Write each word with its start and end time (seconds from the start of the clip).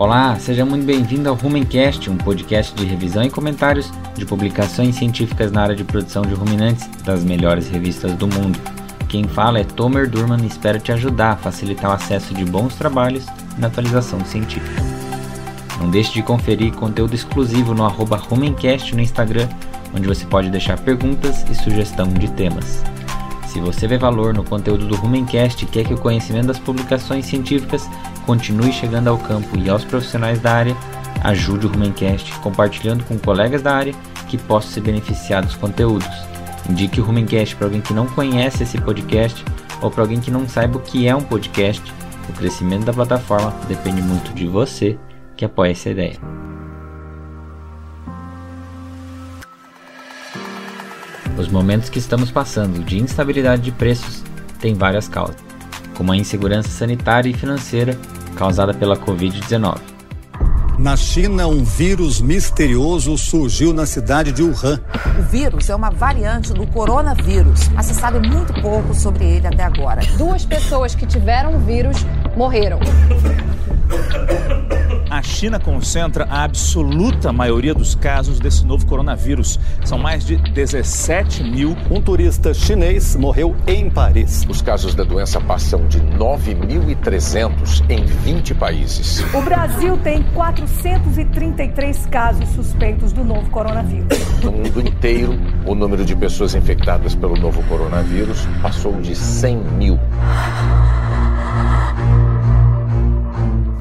Olá, 0.00 0.36
seja 0.38 0.64
muito 0.64 0.86
bem-vindo 0.86 1.28
ao 1.28 1.34
Rumencast, 1.34 2.08
um 2.08 2.16
podcast 2.16 2.72
de 2.72 2.84
revisão 2.84 3.24
e 3.24 3.30
comentários 3.30 3.92
de 4.14 4.24
publicações 4.24 4.94
científicas 4.94 5.50
na 5.50 5.60
área 5.60 5.74
de 5.74 5.82
produção 5.82 6.22
de 6.22 6.34
ruminantes 6.34 6.86
das 7.02 7.24
melhores 7.24 7.68
revistas 7.68 8.14
do 8.14 8.28
mundo. 8.28 8.60
Quem 9.08 9.24
fala 9.24 9.58
é 9.58 9.64
Tomer 9.64 10.08
Durman 10.08 10.40
e 10.44 10.46
espero 10.46 10.78
te 10.78 10.92
ajudar 10.92 11.32
a 11.32 11.36
facilitar 11.36 11.90
o 11.90 11.94
acesso 11.94 12.32
de 12.32 12.44
bons 12.44 12.76
trabalhos 12.76 13.26
na 13.58 13.66
atualização 13.66 14.24
científica. 14.24 14.80
Não 15.80 15.90
deixe 15.90 16.12
de 16.12 16.22
conferir 16.22 16.72
conteúdo 16.74 17.16
exclusivo 17.16 17.74
no 17.74 17.84
arroba 17.84 18.18
Rumencast 18.18 18.94
no 18.94 19.02
Instagram, 19.02 19.48
onde 19.92 20.06
você 20.06 20.24
pode 20.26 20.48
deixar 20.48 20.78
perguntas 20.78 21.44
e 21.50 21.56
sugestão 21.56 22.06
de 22.06 22.30
temas. 22.30 22.84
Se 23.48 23.58
você 23.58 23.88
vê 23.88 23.98
valor 23.98 24.32
no 24.32 24.44
conteúdo 24.44 24.86
do 24.86 24.94
Rumencast 24.94 25.64
e 25.64 25.66
quer 25.66 25.84
que 25.84 25.94
o 25.94 25.98
conhecimento 25.98 26.46
das 26.46 26.58
publicações 26.60 27.26
científicas 27.26 27.90
continue 28.28 28.70
chegando 28.70 29.08
ao 29.08 29.16
campo 29.16 29.56
e 29.56 29.70
aos 29.70 29.86
profissionais 29.86 30.38
da 30.38 30.52
área, 30.52 30.76
ajude 31.24 31.66
o 31.66 31.70
Rumencast 31.70 32.30
compartilhando 32.40 33.02
com 33.04 33.18
colegas 33.18 33.62
da 33.62 33.74
área 33.74 33.94
que 34.28 34.36
possam 34.36 34.70
se 34.70 34.80
beneficiar 34.82 35.42
dos 35.42 35.54
conteúdos. 35.54 36.06
Indique 36.68 37.00
o 37.00 37.04
Rumencast 37.04 37.56
para 37.56 37.68
alguém 37.68 37.80
que 37.80 37.94
não 37.94 38.06
conhece 38.06 38.64
esse 38.64 38.76
podcast 38.76 39.42
ou 39.80 39.90
para 39.90 40.02
alguém 40.02 40.20
que 40.20 40.30
não 40.30 40.46
saiba 40.46 40.76
o 40.76 40.82
que 40.82 41.08
é 41.08 41.16
um 41.16 41.22
podcast. 41.22 41.82
O 42.28 42.32
crescimento 42.34 42.84
da 42.84 42.92
plataforma 42.92 43.50
depende 43.66 44.02
muito 44.02 44.34
de 44.34 44.46
você 44.46 44.98
que 45.34 45.46
apoia 45.46 45.70
essa 45.70 45.88
ideia. 45.88 46.18
Os 51.38 51.48
momentos 51.48 51.88
que 51.88 51.98
estamos 51.98 52.30
passando 52.30 52.84
de 52.84 52.98
instabilidade 52.98 53.62
de 53.62 53.72
preços 53.72 54.22
têm 54.60 54.74
várias 54.74 55.08
causas, 55.08 55.36
como 55.96 56.12
a 56.12 56.16
insegurança 56.16 56.68
sanitária 56.68 57.30
e 57.30 57.32
financeira 57.32 57.98
causada 58.38 58.72
pela 58.72 58.96
Covid-19. 58.96 59.78
Na 60.78 60.96
China, 60.96 61.48
um 61.48 61.64
vírus 61.64 62.20
misterioso 62.20 63.18
surgiu 63.18 63.74
na 63.74 63.84
cidade 63.84 64.30
de 64.30 64.44
Wuhan. 64.44 64.80
O 65.18 65.22
vírus 65.22 65.68
é 65.68 65.74
uma 65.74 65.90
variante 65.90 66.52
do 66.52 66.64
coronavírus. 66.68 67.68
A 67.76 67.82
se 67.82 67.92
sabe 67.94 68.24
muito 68.28 68.54
pouco 68.62 68.94
sobre 68.94 69.24
ele 69.24 69.48
até 69.48 69.64
agora. 69.64 70.00
Duas 70.16 70.44
pessoas 70.44 70.94
que 70.94 71.04
tiveram 71.04 71.56
o 71.56 71.58
vírus 71.58 71.96
morreram 72.36 72.78
a 75.18 75.22
China 75.22 75.58
concentra 75.58 76.24
a 76.30 76.44
absoluta 76.44 77.32
maioria 77.32 77.74
dos 77.74 77.96
casos 77.96 78.38
desse 78.38 78.64
novo 78.64 78.86
coronavírus. 78.86 79.58
São 79.84 79.98
mais 79.98 80.24
de 80.24 80.36
17 80.36 81.42
mil. 81.42 81.76
Um 81.90 82.00
turista 82.00 82.54
chinês 82.54 83.16
morreu 83.16 83.56
em 83.66 83.90
Paris. 83.90 84.46
Os 84.48 84.62
casos 84.62 84.94
da 84.94 85.02
doença 85.02 85.40
passam 85.40 85.88
de 85.88 86.00
9.300 86.00 87.84
em 87.90 88.04
20 88.04 88.54
países. 88.54 89.24
O 89.34 89.42
Brasil 89.42 89.96
tem 89.98 90.22
433 90.22 92.06
casos 92.06 92.48
suspeitos 92.50 93.12
do 93.12 93.24
novo 93.24 93.50
coronavírus. 93.50 94.06
No 94.44 94.52
mundo 94.52 94.80
inteiro, 94.80 95.36
o 95.66 95.74
número 95.74 96.04
de 96.04 96.14
pessoas 96.14 96.54
infectadas 96.54 97.16
pelo 97.16 97.36
novo 97.36 97.60
coronavírus 97.64 98.46
passou 98.62 99.00
de 99.00 99.16
100 99.16 99.56
mil. 99.56 99.98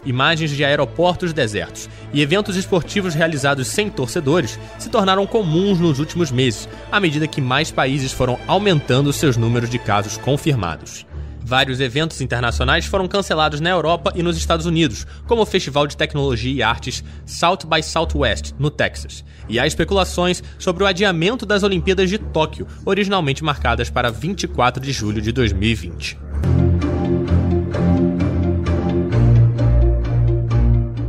Imagens 0.08 0.52
de 0.52 0.64
aeroportos 0.64 1.34
desertos 1.34 1.90
e 2.14 2.22
eventos 2.22 2.56
esportivos 2.56 3.14
realizados 3.14 3.68
sem 3.68 3.90
torcedores 3.90 4.60
se 4.80 4.90
tornaram 4.90 5.28
comuns 5.28 5.80
nos 5.80 6.00
últimos 6.00 6.32
meses, 6.32 6.68
à 6.92 7.00
medida 7.00 7.28
que 7.28 7.42
mais 7.42 7.72
países 7.72 8.12
foram 8.12 8.40
aumentando 8.48 9.12
seus 9.12 9.38
números 9.38 9.70
de 9.70 9.78
casos 9.78 10.18
confirmados. 10.18 11.06
Vários 11.48 11.80
eventos 11.80 12.20
internacionais 12.20 12.86
foram 12.86 13.08
cancelados 13.08 13.62
na 13.62 13.70
Europa 13.70 14.12
e 14.14 14.22
nos 14.22 14.36
Estados 14.36 14.66
Unidos, 14.66 15.08
como 15.26 15.44
o 15.44 15.46
Festival 15.46 15.88
de 15.88 15.96
Tecnologia 15.96 16.54
e 16.54 16.62
Artes 16.62 17.02
South 17.26 17.60
by 17.66 17.82
Southwest, 17.82 18.54
no 18.60 18.70
Texas. 18.70 19.24
E 19.48 19.58
há 19.58 19.66
especulações 19.66 20.44
sobre 20.60 20.84
o 20.84 20.86
adiamento 20.86 21.46
das 21.46 21.64
Olimpíadas 21.64 22.10
de 22.10 22.18
Tóquio, 22.18 22.68
originalmente 22.86 23.46
marcadas 23.46 23.90
para 23.90 24.12
24 24.12 24.84
de 24.84 24.92
julho 24.92 25.22
de 25.22 25.32
2020. 25.32 26.27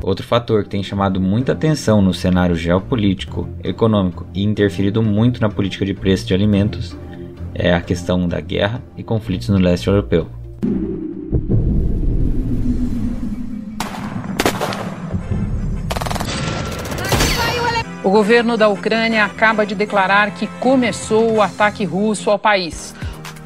Outro 0.08 0.24
fator 0.26 0.62
que 0.62 0.70
tem 0.70 0.82
chamado 0.82 1.20
muita 1.20 1.52
atenção 1.52 2.00
no 2.00 2.14
cenário 2.14 2.56
geopolítico, 2.56 3.46
econômico 3.62 4.26
e 4.32 4.42
interferido 4.42 5.02
muito 5.02 5.38
na 5.38 5.50
política 5.50 5.84
de 5.84 5.92
preço 5.92 6.26
de 6.26 6.32
alimentos 6.32 6.96
é 7.54 7.74
a 7.74 7.80
questão 7.82 8.26
da 8.26 8.40
guerra 8.40 8.82
e 8.96 9.02
conflitos 9.02 9.50
no 9.50 9.58
leste 9.58 9.86
europeu. 9.86 10.26
O 18.02 18.08
governo 18.08 18.56
da 18.56 18.66
Ucrânia 18.66 19.26
acaba 19.26 19.66
de 19.66 19.74
declarar 19.74 20.30
que 20.30 20.46
começou 20.58 21.34
o 21.34 21.42
ataque 21.42 21.84
russo 21.84 22.30
ao 22.30 22.38
país. 22.38 22.94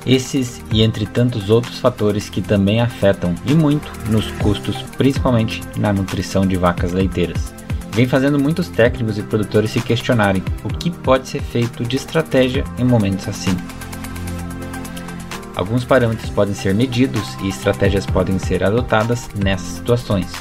Esses 0.04 0.62
e 0.72 0.82
entre 0.82 1.06
tantos 1.06 1.48
outros 1.48 1.78
fatores 1.78 2.28
que 2.28 2.42
também 2.42 2.80
afetam 2.80 3.34
e 3.46 3.54
muito 3.54 3.90
nos 4.10 4.30
custos, 4.32 4.82
principalmente 4.96 5.62
na 5.76 5.92
nutrição 5.92 6.44
de 6.44 6.56
vacas 6.56 6.92
leiteiras. 6.92 7.54
Vem 7.92 8.08
fazendo 8.08 8.38
muitos 8.38 8.68
técnicos 8.68 9.18
e 9.18 9.22
produtores 9.22 9.70
se 9.70 9.80
questionarem 9.80 10.42
o 10.64 10.68
que 10.68 10.90
pode 10.90 11.28
ser 11.28 11.40
feito 11.42 11.84
de 11.84 11.96
estratégia 11.96 12.64
em 12.78 12.84
momentos 12.84 13.28
assim. 13.28 13.56
Alguns 15.54 15.84
parâmetros 15.84 16.30
podem 16.30 16.54
ser 16.54 16.74
medidos 16.74 17.36
e 17.42 17.48
estratégias 17.48 18.06
podem 18.06 18.38
ser 18.38 18.64
adotadas 18.64 19.28
nessas 19.36 19.68
situações. 19.68 20.32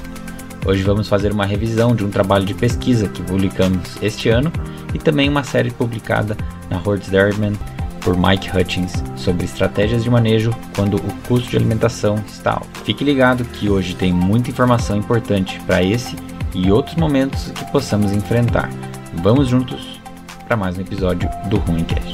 Hoje 0.65 0.81
vamos 0.83 1.09
fazer 1.09 1.33
uma 1.33 1.45
revisão 1.45 1.95
de 1.95 2.05
um 2.05 2.09
trabalho 2.09 2.45
de 2.45 2.53
pesquisa 2.53 3.09
que 3.09 3.21
publicamos 3.21 3.97
este 4.01 4.29
ano 4.29 4.51
e 4.93 4.97
também 4.97 5.27
uma 5.27 5.43
série 5.43 5.71
publicada 5.71 6.37
na 6.69 6.77
Hordes 6.77 7.09
Dairyman 7.09 7.53
por 8.01 8.17
Mike 8.17 8.55
Hutchins 8.55 9.03
sobre 9.15 9.45
estratégias 9.45 10.03
de 10.03 10.09
manejo 10.09 10.51
quando 10.75 10.97
o 10.97 11.13
custo 11.27 11.49
de 11.49 11.57
alimentação 11.57 12.15
está 12.27 12.53
alto. 12.53 12.79
Fique 12.83 13.03
ligado 13.03 13.45
que 13.45 13.69
hoje 13.69 13.95
tem 13.95 14.11
muita 14.11 14.49
informação 14.49 14.97
importante 14.97 15.59
para 15.61 15.83
esse 15.83 16.15
e 16.53 16.71
outros 16.71 16.95
momentos 16.95 17.51
que 17.51 17.71
possamos 17.71 18.11
enfrentar. 18.11 18.69
Vamos 19.15 19.47
juntos 19.47 19.99
para 20.47 20.57
mais 20.57 20.77
um 20.77 20.81
episódio 20.81 21.29
do 21.49 21.57
Ruincast. 21.57 22.11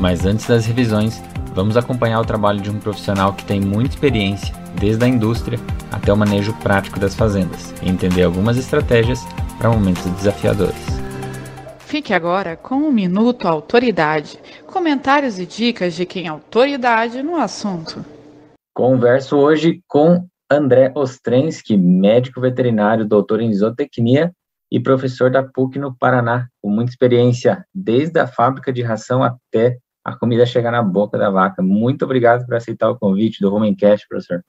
Mas 0.00 0.26
antes 0.26 0.46
das 0.46 0.66
revisões, 0.66 1.22
vamos 1.54 1.76
acompanhar 1.76 2.20
o 2.20 2.24
trabalho 2.24 2.60
de 2.60 2.70
um 2.70 2.78
profissional 2.78 3.32
que 3.32 3.44
tem 3.44 3.60
muita 3.60 3.94
experiência, 3.94 4.54
desde 4.78 5.04
a 5.04 5.08
indústria 5.08 5.58
até 5.92 6.12
o 6.12 6.16
manejo 6.16 6.52
prático 6.54 6.98
das 6.98 7.14
fazendas, 7.14 7.72
e 7.80 7.88
entender 7.88 8.24
algumas 8.24 8.56
estratégias 8.56 9.24
para 9.58 9.70
momentos 9.70 10.04
desafiadores. 10.12 10.93
Fique 11.94 12.12
agora 12.12 12.56
com 12.56 12.74
o 12.74 12.88
um 12.88 12.92
Minuto 12.92 13.46
Autoridade. 13.46 14.36
Comentários 14.66 15.38
e 15.38 15.46
dicas 15.46 15.94
de 15.94 16.04
quem 16.04 16.26
é 16.26 16.28
autoridade 16.28 17.22
no 17.22 17.36
assunto. 17.36 18.04
Converso 18.74 19.36
hoje 19.36 19.80
com 19.86 20.26
André 20.50 20.90
Ostrensky, 20.96 21.76
médico 21.76 22.40
veterinário, 22.40 23.06
doutor 23.06 23.40
em 23.40 23.54
zootecnia 23.54 24.32
e 24.72 24.80
professor 24.80 25.30
da 25.30 25.44
PUC 25.44 25.78
no 25.78 25.96
Paraná, 25.96 26.48
com 26.60 26.68
muita 26.68 26.90
experiência 26.90 27.64
desde 27.72 28.18
a 28.18 28.26
fábrica 28.26 28.72
de 28.72 28.82
ração 28.82 29.22
até 29.22 29.78
a 30.04 30.16
comida 30.16 30.44
chegar 30.44 30.72
na 30.72 30.82
boca 30.82 31.16
da 31.16 31.30
vaca. 31.30 31.62
Muito 31.62 32.04
obrigado 32.04 32.44
por 32.44 32.56
aceitar 32.56 32.90
o 32.90 32.98
convite 32.98 33.40
do 33.40 33.50
Rumencast, 33.50 34.04
professor. 34.08 34.42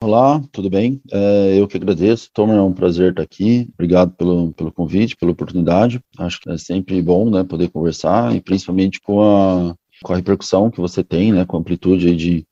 Olá, 0.00 0.40
tudo 0.52 0.70
bem? 0.70 1.02
É, 1.12 1.58
eu 1.60 1.66
que 1.66 1.76
agradeço. 1.76 2.30
Tomer, 2.32 2.56
é 2.56 2.62
um 2.62 2.72
prazer 2.72 3.10
estar 3.10 3.22
aqui. 3.22 3.68
Obrigado 3.74 4.12
pelo, 4.12 4.52
pelo 4.52 4.72
convite, 4.72 5.16
pela 5.16 5.32
oportunidade. 5.32 6.00
Acho 6.16 6.40
que 6.40 6.48
é 6.50 6.56
sempre 6.56 7.02
bom, 7.02 7.28
né, 7.28 7.42
poder 7.42 7.68
conversar 7.68 8.32
e 8.32 8.40
principalmente 8.40 9.00
com 9.00 9.20
a, 9.20 9.74
com 10.04 10.12
a 10.12 10.16
repercussão 10.16 10.70
que 10.70 10.80
você 10.80 11.02
tem, 11.02 11.32
né, 11.32 11.44
com 11.44 11.56
a 11.56 11.60
amplitude 11.60 12.14
de 12.14 12.46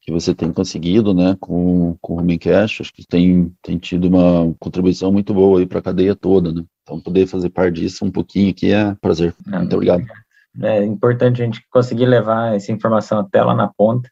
que 0.00 0.10
você 0.10 0.34
tem 0.34 0.50
conseguido, 0.50 1.12
né, 1.12 1.36
com, 1.38 1.98
com 2.00 2.14
o 2.14 2.16
Rumencast. 2.16 2.80
Acho 2.80 2.94
que 2.94 3.06
tem, 3.06 3.52
tem 3.60 3.76
tido 3.76 4.08
uma 4.08 4.54
contribuição 4.58 5.12
muito 5.12 5.34
boa 5.34 5.66
para 5.66 5.80
a 5.80 5.82
cadeia 5.82 6.16
toda, 6.16 6.50
né. 6.50 6.64
Então, 6.82 6.98
poder 6.98 7.26
fazer 7.26 7.50
parte 7.50 7.74
disso 7.74 8.06
um 8.06 8.10
pouquinho 8.10 8.50
aqui 8.50 8.72
é 8.72 8.88
um 8.88 8.94
prazer. 8.94 9.34
Muito 9.46 9.74
obrigado. 9.74 10.02
É 10.62 10.82
importante 10.82 11.42
a 11.42 11.44
gente 11.44 11.60
conseguir 11.70 12.06
levar 12.06 12.56
essa 12.56 12.72
informação 12.72 13.18
até 13.18 13.44
lá 13.44 13.54
na 13.54 13.68
ponta 13.68 14.08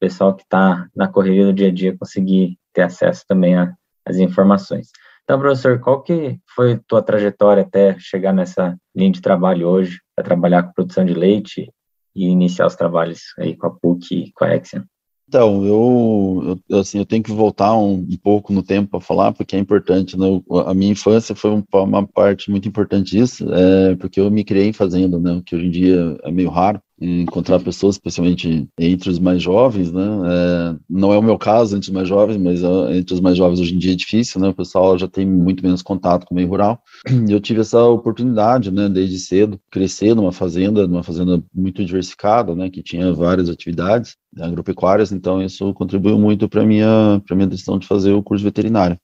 pessoal 0.00 0.34
que 0.34 0.42
está 0.42 0.88
na 0.96 1.06
correria 1.06 1.44
do 1.44 1.52
dia 1.52 1.68
a 1.68 1.72
dia 1.72 1.96
conseguir 1.96 2.58
ter 2.72 2.82
acesso 2.82 3.24
também 3.28 3.54
às 3.56 4.16
informações. 4.16 4.88
Então, 5.22 5.38
professor, 5.38 5.78
qual 5.78 6.02
que 6.02 6.40
foi 6.54 6.72
a 6.72 6.80
tua 6.88 7.02
trajetória 7.02 7.62
até 7.62 7.96
chegar 7.98 8.32
nessa 8.32 8.76
linha 8.96 9.12
de 9.12 9.20
trabalho 9.20 9.68
hoje, 9.68 10.00
para 10.16 10.24
trabalhar 10.24 10.64
com 10.64 10.72
produção 10.72 11.04
de 11.04 11.14
leite 11.14 11.72
e 12.16 12.26
iniciar 12.26 12.66
os 12.66 12.74
trabalhos 12.74 13.20
aí 13.38 13.56
com 13.56 13.68
a 13.68 13.70
PUC 13.70 14.14
e 14.14 14.32
com 14.32 14.44
a 14.44 14.56
Exxon? 14.56 14.82
Então, 15.30 15.64
eu, 15.64 16.58
eu, 16.68 16.78
assim, 16.80 16.98
eu 16.98 17.06
tenho 17.06 17.22
que 17.22 17.30
voltar 17.30 17.72
um, 17.78 17.92
um 17.92 18.16
pouco 18.20 18.52
no 18.52 18.64
tempo 18.64 18.90
para 18.90 19.00
falar, 19.00 19.30
porque 19.32 19.54
é 19.54 19.60
importante, 19.60 20.18
né? 20.18 20.26
A 20.66 20.74
minha 20.74 20.90
infância 20.90 21.36
foi 21.36 21.52
um, 21.52 21.62
uma 21.72 22.04
parte 22.04 22.50
muito 22.50 22.66
importante 22.66 23.12
disso, 23.12 23.46
é, 23.54 23.94
porque 23.94 24.18
eu 24.18 24.28
me 24.28 24.42
criei 24.42 24.66
em 24.66 24.72
fazenda, 24.72 25.20
né? 25.20 25.40
Que 25.46 25.54
hoje 25.54 25.66
em 25.66 25.70
dia 25.70 26.18
é 26.24 26.32
meio 26.32 26.50
raro 26.50 26.82
encontrar 27.00 27.60
pessoas, 27.60 27.94
especialmente 27.94 28.68
entre 28.76 29.08
os 29.08 29.20
mais 29.20 29.40
jovens, 29.40 29.92
né? 29.92 30.02
É, 30.02 30.76
não 30.90 31.12
é 31.12 31.18
o 31.18 31.22
meu 31.22 31.38
caso 31.38 31.76
entre 31.76 31.90
os 31.90 31.94
mais 31.94 32.08
jovens, 32.08 32.36
mas 32.36 32.64
uh, 32.64 32.90
entre 32.92 33.14
os 33.14 33.20
mais 33.20 33.36
jovens 33.38 33.60
hoje 33.60 33.76
em 33.76 33.78
dia 33.78 33.92
é 33.92 33.96
difícil, 33.96 34.40
né? 34.40 34.48
O 34.48 34.54
pessoal 34.54 34.98
já 34.98 35.06
tem 35.06 35.24
muito 35.24 35.62
menos 35.62 35.80
contato 35.80 36.26
com 36.26 36.34
o 36.34 36.36
meio 36.36 36.48
rural. 36.48 36.82
Eu 37.30 37.40
tive 37.40 37.60
essa 37.60 37.80
oportunidade, 37.84 38.72
né? 38.72 38.88
Desde 38.88 39.20
cedo, 39.20 39.60
crescer 39.70 40.12
numa 40.16 40.32
fazenda, 40.32 40.88
numa 40.88 41.04
fazenda 41.04 41.40
muito 41.54 41.84
diversificada, 41.84 42.52
né? 42.52 42.68
Que 42.68 42.82
tinha 42.82 43.12
várias 43.12 43.48
atividades 43.48 44.16
agropecuárias, 44.38 45.12
então 45.12 45.42
isso 45.42 45.72
contribuiu 45.74 46.18
muito 46.18 46.48
para 46.48 46.64
minha 46.64 47.20
para 47.26 47.36
minha 47.36 47.48
decisão 47.48 47.78
de 47.78 47.86
fazer 47.86 48.12
o 48.12 48.22
curso 48.22 48.44
veterinário. 48.44 48.98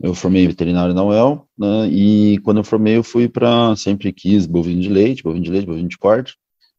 Eu 0.00 0.14
formei 0.14 0.46
veterinário 0.46 0.94
na 0.94 1.04
UEL, 1.04 1.46
né, 1.58 1.88
e 1.88 2.38
quando 2.40 2.58
eu 2.58 2.64
formei 2.64 2.96
eu 2.96 3.02
fui 3.02 3.28
para, 3.28 3.74
sempre 3.76 4.12
quis 4.12 4.46
bovino 4.46 4.80
de 4.80 4.88
leite, 4.88 5.22
bovino 5.22 5.44
de 5.44 5.50
leite, 5.50 5.66
bovino 5.66 5.88
de 5.88 5.98
corte, 5.98 6.36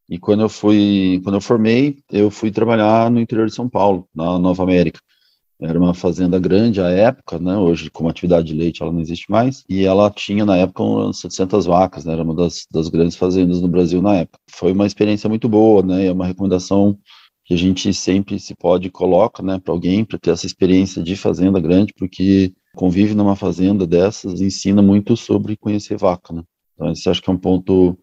e 0.09 0.17
quando 0.17 0.41
eu 0.41 0.49
fui, 0.49 1.21
quando 1.23 1.35
eu 1.35 1.41
formei, 1.41 1.97
eu 2.11 2.31
fui 2.31 2.49
trabalhar 2.49 3.11
no 3.11 3.19
interior 3.19 3.47
de 3.47 3.53
São 3.53 3.69
Paulo, 3.69 4.07
na 4.13 4.39
Nova 4.39 4.63
América. 4.63 4.99
Era 5.61 5.77
uma 5.77 5.93
fazenda 5.93 6.39
grande 6.39 6.81
à 6.81 6.89
época, 6.89 7.37
né? 7.37 7.57
Hoje, 7.57 7.91
como 7.91 8.09
atividade 8.09 8.47
de 8.47 8.53
leite, 8.53 8.81
ela 8.81 8.93
não 8.93 9.01
existe 9.01 9.29
mais. 9.29 9.63
E 9.69 9.83
ela 9.83 10.09
tinha, 10.09 10.45
na 10.45 10.55
época, 10.55 10.81
umas 10.81 11.19
700 11.19 11.65
vacas, 11.65 12.05
né? 12.05 12.13
Era 12.13 12.23
uma 12.23 12.33
das, 12.33 12.65
das 12.71 12.87
grandes 12.87 13.17
fazendas 13.17 13.61
no 13.61 13.67
Brasil 13.67 14.01
na 14.01 14.15
época. 14.15 14.39
Foi 14.49 14.71
uma 14.71 14.87
experiência 14.87 15.29
muito 15.29 15.49
boa, 15.49 15.83
né? 15.83 16.05
É 16.07 16.11
uma 16.11 16.25
recomendação 16.25 16.97
que 17.49 17.55
a 17.55 17.57
gente 17.57 17.91
sempre 17.95 18.39
se 18.39 18.53
pode 18.53 18.91
coloca, 18.91 19.41
né, 19.41 19.59
para 19.59 19.73
alguém, 19.73 20.05
para 20.05 20.19
ter 20.19 20.29
essa 20.29 20.45
experiência 20.45 21.01
de 21.01 21.15
fazenda 21.15 21.59
grande, 21.59 21.91
porque 21.97 22.53
convive 22.75 23.15
numa 23.15 23.35
fazenda 23.35 23.87
dessas 23.87 24.39
ensina 24.39 24.83
muito 24.83 25.17
sobre 25.17 25.57
conhecer 25.57 25.97
vaca, 25.97 26.31
né? 26.31 26.43
Então, 26.75 26.87
acho 26.87 27.21
que 27.23 27.27
é 27.27 27.33
um 27.33 27.37
ponto 27.39 27.97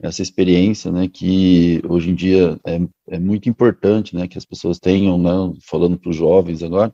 essa 0.00 0.22
experiência, 0.22 0.92
né, 0.92 1.08
que 1.08 1.82
hoje 1.88 2.10
em 2.10 2.14
dia 2.14 2.60
é, 2.64 2.80
é 3.08 3.18
muito 3.18 3.48
importante, 3.48 4.14
né, 4.14 4.28
que 4.28 4.38
as 4.38 4.44
pessoas 4.44 4.78
tenham, 4.78 5.18
né, 5.18 5.52
falando 5.68 5.98
para 5.98 6.10
os 6.10 6.16
jovens 6.16 6.62
agora, 6.62 6.92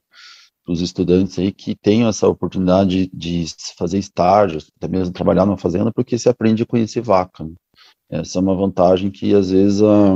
para 0.65 0.73
os 0.73 0.81
estudantes 0.81 1.39
aí, 1.39 1.53
que 1.53 1.75
tenham 1.75 2.09
essa 2.09 2.27
oportunidade 2.27 3.11
de 3.13 3.45
fazer 3.77 3.99
estágios, 3.99 4.71
até 4.79 4.89
mesmo 4.89 5.13
trabalhar 5.13 5.45
numa 5.45 5.59
fazenda, 5.59 5.93
porque 5.93 6.17
se 6.19 6.29
aprende 6.29 6.63
a 6.63 6.67
conhecer 6.67 7.03
vaca. 7.03 7.45
Né? 7.45 7.53
Essa 8.11 8.39
é 8.39 8.43
uma 8.43 8.57
vantagem 8.57 9.11
que, 9.11 9.35
às 9.35 9.51
vezes, 9.51 9.83
a, 9.83 10.15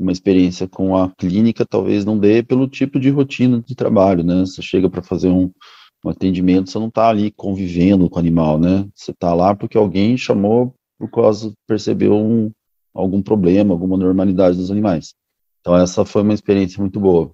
uma 0.00 0.12
experiência 0.12 0.66
com 0.66 0.96
a 0.96 1.10
clínica 1.10 1.66
talvez 1.66 2.04
não 2.04 2.18
dê 2.18 2.42
pelo 2.42 2.66
tipo 2.66 2.98
de 2.98 3.10
rotina 3.10 3.60
de 3.60 3.74
trabalho, 3.74 4.24
né? 4.24 4.40
Você 4.40 4.62
chega 4.62 4.88
para 4.88 5.02
fazer 5.02 5.28
um, 5.28 5.50
um 6.04 6.08
atendimento, 6.08 6.70
você 6.70 6.78
não 6.78 6.88
está 6.88 7.08
ali 7.08 7.30
convivendo 7.30 8.08
com 8.08 8.16
o 8.16 8.18
animal, 8.18 8.58
né? 8.58 8.88
Você 8.94 9.10
está 9.10 9.34
lá 9.34 9.54
porque 9.54 9.76
alguém 9.76 10.16
chamou 10.16 10.74
por 10.98 11.10
causa 11.10 11.52
percebeu 11.66 12.14
um, 12.14 12.50
algum 12.94 13.20
problema, 13.22 13.74
alguma 13.74 13.96
normalidade 13.96 14.56
dos 14.56 14.70
animais. 14.70 15.14
Então 15.60 15.76
essa 15.76 16.04
foi 16.04 16.22
uma 16.22 16.34
experiência 16.34 16.80
muito 16.80 16.98
boa. 16.98 17.32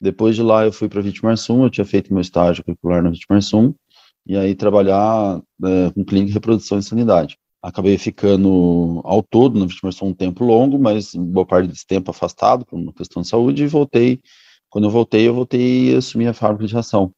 Depois 0.00 0.36
de 0.36 0.42
lá 0.42 0.64
eu 0.64 0.72
fui 0.72 0.88
para 0.88 1.00
Vitimarsum, 1.00 1.64
eu 1.64 1.70
tinha 1.70 1.84
feito 1.84 2.12
meu 2.12 2.20
estágio 2.20 2.64
curricular 2.64 3.02
na 3.02 3.10
Vitimarsum, 3.10 3.74
e 4.26 4.36
aí 4.36 4.54
trabalhar 4.54 5.40
é, 5.64 5.90
com 5.90 6.04
clínica 6.04 6.28
de 6.28 6.34
reprodução 6.34 6.78
e 6.78 6.82
sanidade. 6.82 7.36
Acabei 7.64 7.96
ficando 7.96 9.00
ao 9.04 9.22
todo 9.22 9.58
na 9.58 9.64
Vitimarsum 9.64 10.08
um 10.08 10.12
tempo 10.12 10.44
longo, 10.44 10.78
mas 10.78 11.14
boa 11.14 11.46
parte 11.46 11.66
desse 11.66 11.86
tempo 11.86 12.10
afastado 12.10 12.62
por 12.66 12.78
uma 12.78 12.92
questão 12.92 13.22
de 13.22 13.28
saúde, 13.28 13.62
e 13.62 13.66
voltei. 13.66 14.20
Quando 14.68 14.84
eu 14.84 14.90
voltei, 14.90 15.26
eu 15.26 15.34
voltei 15.34 15.94
a 15.94 15.98
assumir 15.98 16.26
a 16.26 16.34
fábrica 16.34 16.66
de 16.66 16.74
ração. 16.74 17.10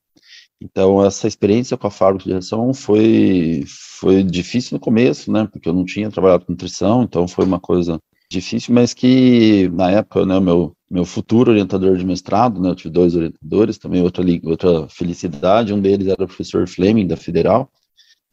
Então, 0.60 1.04
essa 1.04 1.26
experiência 1.26 1.76
com 1.76 1.88
a 1.88 1.90
fábrica 1.90 2.28
de 2.28 2.34
ração 2.34 2.72
foi, 2.72 3.64
foi 3.98 4.22
difícil 4.22 4.76
no 4.76 4.80
começo, 4.80 5.32
né? 5.32 5.48
Porque 5.50 5.68
eu 5.68 5.72
não 5.72 5.84
tinha 5.84 6.12
trabalhado 6.12 6.46
com 6.46 6.52
nutrição, 6.52 7.02
então 7.02 7.26
foi 7.26 7.44
uma 7.44 7.58
coisa 7.58 7.98
difícil, 8.30 8.72
mas 8.72 8.94
que 8.94 9.68
na 9.70 9.90
época, 9.90 10.24
né, 10.24 10.38
meu, 10.38 10.76
meu 10.88 11.04
futuro 11.04 11.50
orientador 11.50 11.96
de 11.96 12.06
mestrado, 12.06 12.60
né, 12.60 12.70
eu 12.70 12.76
tive 12.76 12.90
dois 12.90 13.16
orientadores, 13.16 13.78
também 13.78 14.00
outra, 14.00 14.24
outra 14.44 14.88
felicidade, 14.90 15.72
um 15.72 15.80
deles 15.80 16.06
era 16.06 16.22
o 16.22 16.28
professor 16.28 16.68
Fleming, 16.68 17.08
da 17.08 17.16
Federal, 17.16 17.68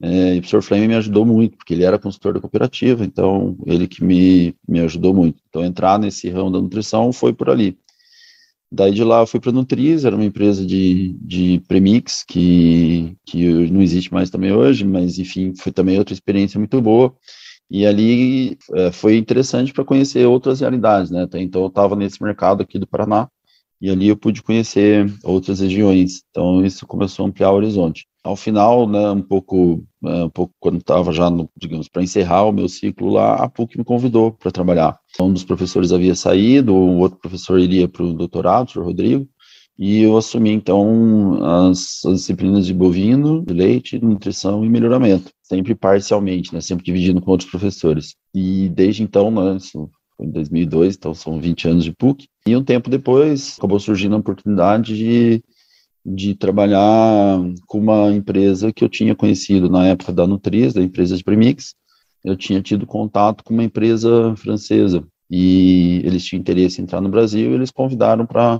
é, 0.05 0.35
e 0.35 0.39
o 0.39 0.41
professor 0.41 0.61
Fleming 0.61 0.89
me 0.89 0.95
ajudou 0.95 1.25
muito, 1.25 1.55
porque 1.55 1.73
ele 1.73 1.85
era 1.85 1.97
consultor 1.97 2.33
da 2.33 2.41
cooperativa, 2.41 3.05
então 3.05 3.55
ele 3.65 3.87
que 3.87 4.03
me, 4.03 4.53
me 4.67 4.81
ajudou 4.81 5.13
muito. 5.13 5.41
Então, 5.47 5.63
entrar 5.63 5.97
nesse 5.97 6.29
ramo 6.29 6.51
da 6.51 6.59
nutrição 6.59 7.13
foi 7.13 7.31
por 7.31 7.49
ali. 7.49 7.77
Daí 8.69 8.91
de 8.91 9.01
lá 9.01 9.21
eu 9.21 9.27
fui 9.27 9.39
para 9.39 9.51
a 9.51 9.53
Nutriz, 9.53 10.03
era 10.03 10.13
uma 10.13 10.25
empresa 10.25 10.65
de, 10.65 11.15
de 11.21 11.61
premix 11.69 12.25
que, 12.27 13.15
que 13.25 13.47
não 13.71 13.81
existe 13.81 14.13
mais 14.13 14.29
também 14.29 14.51
hoje, 14.51 14.83
mas 14.83 15.19
enfim, 15.19 15.53
foi 15.55 15.71
também 15.71 15.97
outra 15.97 16.13
experiência 16.13 16.59
muito 16.59 16.81
boa. 16.81 17.15
E 17.71 17.85
ali 17.85 18.57
é, 18.73 18.91
foi 18.91 19.15
interessante 19.15 19.71
para 19.71 19.85
conhecer 19.85 20.25
outras 20.25 20.59
realidades, 20.59 21.11
né? 21.11 21.25
Então 21.35 21.61
eu 21.61 21.67
estava 21.67 21.95
nesse 21.95 22.21
mercado 22.21 22.61
aqui 22.61 22.77
do 22.77 22.87
Paraná, 22.87 23.29
e 23.83 23.89
ali 23.89 24.07
eu 24.07 24.15
pude 24.15 24.41
conhecer 24.41 25.13
outras 25.25 25.59
regiões. 25.59 26.23
Então 26.29 26.65
isso 26.65 26.87
começou 26.87 27.25
a 27.25 27.27
ampliar 27.27 27.51
o 27.51 27.55
horizonte. 27.55 28.07
Ao 28.23 28.33
final, 28.33 28.87
né, 28.87 29.11
um 29.11 29.21
pouco, 29.21 29.83
é, 30.05 30.23
um 30.23 30.29
pouco 30.29 30.53
quando 30.57 30.77
estava 30.77 31.11
já, 31.11 31.29
no, 31.29 31.49
digamos, 31.57 31.89
para 31.89 32.01
encerrar 32.01 32.45
o 32.45 32.53
meu 32.53 32.69
ciclo 32.69 33.09
lá, 33.09 33.35
a 33.35 33.49
PUC 33.49 33.77
me 33.77 33.83
convidou 33.83 34.31
para 34.31 34.51
trabalhar. 34.51 34.97
Um 35.19 35.33
dos 35.33 35.43
professores 35.43 35.91
havia 35.91 36.15
saído, 36.15 36.73
o 36.73 36.99
outro 36.99 37.19
professor 37.19 37.59
iria 37.59 37.85
para 37.85 38.03
o 38.03 38.13
doutorado, 38.13 38.71
o 38.77 38.83
Rodrigo, 38.83 39.27
e 39.77 40.01
eu 40.01 40.15
assumi 40.15 40.51
então 40.51 41.43
as, 41.43 42.05
as, 42.05 42.19
disciplinas 42.19 42.65
de 42.65 42.73
bovino, 42.73 43.43
de 43.43 43.53
leite, 43.53 43.99
nutrição 43.99 44.63
e 44.63 44.69
melhoramento, 44.69 45.29
sempre 45.41 45.75
parcialmente, 45.75 46.53
né, 46.53 46.61
sempre 46.61 46.85
dividindo 46.85 47.19
com 47.19 47.31
outros 47.31 47.49
professores. 47.49 48.15
E 48.33 48.69
desde 48.69 49.03
então, 49.03 49.29
né, 49.29 49.57
foi 50.17 50.25
em 50.25 50.31
2002, 50.31 50.95
então 50.95 51.13
são 51.13 51.39
20 51.39 51.67
anos 51.67 51.83
de 51.83 51.91
PUC. 51.91 52.27
E 52.47 52.55
um 52.55 52.63
tempo 52.63 52.89
depois, 52.89 53.55
acabou 53.57 53.79
surgindo 53.79 54.15
a 54.15 54.19
oportunidade 54.19 54.95
de, 54.95 55.43
de 56.05 56.35
trabalhar 56.35 57.39
com 57.67 57.79
uma 57.79 58.11
empresa 58.11 58.71
que 58.71 58.83
eu 58.83 58.89
tinha 58.89 59.15
conhecido 59.15 59.69
na 59.69 59.87
época 59.87 60.11
da 60.11 60.27
Nutriz, 60.27 60.73
da 60.73 60.81
empresa 60.81 61.17
de 61.17 61.23
premix. 61.23 61.75
Eu 62.23 62.37
tinha 62.37 62.61
tido 62.61 62.85
contato 62.85 63.43
com 63.43 63.53
uma 63.53 63.63
empresa 63.63 64.35
francesa 64.37 65.03
e 65.29 66.01
eles 66.05 66.23
tinham 66.23 66.39
interesse 66.39 66.79
em 66.79 66.83
entrar 66.83 67.01
no 67.01 67.09
Brasil 67.09 67.51
e 67.51 67.53
eles 67.53 67.71
convidaram 67.71 68.25
para 68.25 68.59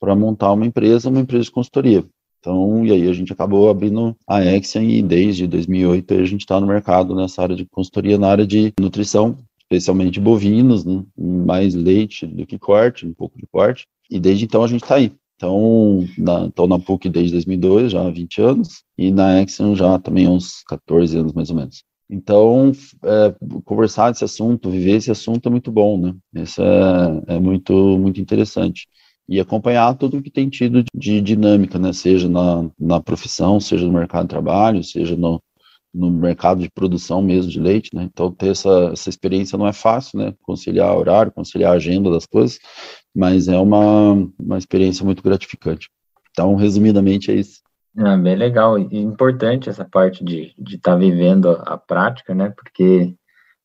para 0.00 0.14
montar 0.14 0.52
uma 0.52 0.64
empresa, 0.64 1.08
uma 1.08 1.20
empresa 1.20 1.44
de 1.44 1.50
consultoria. 1.50 2.04
Então, 2.38 2.86
e 2.86 2.92
aí 2.92 3.08
a 3.08 3.12
gente 3.12 3.32
acabou 3.32 3.68
abrindo 3.68 4.16
a 4.26 4.38
Axian 4.38 4.84
e 4.84 5.02
desde 5.02 5.46
2008 5.46 6.14
a 6.14 6.24
gente 6.24 6.42
está 6.42 6.60
no 6.60 6.68
mercado 6.68 7.14
nessa 7.14 7.42
área 7.42 7.56
de 7.56 7.66
consultoria, 7.66 8.16
na 8.16 8.28
área 8.28 8.46
de 8.46 8.72
nutrição, 8.78 9.36
especialmente 9.70 10.18
bovinos, 10.18 10.84
né? 10.84 11.04
mais 11.16 11.74
leite 11.74 12.26
do 12.26 12.46
que 12.46 12.58
corte, 12.58 13.06
um 13.06 13.12
pouco 13.12 13.38
de 13.38 13.46
corte, 13.46 13.86
e 14.10 14.18
desde 14.18 14.46
então 14.46 14.64
a 14.64 14.66
gente 14.66 14.82
está 14.82 14.96
aí. 14.96 15.12
Então, 15.36 16.04
na, 16.16 16.50
na 16.66 16.78
PUC 16.80 17.08
desde 17.08 17.32
2002, 17.32 17.92
já 17.92 18.04
há 18.04 18.10
20 18.10 18.42
anos, 18.42 18.82
e 18.96 19.12
na 19.12 19.40
Exxon 19.40 19.76
já 19.76 19.98
também 19.98 20.26
há 20.26 20.30
uns 20.30 20.64
14 20.66 21.16
anos, 21.16 21.32
mais 21.32 21.50
ou 21.50 21.56
menos. 21.56 21.84
Então, 22.10 22.72
é, 23.04 23.34
conversar 23.64 24.10
desse 24.10 24.24
assunto, 24.24 24.70
viver 24.70 24.96
esse 24.96 25.10
assunto 25.10 25.46
é 25.46 25.50
muito 25.50 25.70
bom, 25.70 25.98
né? 25.98 26.14
Isso 26.34 26.60
é, 26.62 27.34
é 27.36 27.38
muito, 27.38 27.72
muito 27.98 28.20
interessante. 28.20 28.88
E 29.28 29.38
acompanhar 29.38 29.94
tudo 29.94 30.16
o 30.16 30.22
que 30.22 30.30
tem 30.30 30.48
tido 30.48 30.82
de 30.92 31.20
dinâmica, 31.20 31.78
né? 31.78 31.92
Seja 31.92 32.28
na, 32.28 32.68
na 32.80 32.98
profissão, 33.00 33.60
seja 33.60 33.86
no 33.86 33.92
mercado 33.92 34.22
de 34.22 34.30
trabalho, 34.30 34.82
seja 34.82 35.14
no, 35.14 35.40
no 35.92 36.10
mercado 36.10 36.60
de 36.60 36.70
produção 36.70 37.22
mesmo 37.22 37.50
de 37.50 37.60
leite, 37.60 37.90
né? 37.94 38.04
Então 38.04 38.30
ter 38.30 38.48
essa, 38.48 38.90
essa 38.92 39.08
experiência 39.08 39.56
não 39.56 39.66
é 39.66 39.72
fácil, 39.72 40.18
né? 40.18 40.34
Conciliar 40.42 40.96
horário, 40.96 41.32
conciliar 41.32 41.72
agenda 41.72 42.10
das 42.10 42.26
coisas, 42.26 42.58
mas 43.14 43.48
é 43.48 43.58
uma, 43.58 44.12
uma 44.38 44.58
experiência 44.58 45.04
muito 45.04 45.22
gratificante. 45.22 45.88
Então, 46.30 46.54
resumidamente, 46.54 47.30
é 47.30 47.34
isso. 47.34 47.60
Ah, 47.96 48.16
bem 48.16 48.36
legal 48.36 48.78
e 48.78 48.96
importante 48.96 49.68
essa 49.68 49.84
parte 49.84 50.22
de 50.22 50.42
estar 50.42 50.62
de 50.62 50.78
tá 50.78 50.94
vivendo 50.94 51.50
a, 51.50 51.74
a 51.74 51.78
prática, 51.78 52.34
né? 52.34 52.50
Porque 52.50 53.14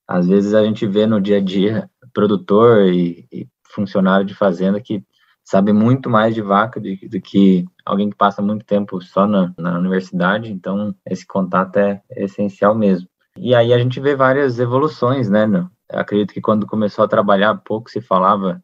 às 0.07 0.27
vezes 0.27 0.53
a 0.53 0.63
gente 0.63 0.87
vê 0.87 1.05
no 1.05 1.21
dia 1.21 1.37
a 1.37 1.41
dia 1.41 1.89
produtor 2.13 2.87
e, 2.87 3.27
e 3.31 3.47
funcionário 3.63 4.25
de 4.25 4.33
fazenda 4.33 4.79
que 4.81 5.03
sabe 5.43 5.73
muito 5.73 6.09
mais 6.09 6.33
de 6.33 6.41
vaca 6.41 6.79
do, 6.79 7.21
que 7.21 7.65
alguém 7.85 8.09
que 8.09 8.15
passa 8.15 8.41
muito 8.41 8.65
tempo 8.65 9.01
só 9.01 9.27
na, 9.27 9.53
na 9.57 9.77
universidade, 9.77 10.51
então 10.51 10.95
esse 11.05 11.25
contato 11.25 11.77
é, 11.77 12.01
essencial 12.15 12.73
mesmo. 12.73 13.07
E 13.37 13.53
aí 13.53 13.73
a 13.73 13.77
gente 13.77 13.99
vê 13.99 14.15
várias 14.15 14.59
evoluções, 14.59 15.29
né? 15.29 15.45
Eu 15.91 15.99
acredito 15.99 16.33
que 16.33 16.41
quando 16.41 16.67
começou 16.67 17.03
a 17.03 17.07
trabalhar, 17.07 17.55
pouco 17.55 17.89
se 17.89 17.99
falava 17.99 18.63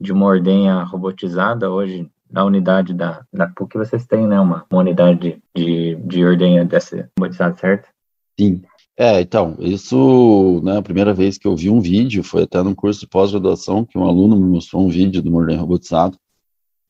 de 0.00 0.12
uma 0.12 0.26
ordenha 0.26 0.82
robotizada, 0.82 1.70
hoje 1.70 2.10
na 2.30 2.44
unidade 2.44 2.94
da, 2.94 3.24
da 3.32 3.48
PUC 3.48 3.76
vocês 3.76 4.06
têm, 4.06 4.26
né, 4.26 4.40
uma, 4.40 4.64
uma 4.70 4.80
unidade 4.80 5.42
de, 5.54 5.96
de 5.96 6.24
ordenha 6.24 6.64
dessa 6.64 7.10
robotizada, 7.18 7.56
certo? 7.56 7.88
Sim, 8.38 8.62
é, 9.02 9.20
então, 9.22 9.56
isso, 9.60 10.60
né, 10.62 10.76
a 10.76 10.82
primeira 10.82 11.14
vez 11.14 11.38
que 11.38 11.48
eu 11.48 11.56
vi 11.56 11.70
um 11.70 11.80
vídeo 11.80 12.22
foi 12.22 12.42
até 12.42 12.62
num 12.62 12.74
curso 12.74 13.00
de 13.00 13.06
pós-graduação 13.06 13.82
que 13.82 13.96
um 13.96 14.04
aluno 14.04 14.36
me 14.36 14.44
mostrou 14.44 14.84
um 14.84 14.90
vídeo 14.90 15.22
do 15.22 15.30
Morden 15.30 15.56
robotizado 15.56 16.18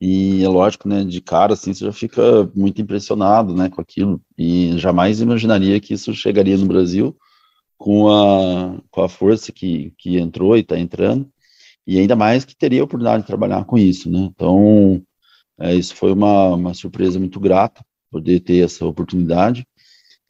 E 0.01 0.43
é 0.43 0.49
lógico, 0.49 0.89
né, 0.89 1.05
de 1.05 1.21
cara, 1.21 1.53
assim, 1.53 1.73
você 1.73 1.85
já 1.85 1.93
fica 1.93 2.51
muito 2.53 2.81
impressionado, 2.81 3.55
né, 3.55 3.69
com 3.69 3.79
aquilo, 3.79 4.21
e 4.37 4.77
jamais 4.77 5.21
imaginaria 5.21 5.79
que 5.79 5.93
isso 5.93 6.13
chegaria 6.13 6.57
no 6.57 6.65
Brasil 6.65 7.15
com 7.77 8.09
a, 8.09 8.77
com 8.91 9.03
a 9.03 9.07
força 9.07 9.51
que, 9.53 9.93
que 9.97 10.17
entrou 10.17 10.57
e 10.57 10.61
está 10.61 10.77
entrando, 10.77 11.31
e 11.87 11.97
ainda 11.97 12.15
mais 12.15 12.43
que 12.43 12.55
teria 12.57 12.81
a 12.81 12.83
oportunidade 12.83 13.23
de 13.23 13.27
trabalhar 13.27 13.63
com 13.63 13.77
isso, 13.77 14.09
né, 14.11 14.19
então, 14.35 15.01
é, 15.57 15.73
isso 15.75 15.95
foi 15.95 16.11
uma, 16.11 16.55
uma 16.55 16.73
surpresa 16.73 17.17
muito 17.19 17.39
grata, 17.39 17.85
poder 18.11 18.41
ter 18.41 18.65
essa 18.65 18.85
oportunidade, 18.85 19.65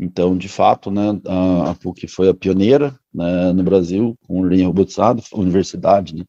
então, 0.01 0.35
de 0.35 0.49
fato, 0.49 0.89
né, 0.89 1.21
a, 1.27 1.75
PUC 1.75 2.07
foi 2.07 2.27
a 2.27 2.33
pioneira 2.33 2.99
né, 3.13 3.53
no 3.53 3.61
Brasil 3.61 4.17
com 4.27 4.43
linha 4.43 4.65
robotizada, 4.65 5.21
universidade, 5.31 6.15
né, 6.15 6.25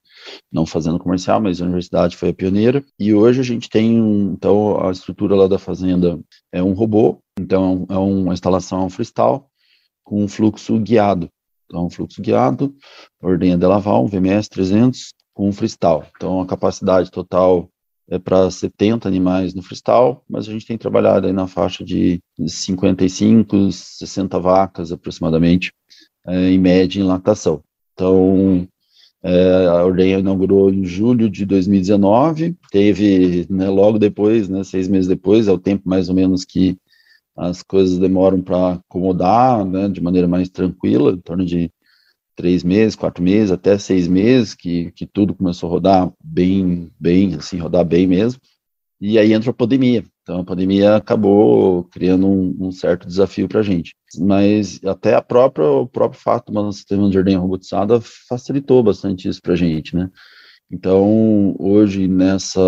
não 0.53 0.67
fazendo 0.67 0.99
comercial, 0.99 1.41
mas 1.41 1.63
a 1.63 1.65
universidade 1.65 2.15
foi 2.15 2.29
a 2.29 2.35
pioneira. 2.35 2.85
E 2.99 3.15
hoje 3.15 3.41
a 3.41 3.43
gente 3.43 3.71
tem, 3.71 3.97
então, 4.27 4.79
a 4.87 4.93
estrutura 4.93 5.35
lá 5.35 5.49
da 5.49 5.59
fazenda 5.59 6.21
é 6.53 6.63
um 6.63 6.75
robô, 6.75 7.19
então 7.41 7.87
é 7.89 7.97
uma 7.97 8.35
instalação 8.35 8.91
freestyle 8.91 9.41
com 10.05 10.23
um 10.23 10.29
fluxo 10.29 10.79
guiado. 10.79 11.31
Então, 11.65 11.87
um 11.87 11.91
fluxo 11.91 12.21
guiado, 12.21 12.75
ordenha 13.23 13.57
de 13.57 13.65
Laval, 13.65 14.05
um 14.05 14.07
VMS 14.07 14.51
300 14.51 15.15
com 15.33 15.49
um 15.49 15.53
freestyle. 15.53 16.03
Então, 16.15 16.43
a 16.43 16.47
capacidade 16.47 17.11
total 17.11 17.71
é 18.11 18.19
para 18.19 18.51
70 18.51 19.09
animais 19.09 19.55
no 19.55 19.63
freestyle, 19.63 20.19
mas 20.29 20.49
a 20.49 20.53
gente 20.53 20.67
tem 20.67 20.77
trabalhado 20.77 21.27
aí 21.27 21.33
na 21.33 21.47
faixa 21.47 21.85
de 21.85 22.21
55, 22.47 23.73
60 23.73 24.39
vacas 24.39 24.93
aproximadamente, 24.93 25.73
é, 26.27 26.51
em 26.51 26.59
média 26.59 27.01
em 27.01 27.05
lactação. 27.05 27.63
Então, 27.95 28.67
é, 29.23 29.67
a 29.67 29.85
ordenha 29.85 30.19
inaugurou 30.19 30.71
em 30.71 30.85
julho 30.85 31.31
de 31.31 31.47
2019, 31.47 32.57
teve 32.71 33.47
né, 33.49 33.69
logo 33.69 33.99
depois, 33.99 34.49
né, 34.49 34.65
seis 34.65 34.89
meses 34.89 35.07
depois, 35.07 35.47
é 35.47 35.53
o 35.53 35.59
tempo 35.59 35.89
mais 35.89 36.09
ou 36.09 36.15
menos 36.15 36.45
que 36.45 36.77
as 37.37 37.63
coisas 37.63 37.99
demoram 37.99 38.41
para 38.43 38.75
acomodar, 38.75 39.65
né, 39.65 39.89
de 39.89 40.01
maneira 40.01 40.29
mais 40.29 40.49
tranquila, 40.49 41.13
em 41.13 41.21
torno 41.21 41.45
de 41.45 41.71
três 42.35 42.65
meses, 42.65 42.97
quatro 42.97 43.23
meses, 43.23 43.51
até 43.51 43.79
seis 43.79 44.09
meses, 44.09 44.55
que, 44.55 44.91
que 44.93 45.07
tudo 45.07 45.35
começou 45.35 45.69
a 45.69 45.73
rodar 45.73 46.13
bem, 46.23 46.91
bem, 46.99 47.35
assim, 47.35 47.59
rodar 47.59 47.85
bem 47.85 48.07
mesmo. 48.07 48.41
E 49.01 49.19
aí 49.19 49.33
entrou 49.33 49.51
a 49.51 49.55
pandemia. 49.55 50.05
Então 50.23 50.41
a 50.41 50.45
pandemia 50.45 50.97
acabou 50.97 51.85
criando 51.85 52.29
um, 52.29 52.57
um 52.61 52.73
certo 52.73 53.07
desafio 53.07 53.49
para 53.49 53.61
a 53.61 53.63
gente. 53.63 53.95
Mas 54.19 54.81
até 54.85 55.15
a 55.15 55.23
própria, 55.23 55.67
o 55.67 55.87
próprio 55.87 56.21
fato 56.21 56.53
do 56.53 56.73
sistema 56.73 57.11
de 57.11 57.19
ordem 57.19 57.37
robotizada 57.37 58.01
facilitou 58.01 58.83
bastante 58.83 59.29
isso 59.29 59.43
para 59.43 59.55
a 59.55 59.57
gente, 59.57 59.97
né? 59.97 60.09
Então 60.71 61.55
hoje 61.59 62.07
nessa 62.07 62.61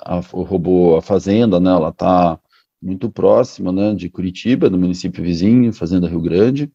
a, 0.00 0.20
o 0.32 0.42
robô 0.42 0.96
a 0.96 1.02
fazenda, 1.02 1.58
né? 1.58 1.70
Ela 1.70 1.88
está 1.88 2.38
muito 2.80 3.10
próxima, 3.10 3.72
né? 3.72 3.94
De 3.94 4.08
Curitiba, 4.08 4.70
do 4.70 4.78
município 4.78 5.22
vizinho, 5.22 5.72
Fazenda 5.72 6.08
Rio 6.08 6.20
Grande 6.20 6.70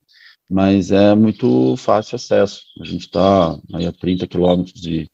mas 0.50 0.92
é 0.92 1.14
muito 1.14 1.76
fácil 1.78 2.16
acesso. 2.16 2.62
A 2.82 2.86
gente 2.86 3.02
está 3.02 3.52
a 3.52 3.92
30 4.00 4.28
quilômetros 4.28 4.80
de, 4.80 5.10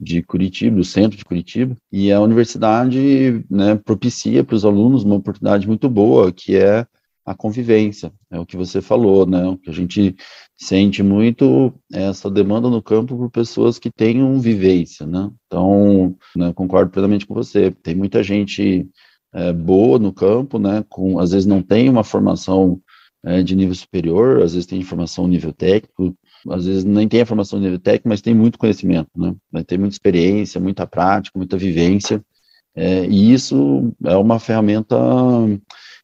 de 0.00 0.22
Curitiba, 0.22 0.76
do 0.76 0.84
centro 0.84 1.16
de 1.16 1.24
Curitiba, 1.24 1.76
e 1.92 2.10
a 2.10 2.20
universidade 2.20 3.44
né, 3.48 3.76
propicia 3.76 4.42
para 4.42 4.56
os 4.56 4.64
alunos 4.64 5.04
uma 5.04 5.16
oportunidade 5.16 5.66
muito 5.66 5.88
boa, 5.88 6.32
que 6.32 6.56
é 6.56 6.86
a 7.24 7.34
convivência, 7.34 8.12
é 8.30 8.38
o 8.38 8.44
que 8.44 8.56
você 8.56 8.82
falou, 8.82 9.24
né, 9.24 9.46
o 9.46 9.56
que 9.56 9.70
a 9.70 9.72
gente 9.72 10.14
sente 10.58 11.02
muito 11.02 11.72
essa 11.90 12.30
demanda 12.30 12.68
no 12.68 12.82
campo 12.82 13.16
por 13.16 13.30
pessoas 13.30 13.78
que 13.78 13.90
tenham 13.90 14.38
vivência, 14.38 15.06
né, 15.06 15.30
então, 15.46 16.14
né, 16.36 16.52
concordo 16.52 16.90
plenamente 16.90 17.26
com 17.26 17.32
você, 17.32 17.70
tem 17.70 17.94
muita 17.94 18.22
gente 18.22 18.86
é, 19.32 19.52
boa 19.54 19.98
no 19.98 20.12
campo, 20.12 20.58
né, 20.58 20.84
com, 20.86 21.18
às 21.18 21.30
vezes 21.32 21.46
não 21.46 21.62
tem 21.62 21.88
uma 21.88 22.04
formação 22.04 22.78
é, 23.24 23.42
de 23.42 23.56
nível 23.56 23.74
superior, 23.74 24.42
às 24.42 24.52
vezes 24.52 24.66
tem 24.66 24.78
informação 24.78 25.26
nível 25.26 25.52
técnico, 25.52 26.14
às 26.50 26.66
vezes 26.66 26.84
nem 26.84 27.08
tem 27.08 27.22
a 27.22 27.26
formação 27.26 27.58
nível 27.58 27.78
técnico, 27.78 28.08
mas 28.08 28.20
tem 28.20 28.34
muito 28.34 28.58
conhecimento, 28.58 29.10
né? 29.16 29.34
Tem 29.66 29.78
muita 29.78 29.94
experiência, 29.94 30.60
muita 30.60 30.86
prática, 30.86 31.38
muita 31.38 31.56
vivência, 31.56 32.22
é, 32.74 33.06
e 33.06 33.32
isso 33.32 33.92
é 34.04 34.16
uma 34.16 34.38
ferramenta, 34.38 34.96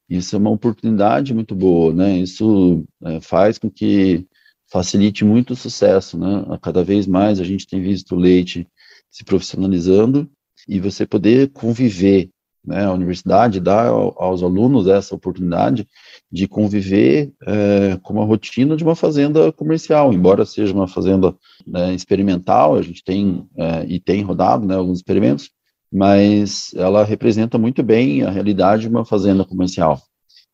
isso 0.08 0.36
é 0.36 0.38
uma 0.38 0.50
oportunidade 0.50 1.34
muito 1.34 1.54
boa, 1.54 1.92
né? 1.92 2.18
Isso 2.18 2.84
é, 3.04 3.20
faz 3.20 3.58
com 3.58 3.70
que 3.70 4.26
facilite 4.70 5.24
muito 5.24 5.52
o 5.52 5.56
sucesso, 5.56 6.16
né? 6.18 6.44
Cada 6.62 6.82
vez 6.84 7.06
mais 7.06 7.40
a 7.40 7.44
gente 7.44 7.66
tem 7.66 7.82
visto 7.82 8.14
o 8.14 8.18
leite 8.18 8.66
se 9.10 9.24
profissionalizando 9.24 10.30
e 10.68 10.78
você 10.78 11.04
poder 11.04 11.50
conviver 11.50 12.30
né, 12.64 12.84
a 12.84 12.92
universidade 12.92 13.58
dá 13.60 13.88
aos 13.88 14.42
alunos 14.42 14.86
essa 14.86 15.14
oportunidade 15.14 15.86
de 16.30 16.46
conviver 16.46 17.32
é, 17.46 17.98
com 18.02 18.14
uma 18.14 18.24
rotina 18.24 18.76
de 18.76 18.84
uma 18.84 18.94
fazenda 18.94 19.50
comercial, 19.52 20.12
embora 20.12 20.44
seja 20.44 20.72
uma 20.72 20.86
fazenda 20.86 21.34
né, 21.66 21.94
experimental, 21.94 22.76
a 22.76 22.82
gente 22.82 23.02
tem 23.02 23.46
é, 23.56 23.84
e 23.86 23.98
tem 23.98 24.22
rodado 24.22 24.66
né, 24.66 24.74
alguns 24.74 24.98
experimentos, 24.98 25.50
mas 25.92 26.72
ela 26.74 27.04
representa 27.04 27.58
muito 27.58 27.82
bem 27.82 28.22
a 28.22 28.30
realidade 28.30 28.82
de 28.82 28.88
uma 28.88 29.04
fazenda 29.04 29.44
comercial. 29.44 30.00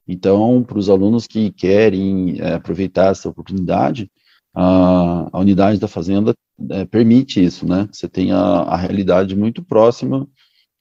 Então, 0.08 0.62
para 0.62 0.78
os 0.78 0.88
alunos 0.88 1.26
que 1.26 1.50
querem 1.50 2.40
é, 2.40 2.54
aproveitar 2.54 3.10
essa 3.10 3.28
oportunidade, 3.28 4.10
a, 4.54 5.28
a 5.32 5.40
unidade 5.40 5.78
da 5.78 5.88
fazenda 5.88 6.34
é, 6.70 6.84
permite 6.86 7.44
isso, 7.44 7.66
né? 7.66 7.88
Você 7.92 8.08
tem 8.08 8.32
a, 8.32 8.38
a 8.38 8.76
realidade 8.76 9.36
muito 9.36 9.62
próxima 9.62 10.26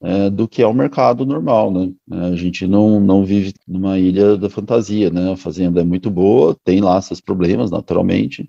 é, 0.02 0.30
do 0.30 0.46
que 0.46 0.62
é 0.62 0.66
o 0.66 0.74
mercado 0.74 1.24
normal, 1.24 1.72
né? 1.72 1.90
É, 2.12 2.16
a 2.32 2.36
gente 2.36 2.66
não, 2.66 3.00
não 3.00 3.24
vive 3.24 3.54
numa 3.66 3.98
ilha 3.98 4.36
da 4.36 4.50
fantasia, 4.50 5.10
né? 5.10 5.32
A 5.32 5.36
fazenda 5.36 5.80
é 5.80 5.84
muito 5.84 6.10
boa, 6.10 6.56
tem 6.64 6.80
lá 6.80 7.00
seus 7.00 7.20
problemas, 7.20 7.70
naturalmente, 7.70 8.48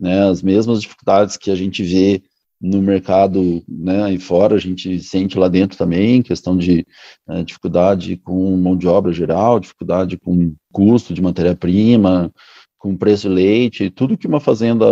né? 0.00 0.28
As 0.28 0.42
mesmas 0.42 0.80
dificuldades 0.80 1.36
que 1.36 1.50
a 1.50 1.54
gente 1.54 1.82
vê 1.82 2.22
no 2.60 2.82
mercado, 2.82 3.62
né, 3.68 4.02
aí 4.02 4.18
fora, 4.18 4.56
a 4.56 4.58
gente 4.58 4.98
sente 5.00 5.38
lá 5.38 5.46
dentro 5.48 5.78
também, 5.78 6.22
questão 6.22 6.56
de 6.56 6.84
é, 7.28 7.44
dificuldade 7.44 8.16
com 8.16 8.56
mão 8.56 8.76
de 8.76 8.88
obra 8.88 9.12
geral, 9.12 9.60
dificuldade 9.60 10.18
com 10.18 10.54
custo 10.72 11.14
de 11.14 11.22
matéria-prima, 11.22 12.32
com 12.76 12.96
preço 12.96 13.28
de 13.28 13.34
leite, 13.34 13.90
tudo 13.90 14.18
que 14.18 14.26
uma 14.26 14.40
fazenda 14.40 14.86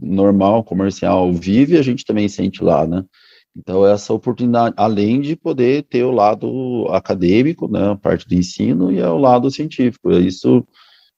normal, 0.00 0.64
comercial 0.64 1.32
vive, 1.32 1.78
a 1.78 1.82
gente 1.82 2.04
também 2.04 2.28
sente 2.28 2.62
lá, 2.62 2.86
né? 2.86 3.04
Então, 3.58 3.84
essa 3.84 4.14
oportunidade, 4.14 4.72
além 4.78 5.20
de 5.20 5.34
poder 5.34 5.82
ter 5.82 6.04
o 6.04 6.12
lado 6.12 6.86
acadêmico, 6.90 7.66
né, 7.66 7.90
a 7.90 7.96
parte 7.96 8.28
do 8.28 8.34
ensino, 8.34 8.92
e 8.92 9.02
o 9.02 9.18
lado 9.18 9.50
científico. 9.50 10.12
Isso, 10.12 10.64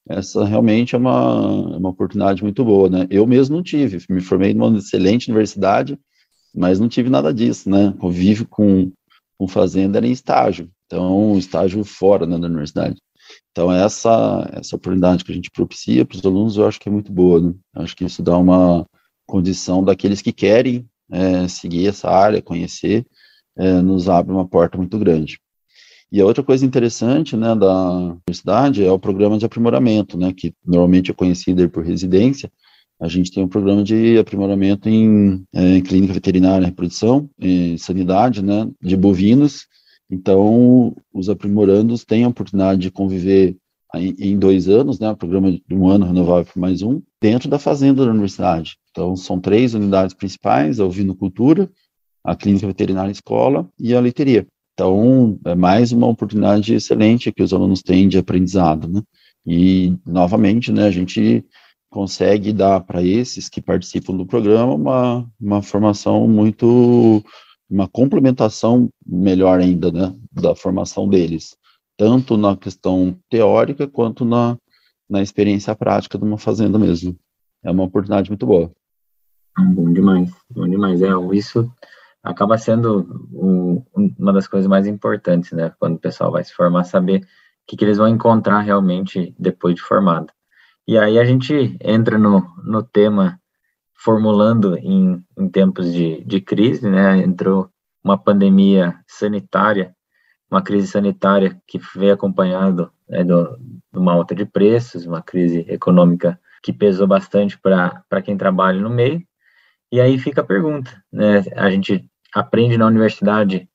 essa 0.09 0.43
realmente 0.45 0.95
é 0.95 0.99
uma, 0.99 1.71
é 1.75 1.77
uma 1.77 1.91
oportunidade 1.91 2.43
muito 2.43 2.65
boa, 2.65 2.89
né? 2.89 3.07
Eu 3.11 3.27
mesmo 3.27 3.57
não 3.57 3.63
tive, 3.63 4.03
me 4.09 4.23
formei 4.23 4.55
numa 4.55 4.79
excelente 4.79 5.29
universidade, 5.31 5.99
mas 6.55 6.81
não 6.81 6.89
tive 6.89 7.11
nada 7.11 7.33
disso, 7.33 7.69
né? 7.69 7.95
Convivo 7.99 8.47
com, 8.49 8.91
com 9.39 9.47
fazenda 9.47 10.05
em 10.05 10.11
estágio, 10.11 10.71
então, 10.87 11.37
estágio 11.37 11.85
fora 11.85 12.27
né, 12.27 12.39
da 12.39 12.47
universidade. 12.47 12.97
Então, 13.53 13.71
essa, 13.71 14.49
essa 14.55 14.77
oportunidade 14.77 15.25
que 15.25 15.31
a 15.31 15.35
gente 15.35 15.51
propicia 15.51 16.07
para 16.07 16.17
os 16.17 16.25
alunos, 16.25 16.57
eu 16.57 16.67
acho 16.67 16.81
que 16.81 16.89
é 16.89 16.93
muito 16.93 17.13
boa, 17.13 17.39
né? 17.39 17.55
Acho 17.77 17.95
que 17.95 18.05
isso 18.05 18.23
dá 18.23 18.37
uma 18.39 18.87
condição 19.27 19.85
daqueles 19.85 20.23
que 20.23 20.33
querem 20.33 20.89
é, 21.11 21.49
seguir 21.49 21.89
essa 21.89 22.09
área, 22.09 22.43
conhecer, 22.43 23.07
é, 23.57 23.81
nos 23.83 24.09
abre 24.09 24.33
uma 24.33 24.47
porta 24.47 24.77
muito 24.77 24.99
grande. 24.99 25.39
E 26.13 26.21
a 26.21 26.27
outra 26.27 26.43
coisa 26.43 26.67
interessante, 26.67 27.37
né, 27.37 27.55
da 27.55 27.93
universidade 27.93 28.85
é 28.85 28.91
o 28.91 28.99
programa 28.99 29.39
de 29.39 29.45
aprimoramento, 29.45 30.19
né, 30.19 30.33
que 30.33 30.53
normalmente 30.65 31.11
é 31.11 31.15
conhecido 31.15 31.69
por 31.71 31.85
residência. 31.85 32.51
A 33.01 33.07
gente 33.07 33.31
tem 33.31 33.45
um 33.45 33.49
programa 33.49 33.83
de 33.83 34.19
aprimoramento 34.19 34.89
em, 34.89 35.45
é, 35.55 35.77
em 35.77 35.83
clínica 35.83 36.13
veterinária, 36.13 36.67
reprodução, 36.67 37.31
em 37.39 37.79
sanidade, 37.79 38.43
né, 38.43 38.69
de 38.83 38.97
bovinos. 38.97 39.67
Então, 40.11 40.95
os 41.15 41.29
aprimorandos 41.29 42.05
têm 42.05 42.25
a 42.25 42.29
oportunidade 42.29 42.81
de 42.81 42.91
conviver 42.91 43.57
em, 43.95 44.39
dois 44.39 44.69
anos, 44.69 44.99
né, 44.99 45.11
o 45.11 45.17
programa 45.17 45.51
de 45.51 45.75
um 45.75 45.89
ano 45.89 46.07
renovável 46.07 46.45
por 46.53 46.61
mais 46.61 46.83
um, 46.83 47.03
dentro 47.21 47.49
da 47.49 47.59
fazenda 47.59 48.05
da 48.05 48.11
universidade. 48.11 48.77
Então, 48.91 49.17
são 49.17 49.41
três 49.41 49.75
unidades 49.75 50.15
principais, 50.15 50.79
a 50.79 50.85
ovinocultura, 50.85 51.71
a 52.25 52.37
clínica 52.37 52.67
veterinária 52.67 53.11
escola 53.11 53.69
e 53.79 53.95
a 53.95 54.01
leiteria. 54.01 54.47
Então, 54.75 55.39
é 55.45 55.55
mais 55.55 55.93
uma 55.93 56.07
oportunidade 56.07 56.75
excelente 56.75 57.33
que 57.33 57.43
os 57.43 57.53
alunos 57.53 57.83
têm 57.83 58.09
de 58.09 58.19
aprendizado, 58.19 58.89
né? 58.89 59.03
E, 59.47 59.95
novamente, 60.07 60.71
né, 60.71 60.87
a 60.87 60.91
gente 60.91 61.45
consegue 61.91 62.53
dar 62.53 62.81
para 62.81 63.03
esses 63.03 63.49
que 63.49 63.61
participam 63.61 64.17
do 64.17 64.25
programa 64.25 64.75
uma, 64.75 65.29
uma 65.41 65.61
formação 65.61 66.29
muito, 66.29 67.23
uma 67.69 67.89
complementação 67.89 68.89
melhor 69.05 69.61
ainda, 69.61 69.91
né, 69.91 70.15
da 70.33 70.55
formação 70.55 71.09
deles, 71.09 71.57
tanto 72.01 72.39
na 72.39 72.57
questão 72.57 73.15
teórica 73.29 73.87
quanto 73.87 74.25
na, 74.25 74.57
na 75.07 75.21
experiência 75.21 75.77
prática 75.77 76.17
de 76.17 76.25
uma 76.25 76.39
fazenda 76.39 76.79
mesmo. 76.79 77.15
É 77.63 77.71
uma 77.71 77.83
oportunidade 77.85 78.31
muito 78.31 78.47
boa. 78.47 78.73
Bom 79.75 79.93
demais, 79.93 80.33
bom 80.49 80.67
demais. 80.67 81.03
É, 81.03 81.11
isso 81.35 81.71
acaba 82.23 82.57
sendo 82.57 83.29
uma 84.19 84.33
das 84.33 84.49
coisas 84.49 84.67
mais 84.67 84.87
importantes, 84.87 85.53
né? 85.53 85.75
Quando 85.79 85.97
o 85.97 85.99
pessoal 85.99 86.33
vai 86.33 86.43
se 86.43 86.55
formar, 86.55 86.85
saber 86.85 87.21
o 87.21 87.27
que, 87.67 87.77
que 87.77 87.85
eles 87.85 87.99
vão 87.99 88.09
encontrar 88.09 88.61
realmente 88.61 89.35
depois 89.39 89.75
de 89.75 89.83
formado. 89.83 90.33
E 90.89 90.97
aí 90.97 91.19
a 91.19 91.25
gente 91.27 91.77
entra 91.83 92.17
no, 92.17 92.41
no 92.65 92.83
tema 92.83 93.39
formulando 93.93 94.75
em, 94.79 95.23
em 95.37 95.49
tempos 95.51 95.93
de, 95.93 96.25
de 96.25 96.41
crise, 96.41 96.89
né? 96.89 97.19
Entrou 97.19 97.69
uma 98.03 98.17
pandemia 98.17 98.99
sanitária, 99.07 99.95
uma 100.51 100.63
crise 100.63 100.89
sanitária 100.89 101.61
que 101.67 101.81
veio 101.97 102.15
acompanhado 102.15 102.91
né, 103.09 103.23
do, 103.23 103.57
de 103.93 103.99
uma 103.99 104.13
alta 104.13 104.35
de 104.35 104.45
preços, 104.45 105.07
uma 105.07 105.23
crise 105.23 105.65
econômica 105.69 106.41
que 106.63 106.73
pesou 106.73 107.07
bastante 107.07 107.59
para 107.59 108.23
quem 108.23 108.37
trabalha 108.37 108.81
no 108.81 108.91
meio. 108.91 109.23
E 109.93 110.01
aí 110.01 110.19
fica 110.19 110.41
a 110.41 110.45
pergunta, 110.45 111.03
né? 111.13 111.45
A 111.57 111.71
gente 111.71 112.05
aprende 112.35 112.77
na 112.77 112.87
universidade 112.87 113.69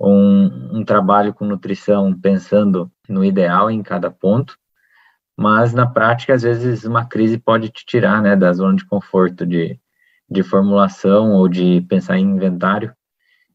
um, 0.00 0.78
um 0.78 0.84
trabalho 0.84 1.34
com 1.34 1.44
nutrição 1.44 2.18
pensando 2.18 2.90
no 3.08 3.24
ideal 3.24 3.70
em 3.70 3.82
cada 3.82 4.10
ponto, 4.10 4.56
mas 5.36 5.72
na 5.72 5.86
prática, 5.86 6.34
às 6.34 6.42
vezes, 6.42 6.84
uma 6.84 7.06
crise 7.06 7.38
pode 7.38 7.68
te 7.68 7.84
tirar 7.84 8.22
né, 8.22 8.34
da 8.34 8.52
zona 8.52 8.76
de 8.76 8.84
conforto 8.84 9.46
de, 9.46 9.78
de 10.28 10.42
formulação 10.42 11.32
ou 11.32 11.48
de 11.48 11.82
pensar 11.88 12.18
em 12.18 12.30
inventário, 12.30 12.94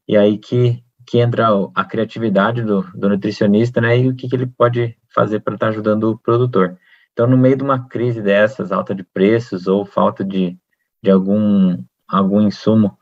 e 0.08 0.16
aí 0.16 0.38
que, 0.38 0.82
que 1.06 1.18
entra 1.18 1.48
a 1.74 1.84
criatividade 1.84 2.62
do, 2.62 2.82
do 2.94 3.08
nutricionista 3.08 3.80
né, 3.80 3.98
e 3.98 4.08
o 4.08 4.16
que, 4.16 4.28
que 4.28 4.34
ele 4.34 4.46
pode 4.46 4.96
fazer 5.14 5.40
para 5.40 5.54
estar 5.54 5.66
tá 5.66 5.70
ajudando 5.70 6.10
o 6.10 6.18
produtor. 6.18 6.76
Então, 7.12 7.26
no 7.26 7.38
meio 7.38 7.56
de 7.56 7.62
uma 7.62 7.88
crise 7.88 8.20
dessas, 8.20 8.72
alta 8.72 8.94
de 8.94 9.04
preços 9.04 9.66
ou 9.66 9.86
falta 9.86 10.24
de, 10.24 10.58
de 11.02 11.10
algum, 11.10 11.78
algum 12.08 12.42
insumo, 12.42 12.88
o 12.88 12.98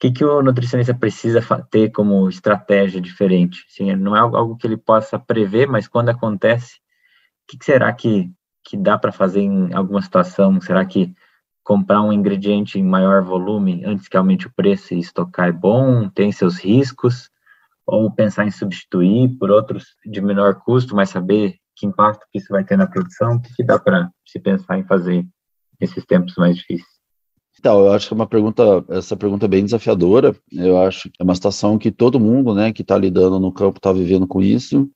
que, 0.00 0.10
que 0.10 0.24
o 0.24 0.42
nutricionista 0.42 0.92
precisa 0.92 1.40
ter 1.70 1.90
como 1.90 2.28
estratégia 2.28 3.00
diferente? 3.00 3.64
Assim, 3.70 3.94
não 3.94 4.16
é 4.16 4.18
algo 4.18 4.56
que 4.56 4.66
ele 4.66 4.76
possa 4.76 5.18
prever, 5.18 5.66
mas 5.68 5.86
quando 5.88 6.10
acontece, 6.10 6.74
o 6.74 7.46
que, 7.48 7.58
que 7.58 7.64
será 7.64 7.92
que, 7.92 8.30
que 8.62 8.76
dá 8.76 8.98
para 8.98 9.12
fazer 9.12 9.40
em 9.40 9.72
alguma 9.72 10.02
situação? 10.02 10.60
Será 10.60 10.84
que 10.84 11.14
comprar 11.62 12.02
um 12.02 12.12
ingrediente 12.12 12.78
em 12.78 12.84
maior 12.84 13.22
volume 13.22 13.82
antes 13.86 14.08
que 14.08 14.16
aumente 14.16 14.46
o 14.46 14.52
preço 14.54 14.92
e 14.92 14.98
estocar 14.98 15.48
é 15.48 15.52
bom? 15.52 16.08
Tem 16.10 16.30
seus 16.32 16.58
riscos? 16.58 17.30
Ou 17.86 18.10
pensar 18.10 18.46
em 18.46 18.50
substituir 18.50 19.28
por 19.38 19.50
outros 19.50 19.84
de 20.04 20.20
menor 20.20 20.60
custo, 20.64 20.94
mas 20.94 21.10
saber 21.10 21.56
que 21.76 21.86
impacto 21.86 22.26
que 22.32 22.38
isso 22.38 22.48
vai 22.50 22.64
ter 22.64 22.76
na 22.76 22.86
produção, 22.86 23.36
o 23.36 23.42
que, 23.42 23.62
dá 23.62 23.78
para 23.78 24.10
se 24.26 24.38
pensar 24.38 24.78
em 24.78 24.84
fazer 24.84 25.26
nesses 25.80 26.04
tempos 26.04 26.34
mais 26.36 26.56
difíceis? 26.56 26.94
Então, 27.58 27.80
eu 27.80 27.92
acho 27.92 28.08
que 28.08 28.14
é 28.14 28.16
uma 28.16 28.26
pergunta, 28.26 28.84
essa 28.88 29.16
pergunta 29.16 29.46
é 29.46 29.48
bem 29.48 29.64
desafiadora. 29.64 30.36
Eu 30.52 30.78
acho 30.82 31.04
que 31.10 31.16
é 31.20 31.24
uma 31.24 31.34
situação 31.34 31.78
que 31.78 31.90
todo 31.90 32.20
mundo, 32.20 32.54
né, 32.54 32.72
que 32.72 32.82
está 32.82 32.96
lidando 32.96 33.38
no 33.40 33.52
campo 33.52 33.78
está 33.78 33.92
vivendo 33.92 34.26
com 34.26 34.42
isso. 34.42 34.90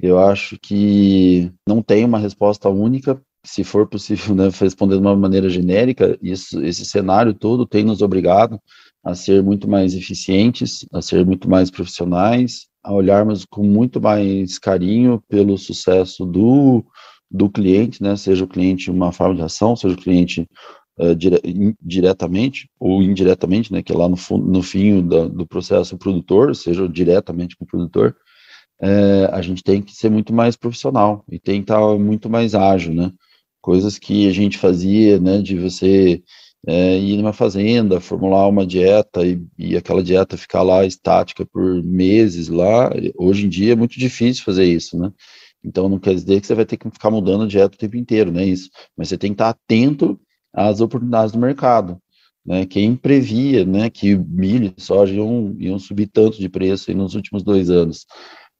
Eu 0.00 0.18
acho 0.18 0.58
que 0.60 1.52
não 1.68 1.82
tem 1.82 2.04
uma 2.04 2.18
resposta 2.18 2.68
única. 2.68 3.20
Se 3.44 3.62
for 3.62 3.86
possível, 3.86 4.34
né, 4.34 4.48
responder 4.48 4.94
de 4.94 5.00
uma 5.00 5.16
maneira 5.16 5.48
genérica, 5.48 6.18
isso, 6.22 6.62
esse 6.64 6.84
cenário 6.84 7.34
todo 7.34 7.66
tem 7.66 7.84
nos 7.84 8.00
obrigado 8.00 8.58
a 9.04 9.14
ser 9.14 9.42
muito 9.42 9.68
mais 9.68 9.94
eficientes, 9.94 10.86
a 10.92 11.02
ser 11.02 11.26
muito 11.26 11.48
mais 11.48 11.70
profissionais, 11.70 12.66
a 12.82 12.92
olharmos 12.92 13.44
com 13.44 13.62
muito 13.62 14.00
mais 14.00 14.58
carinho 14.58 15.22
pelo 15.28 15.58
sucesso 15.58 16.24
do, 16.24 16.84
do 17.30 17.50
cliente, 17.50 18.02
né? 18.02 18.16
Seja 18.16 18.44
o 18.44 18.48
cliente 18.48 18.90
uma 18.90 19.12
forma 19.12 19.34
de 19.34 19.42
ação, 19.42 19.76
seja 19.76 19.94
o 19.94 19.98
cliente 19.98 20.48
uh, 20.98 21.14
dire, 21.14 21.40
diretamente 21.82 22.68
ou 22.80 23.02
indiretamente, 23.02 23.72
né? 23.72 23.82
Que 23.82 23.92
é 23.92 23.96
lá 23.96 24.08
no, 24.08 24.16
no 24.38 24.62
fim 24.62 25.02
do, 25.02 25.28
do 25.28 25.46
processo 25.46 25.98
produtor, 25.98 26.56
seja 26.56 26.88
diretamente 26.88 27.56
com 27.56 27.64
o 27.64 27.68
produtor, 27.68 28.16
é, 28.80 29.28
a 29.32 29.40
gente 29.40 29.62
tem 29.62 29.80
que 29.80 29.94
ser 29.94 30.10
muito 30.10 30.32
mais 30.32 30.56
profissional 30.56 31.24
e 31.30 31.38
tem 31.38 31.56
que 31.62 31.72
estar 31.72 31.98
muito 31.98 32.28
mais 32.28 32.54
ágil, 32.54 32.92
né? 32.94 33.12
Coisas 33.60 33.98
que 33.98 34.28
a 34.28 34.32
gente 34.32 34.58
fazia, 34.58 35.18
né? 35.18 35.40
De 35.40 35.58
você 35.58 36.22
é, 36.66 36.98
ir 36.98 37.16
numa 37.16 37.32
fazenda, 37.32 38.00
formular 38.00 38.48
uma 38.48 38.66
dieta 38.66 39.26
e, 39.26 39.42
e, 39.58 39.76
aquela 39.76 40.02
dieta 40.02 40.36
ficar 40.36 40.62
lá 40.62 40.84
estática 40.84 41.44
por 41.44 41.82
meses 41.82 42.48
lá, 42.48 42.90
hoje 43.16 43.46
em 43.46 43.48
dia 43.48 43.72
é 43.72 43.76
muito 43.76 43.98
difícil 43.98 44.44
fazer 44.44 44.64
isso, 44.64 44.98
né? 44.98 45.12
Então 45.64 45.88
não 45.88 45.98
quer 45.98 46.14
dizer 46.14 46.40
que 46.40 46.46
você 46.46 46.54
vai 46.54 46.66
ter 46.66 46.76
que 46.76 46.90
ficar 46.90 47.10
mudando 47.10 47.44
a 47.44 47.46
dieta 47.46 47.74
o 47.74 47.78
tempo 47.78 47.96
inteiro, 47.96 48.30
não 48.30 48.40
é 48.40 48.44
isso. 48.44 48.70
Mas 48.96 49.08
você 49.08 49.16
tem 49.16 49.30
que 49.30 49.34
estar 49.34 49.48
atento 49.48 50.20
às 50.52 50.80
oportunidades 50.80 51.32
do 51.32 51.38
mercado. 51.38 51.98
Né? 52.44 52.66
Quem 52.66 52.94
previa 52.94 53.64
né, 53.64 53.88
que 53.88 54.14
milho 54.14 54.74
e 54.76 54.80
soja 54.80 55.14
iam, 55.14 55.56
iam 55.58 55.78
subir 55.78 56.06
tanto 56.08 56.38
de 56.38 56.48
preço 56.48 56.92
nos 56.92 57.14
últimos 57.14 57.42
dois 57.42 57.70
anos? 57.70 58.04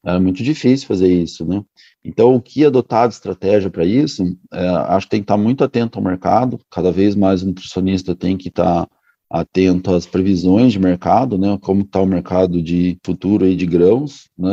Era 0.05 0.21
muito 0.21 0.43
difícil 0.43 0.87
fazer 0.87 1.09
isso, 1.09 1.47
né? 1.47 1.65
Então, 2.05 2.35
o 2.35 2.41
que 2.41 2.65
adotar 2.65 3.09
de 3.09 3.15
estratégia 3.15 3.71
para 3.71 3.85
isso, 3.85 4.37
é, 4.53 4.69
acho 4.69 5.07
que 5.07 5.11
tem 5.11 5.21
que 5.21 5.25
estar 5.25 5.39
muito 5.39 5.65
atento 5.65 5.99
ao 5.99 6.05
mercado, 6.05 6.61
cada 6.71 6.93
vez 6.93 7.15
mais 7.15 7.43
o 7.43 7.47
nutricionista 7.47 8.15
tem 8.15 8.37
que 8.37 8.49
estar 8.49 8.87
atento 9.31 9.93
às 9.93 10.07
previsões 10.07 10.73
de 10.73 10.79
mercado, 10.79 11.39
né, 11.39 11.59
como 11.63 11.81
está 11.81 12.01
o 12.01 12.07
mercado 12.07 12.63
de 12.63 12.99
futuro 13.03 13.45
aí 13.45 13.57
de 13.57 13.67
grãos, 13.67 14.29
né, 14.39 14.51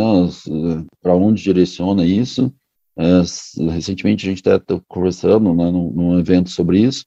para 1.01 1.13
onde 1.13 1.43
direciona 1.43 2.05
isso. 2.05 2.51
É, 2.97 3.21
recentemente 3.71 4.25
a 4.25 4.29
gente 4.29 4.39
está 4.39 4.59
conversando 4.87 5.53
né, 5.53 5.69
num, 5.69 5.91
num, 5.91 6.19
evento 6.19 6.49
sobre 6.49 6.79
isso, 6.79 7.05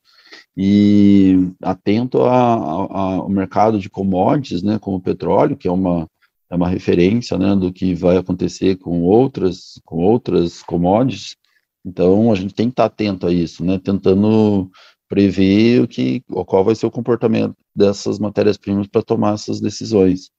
e 0.56 1.50
atento 1.62 2.18
ao 2.20 3.28
mercado 3.28 3.78
de 3.78 3.90
commodities, 3.90 4.62
né, 4.62 4.78
como 4.78 4.98
o 4.98 5.02
petróleo, 5.02 5.56
que 5.56 5.68
é 5.68 5.72
uma 5.72 6.06
é 6.50 6.56
uma 6.56 6.68
referência 6.68 7.36
né, 7.38 7.54
do 7.56 7.72
que 7.72 7.94
vai 7.94 8.16
acontecer 8.16 8.76
com 8.76 9.02
outras, 9.02 9.80
com 9.84 9.96
outras 9.96 10.62
commodities. 10.62 11.36
Então, 11.84 12.32
a 12.32 12.34
gente 12.34 12.54
tem 12.54 12.68
que 12.68 12.72
estar 12.72 12.86
atento 12.86 13.26
a 13.26 13.32
isso, 13.32 13.64
né, 13.64 13.78
tentando 13.78 14.70
prever 15.08 15.82
o 15.82 15.88
que, 15.88 16.22
qual 16.46 16.64
vai 16.64 16.74
ser 16.74 16.86
o 16.86 16.90
comportamento 16.90 17.54
dessas 17.74 18.18
matérias-primas 18.18 18.86
para 18.86 19.02
tomar 19.02 19.34
essas 19.34 19.60
decisões. 19.60 20.30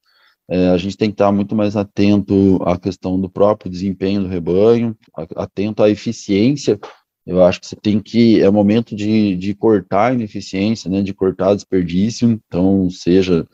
É, 0.49 0.69
a 0.69 0.77
gente 0.77 0.97
tem 0.97 1.09
que 1.09 1.15
estar 1.15 1.31
muito 1.31 1.55
mais 1.55 1.75
atento 1.75 2.61
à 2.63 2.77
questão 2.77 3.19
do 3.19 3.29
próprio 3.29 3.71
desempenho 3.71 4.21
do 4.21 4.27
rebanho, 4.27 4.95
atento 5.35 5.81
à 5.81 5.89
eficiência. 5.89 6.79
Eu 7.25 7.43
acho 7.43 7.59
que 7.59 7.67
você 7.67 7.75
tem 7.75 7.99
que, 7.99 8.41
é 8.41 8.49
momento 8.51 8.95
de, 8.95 9.35
de 9.35 9.55
cortar 9.55 10.11
a 10.11 10.13
ineficiência, 10.13 10.89
né, 10.89 11.01
de 11.01 11.13
cortar 11.13 11.55
desperdício, 11.55 12.29
então, 12.29 12.89
seja 12.89 13.47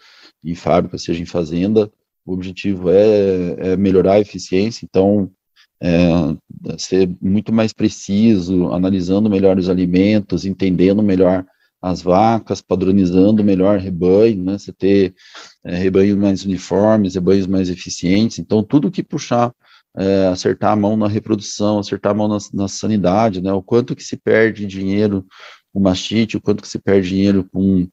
em 0.43 0.55
fábrica, 0.55 0.97
seja 0.97 1.21
em 1.21 1.25
fazenda, 1.25 1.91
o 2.25 2.33
objetivo 2.33 2.89
é, 2.89 3.71
é 3.71 3.77
melhorar 3.77 4.13
a 4.13 4.19
eficiência, 4.19 4.85
então 4.85 5.31
é, 5.81 5.97
ser 6.77 7.09
muito 7.19 7.51
mais 7.51 7.73
preciso, 7.73 8.71
analisando 8.71 9.29
melhor 9.29 9.57
os 9.57 9.69
alimentos, 9.69 10.45
entendendo 10.45 11.01
melhor 11.01 11.45
as 11.81 12.01
vacas, 12.03 12.61
padronizando 12.61 13.43
melhor 13.43 13.79
rebanho, 13.79 14.43
né? 14.43 14.57
Você 14.57 14.71
ter 14.71 15.15
é, 15.65 15.75
rebanhos 15.75 16.15
mais 16.15 16.45
uniformes, 16.45 17.15
rebanhos 17.15 17.47
mais 17.47 17.69
eficientes. 17.69 18.37
Então, 18.37 18.63
tudo 18.63 18.91
que 18.91 19.01
puxar, 19.01 19.51
é, 19.97 20.27
acertar 20.27 20.73
a 20.73 20.75
mão 20.75 20.95
na 20.95 21.07
reprodução, 21.07 21.79
acertar 21.79 22.11
a 22.11 22.15
mão 22.15 22.27
na, 22.27 22.37
na, 22.53 22.67
sanidade, 22.67 23.41
né? 23.41 23.51
O 23.51 23.63
quanto 23.63 23.95
que 23.95 24.03
se 24.03 24.15
perde 24.15 24.67
dinheiro 24.67 25.25
com 25.73 25.79
mastite, 25.79 26.37
o 26.37 26.41
quanto 26.41 26.61
que 26.61 26.67
se 26.67 26.77
perde 26.77 27.09
dinheiro 27.09 27.49
com 27.51 27.87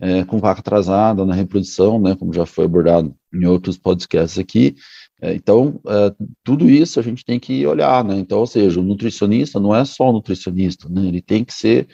é, 0.00 0.24
com 0.24 0.38
vaca 0.38 0.60
atrasada 0.60 1.24
na 1.24 1.34
reprodução, 1.34 2.00
né, 2.00 2.14
como 2.14 2.32
já 2.32 2.46
foi 2.46 2.64
abordado 2.64 3.14
em 3.32 3.44
outros 3.46 3.76
podcasts 3.76 4.38
aqui. 4.38 4.76
É, 5.20 5.34
então, 5.34 5.80
é, 5.86 6.14
tudo 6.44 6.70
isso 6.70 7.00
a 7.00 7.02
gente 7.02 7.24
tem 7.24 7.40
que 7.40 7.66
olhar, 7.66 8.04
né? 8.04 8.16
Então, 8.16 8.38
ou 8.38 8.46
seja, 8.46 8.78
o 8.78 8.84
nutricionista 8.84 9.58
não 9.58 9.74
é 9.74 9.84
só 9.84 10.12
nutricionista, 10.12 10.88
né? 10.88 11.06
Ele 11.06 11.20
tem 11.20 11.44
que 11.44 11.52
ser 11.52 11.88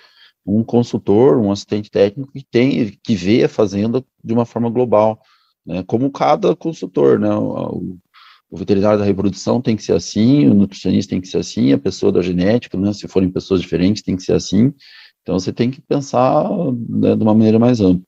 um 0.47 0.63
consultor, 0.63 1.39
um 1.39 1.51
assistente 1.51 1.91
técnico 1.91 2.31
que 2.33 2.45
tem 2.45 2.93
que 3.03 3.15
vê 3.15 3.45
a 3.45 3.49
fazenda 3.49 4.05
de 4.23 4.35
uma 4.35 4.45
forma 4.45 4.69
global, 4.69 5.19
né? 5.67 5.83
Como 5.87 6.11
cada 6.11 6.55
consultor, 6.55 7.19
né? 7.19 7.35
O, 7.35 7.97
o 8.51 8.57
veterinário 8.57 8.99
da 8.99 9.05
reprodução 9.05 9.61
tem 9.61 9.75
que 9.75 9.83
ser 9.83 9.95
assim, 9.95 10.47
o 10.47 10.55
nutricionista 10.55 11.11
tem 11.11 11.21
que 11.21 11.27
ser 11.27 11.39
assim, 11.39 11.73
a 11.73 11.79
pessoa 11.79 12.13
da 12.13 12.21
genética, 12.21 12.77
né? 12.77 12.93
Se 12.93 13.09
forem 13.09 13.31
pessoas 13.31 13.63
diferentes, 13.63 14.03
tem 14.03 14.17
que 14.17 14.23
ser 14.23 14.35
assim. 14.35 14.73
Então 15.25 15.39
você 15.39 15.53
tem 15.53 15.71
que 15.71 15.81
pensar 15.81 16.47
né, 16.89 17.17
de 17.17 17.23
uma 17.23 17.35
maneira 17.35 17.59
mais 17.59 17.81
ampla. 17.81 18.05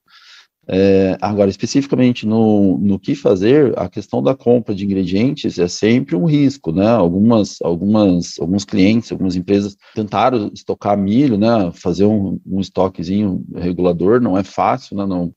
É, 0.69 1.17
agora, 1.21 1.49
especificamente 1.49 2.27
no, 2.27 2.77
no 2.79 2.99
que 2.99 3.15
fazer, 3.15 3.73
a 3.79 3.89
questão 3.89 4.21
da 4.21 4.35
compra 4.35 4.75
de 4.75 4.85
ingredientes 4.85 5.59
é 5.59 5.69
sempre 5.69 6.17
um 6.17 6.25
risco, 6.25 6.73
né? 6.73 6.89
Algumas, 6.89 7.59
algumas, 7.63 8.39
alguns 8.41 8.65
clientes, 8.65 9.13
algumas 9.13 9.37
empresas 9.37 9.77
tentaram 9.95 10.51
estocar 10.53 10.99
milho, 10.99 11.39
né? 11.39 11.71
Fazer 11.73 12.05
um, 12.05 12.41
um 12.45 12.61
estoquezinho 12.61 13.45
regulador 13.55 14.21
não 14.21 14.37
é 14.37 14.43
fácil, 14.43 14.97
né? 14.97 15.07
Não, 15.07 15.33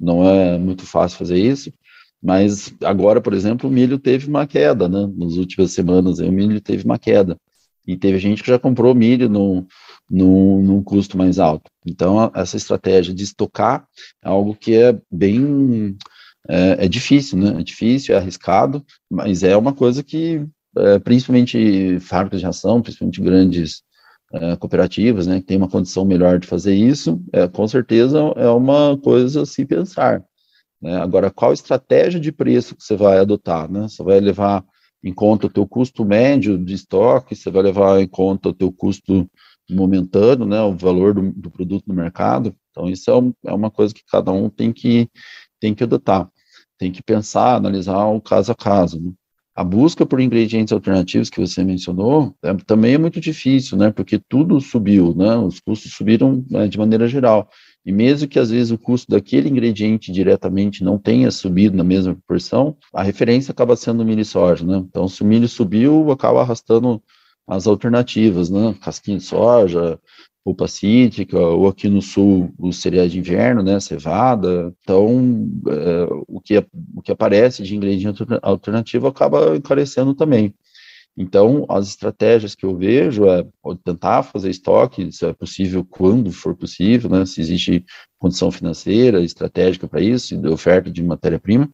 não 0.00 0.26
é 0.26 0.58
muito 0.58 0.86
fácil 0.86 1.18
fazer 1.18 1.38
isso. 1.38 1.70
Mas 2.22 2.74
agora, 2.82 3.20
por 3.20 3.34
exemplo, 3.34 3.68
o 3.68 3.72
milho 3.72 3.98
teve 3.98 4.28
uma 4.28 4.46
queda, 4.46 4.88
né? 4.88 5.08
Nas 5.14 5.34
últimas 5.34 5.72
semanas, 5.72 6.20
o 6.20 6.32
milho 6.32 6.60
teve 6.60 6.84
uma 6.84 6.98
queda. 6.98 7.36
E 7.86 7.96
teve 7.96 8.18
gente 8.18 8.42
que 8.42 8.48
já 8.50 8.58
comprou 8.58 8.94
milho 8.94 9.28
no, 9.28 9.66
num, 10.10 10.60
num 10.62 10.82
custo 10.82 11.16
mais 11.16 11.38
alto. 11.38 11.70
Então, 11.86 12.30
essa 12.34 12.56
estratégia 12.56 13.14
de 13.14 13.22
estocar 13.22 13.86
é 14.22 14.28
algo 14.28 14.54
que 14.54 14.74
é 14.74 14.98
bem 15.10 15.96
é, 16.48 16.84
é, 16.84 16.88
difícil, 16.88 17.38
né? 17.38 17.60
É 17.60 17.62
difícil, 17.62 18.14
é 18.14 18.18
arriscado, 18.18 18.84
mas 19.08 19.42
é 19.42 19.56
uma 19.56 19.72
coisa 19.72 20.02
que, 20.02 20.44
é, 20.76 20.98
principalmente 20.98 22.00
fábricas 22.00 22.40
de 22.40 22.46
ração, 22.46 22.82
principalmente 22.82 23.20
grandes 23.20 23.82
é, 24.32 24.56
cooperativas, 24.56 25.26
né, 25.26 25.40
que 25.40 25.46
tem 25.46 25.56
uma 25.56 25.68
condição 25.68 26.04
melhor 26.04 26.38
de 26.38 26.46
fazer 26.46 26.74
isso, 26.74 27.20
é, 27.32 27.48
com 27.48 27.66
certeza 27.66 28.18
é 28.36 28.48
uma 28.48 28.96
coisa 28.98 29.42
a 29.42 29.46
se 29.46 29.64
pensar. 29.64 30.24
Né? 30.80 30.96
Agora, 30.96 31.30
qual 31.30 31.52
estratégia 31.52 32.20
de 32.20 32.32
preço 32.32 32.76
que 32.76 32.82
você 32.82 32.96
vai 32.96 33.18
adotar? 33.18 33.70
Né? 33.70 33.82
Você 33.82 34.02
vai 34.02 34.20
levar 34.20 34.64
em 35.02 35.12
conta 35.12 35.46
o 35.46 35.50
teu 35.50 35.66
custo 35.66 36.04
médio 36.04 36.58
de 36.58 36.74
estoque, 36.74 37.34
você 37.34 37.50
vai 37.50 37.62
levar 37.62 38.00
em 38.00 38.06
conta 38.06 38.50
o 38.50 38.54
teu 38.54 38.70
custo 38.70 39.28
momentâneo, 39.74 40.46
né, 40.46 40.60
o 40.62 40.76
valor 40.76 41.14
do, 41.14 41.32
do 41.32 41.50
produto 41.50 41.84
no 41.86 41.94
mercado. 41.94 42.54
Então, 42.70 42.88
isso 42.88 43.10
é, 43.10 43.16
um, 43.16 43.32
é, 43.44 43.52
uma 43.52 43.70
coisa 43.70 43.94
que 43.94 44.02
cada 44.10 44.32
um 44.32 44.48
tem 44.48 44.72
que, 44.72 45.08
tem 45.60 45.74
que 45.74 45.84
adotar. 45.84 46.28
Tem 46.78 46.90
que 46.90 47.02
pensar, 47.02 47.56
analisar 47.56 48.06
o 48.06 48.20
caso 48.20 48.52
a 48.52 48.54
caso. 48.54 49.00
Né? 49.00 49.12
A 49.54 49.64
busca 49.64 50.06
por 50.06 50.20
ingredientes 50.20 50.72
alternativos 50.72 51.28
que 51.28 51.40
você 51.40 51.62
mencionou 51.62 52.34
é, 52.42 52.54
também 52.54 52.94
é 52.94 52.98
muito 52.98 53.20
difícil, 53.20 53.76
né, 53.76 53.90
porque 53.90 54.18
tudo 54.18 54.60
subiu, 54.60 55.14
né, 55.14 55.36
os 55.36 55.60
custos 55.60 55.92
subiram 55.92 56.44
né, 56.48 56.68
de 56.68 56.78
maneira 56.78 57.06
geral. 57.08 57.48
E 57.84 57.92
mesmo 57.92 58.28
que 58.28 58.38
às 58.38 58.50
vezes 58.50 58.70
o 58.70 58.78
custo 58.78 59.10
daquele 59.10 59.48
ingrediente 59.48 60.12
diretamente 60.12 60.84
não 60.84 60.98
tenha 60.98 61.30
subido 61.30 61.76
na 61.76 61.84
mesma 61.84 62.14
proporção, 62.14 62.76
a 62.92 63.02
referência 63.02 63.52
acaba 63.52 63.74
sendo 63.74 64.02
o 64.02 64.04
milho 64.04 64.20
e 64.20 64.24
soja, 64.24 64.64
né? 64.66 64.76
Então, 64.78 65.08
se 65.08 65.22
o 65.22 65.26
milho 65.26 65.48
subiu, 65.48 66.10
acaba 66.10 66.42
arrastando 66.42 67.02
as 67.50 67.66
alternativas, 67.66 68.48
né? 68.48 68.74
Casquinha 68.80 69.18
de 69.18 69.24
soja, 69.24 69.98
polpa 70.44 70.68
cítrica, 70.68 71.38
ou 71.38 71.66
aqui 71.68 71.88
no 71.88 72.00
sul, 72.00 72.54
os 72.58 72.80
cereais 72.80 73.10
de 73.10 73.18
inverno, 73.18 73.62
né? 73.62 73.80
Cevada. 73.80 74.72
Então, 74.82 75.48
é, 75.68 76.06
o, 76.28 76.40
que, 76.40 76.64
o 76.94 77.02
que 77.02 77.10
aparece 77.10 77.64
de 77.64 77.76
ingrediente 77.76 78.24
alternativo 78.40 79.08
acaba 79.08 79.56
encarecendo 79.56 80.14
também. 80.14 80.54
Então, 81.16 81.66
as 81.68 81.88
estratégias 81.88 82.54
que 82.54 82.64
eu 82.64 82.76
vejo 82.76 83.26
é 83.26 83.44
tentar 83.84 84.22
fazer 84.22 84.48
estoque, 84.48 85.10
se 85.10 85.26
é 85.26 85.32
possível, 85.32 85.84
quando 85.84 86.30
for 86.30 86.56
possível, 86.56 87.10
né, 87.10 87.26
se 87.26 87.40
existe 87.40 87.84
condição 88.18 88.50
financeira, 88.50 89.22
estratégica 89.22 89.88
para 89.88 90.00
isso, 90.00 90.36
de 90.36 90.48
oferta 90.48 90.88
de 90.90 91.02
matéria-prima, 91.02 91.68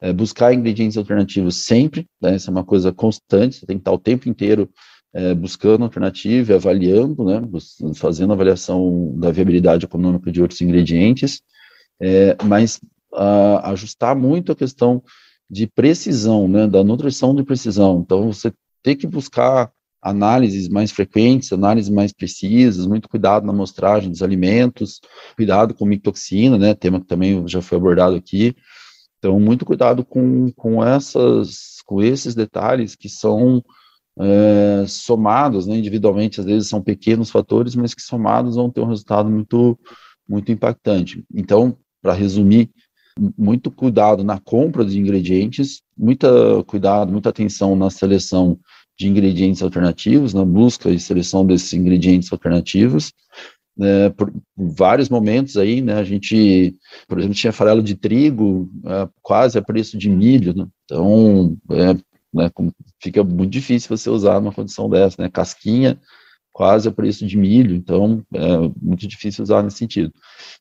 é, 0.00 0.12
buscar 0.12 0.52
ingredientes 0.52 0.98
alternativos 0.98 1.64
sempre, 1.64 2.06
né, 2.20 2.36
é 2.36 2.50
uma 2.50 2.64
coisa 2.64 2.92
constante, 2.92 3.56
você 3.56 3.66
tem 3.66 3.78
que 3.78 3.80
estar 3.80 3.92
o 3.92 3.98
tempo 3.98 4.28
inteiro 4.28 4.70
é, 5.14 5.34
buscando 5.34 5.84
alternativa, 5.84 6.54
avaliando, 6.54 7.24
né, 7.24 7.40
fazendo 7.94 8.32
avaliação 8.32 9.14
da 9.16 9.30
viabilidade 9.30 9.84
econômica 9.84 10.30
de 10.30 10.42
outros 10.42 10.60
ingredientes, 10.60 11.40
é, 12.00 12.36
mas 12.44 12.80
a, 13.14 13.70
ajustar 13.70 14.14
muito 14.14 14.52
a 14.52 14.56
questão 14.56 15.02
de 15.48 15.66
precisão, 15.66 16.48
né, 16.48 16.66
da 16.66 16.82
nutrição 16.84 17.34
de 17.34 17.42
precisão. 17.44 18.00
Então, 18.04 18.32
você 18.32 18.52
ter 18.82 18.96
que 18.96 19.06
buscar 19.06 19.70
análises 20.02 20.68
mais 20.68 20.92
frequentes, 20.92 21.52
análises 21.52 21.90
mais 21.90 22.12
precisas, 22.12 22.86
muito 22.86 23.08
cuidado 23.08 23.46
na 23.46 23.52
amostragem 23.52 24.10
dos 24.10 24.22
alimentos, 24.22 25.00
cuidado 25.34 25.74
com 25.74 25.84
micotoxina, 25.84 26.58
né, 26.58 26.74
tema 26.74 27.00
que 27.00 27.06
também 27.06 27.46
já 27.48 27.60
foi 27.60 27.78
abordado 27.78 28.14
aqui. 28.14 28.54
Então, 29.18 29.40
muito 29.40 29.64
cuidado 29.64 30.04
com, 30.04 30.52
com, 30.52 30.84
essas, 30.84 31.82
com 31.84 32.02
esses 32.02 32.34
detalhes 32.34 32.94
que 32.94 33.08
são 33.08 33.64
é, 34.18 34.84
somados, 34.86 35.66
né, 35.66 35.76
individualmente, 35.76 36.40
às 36.40 36.46
vezes 36.46 36.68
são 36.68 36.82
pequenos 36.82 37.30
fatores, 37.30 37.74
mas 37.74 37.94
que 37.94 38.02
somados 38.02 38.56
vão 38.56 38.70
ter 38.70 38.80
um 38.80 38.88
resultado 38.88 39.28
muito, 39.28 39.78
muito 40.28 40.50
impactante. 40.50 41.24
Então, 41.34 41.76
para 42.00 42.14
resumir, 42.14 42.70
muito 43.36 43.70
cuidado 43.70 44.22
na 44.22 44.38
compra 44.38 44.84
de 44.84 44.98
ingredientes, 44.98 45.82
muita 45.96 46.28
cuidado, 46.64 47.10
muita 47.10 47.30
atenção 47.30 47.74
na 47.74 47.90
seleção 47.90 48.58
de 48.98 49.08
ingredientes 49.08 49.62
alternativos, 49.62 50.34
na 50.34 50.44
busca 50.44 50.90
e 50.90 50.98
seleção 50.98 51.44
desses 51.44 51.72
ingredientes 51.72 52.32
alternativos, 52.32 53.12
né, 53.76 54.08
por 54.10 54.32
vários 54.56 55.08
momentos 55.08 55.56
aí, 55.56 55.82
né, 55.82 55.94
a 55.94 56.04
gente, 56.04 56.74
por 57.06 57.18
exemplo, 57.18 57.36
tinha 57.36 57.52
farelo 57.52 57.82
de 57.82 57.94
trigo 57.94 58.70
é, 58.84 59.08
quase 59.22 59.58
a 59.58 59.62
preço 59.62 59.98
de 59.98 60.08
milho, 60.08 60.54
né, 60.54 60.66
então, 60.84 61.56
é, 61.70 61.94
né, 62.36 62.50
fica 63.00 63.24
muito 63.24 63.50
difícil 63.50 63.96
você 63.96 64.10
usar 64.10 64.40
numa 64.40 64.52
condição 64.52 64.88
dessa, 64.88 65.20
né, 65.20 65.28
casquinha 65.28 65.98
quase 66.52 66.88
a 66.88 66.92
preço 66.92 67.26
de 67.26 67.36
milho, 67.36 67.74
então 67.74 68.24
é 68.32 68.56
muito 68.80 69.06
difícil 69.06 69.42
usar 69.42 69.62
nesse 69.62 69.76
sentido. 69.76 70.10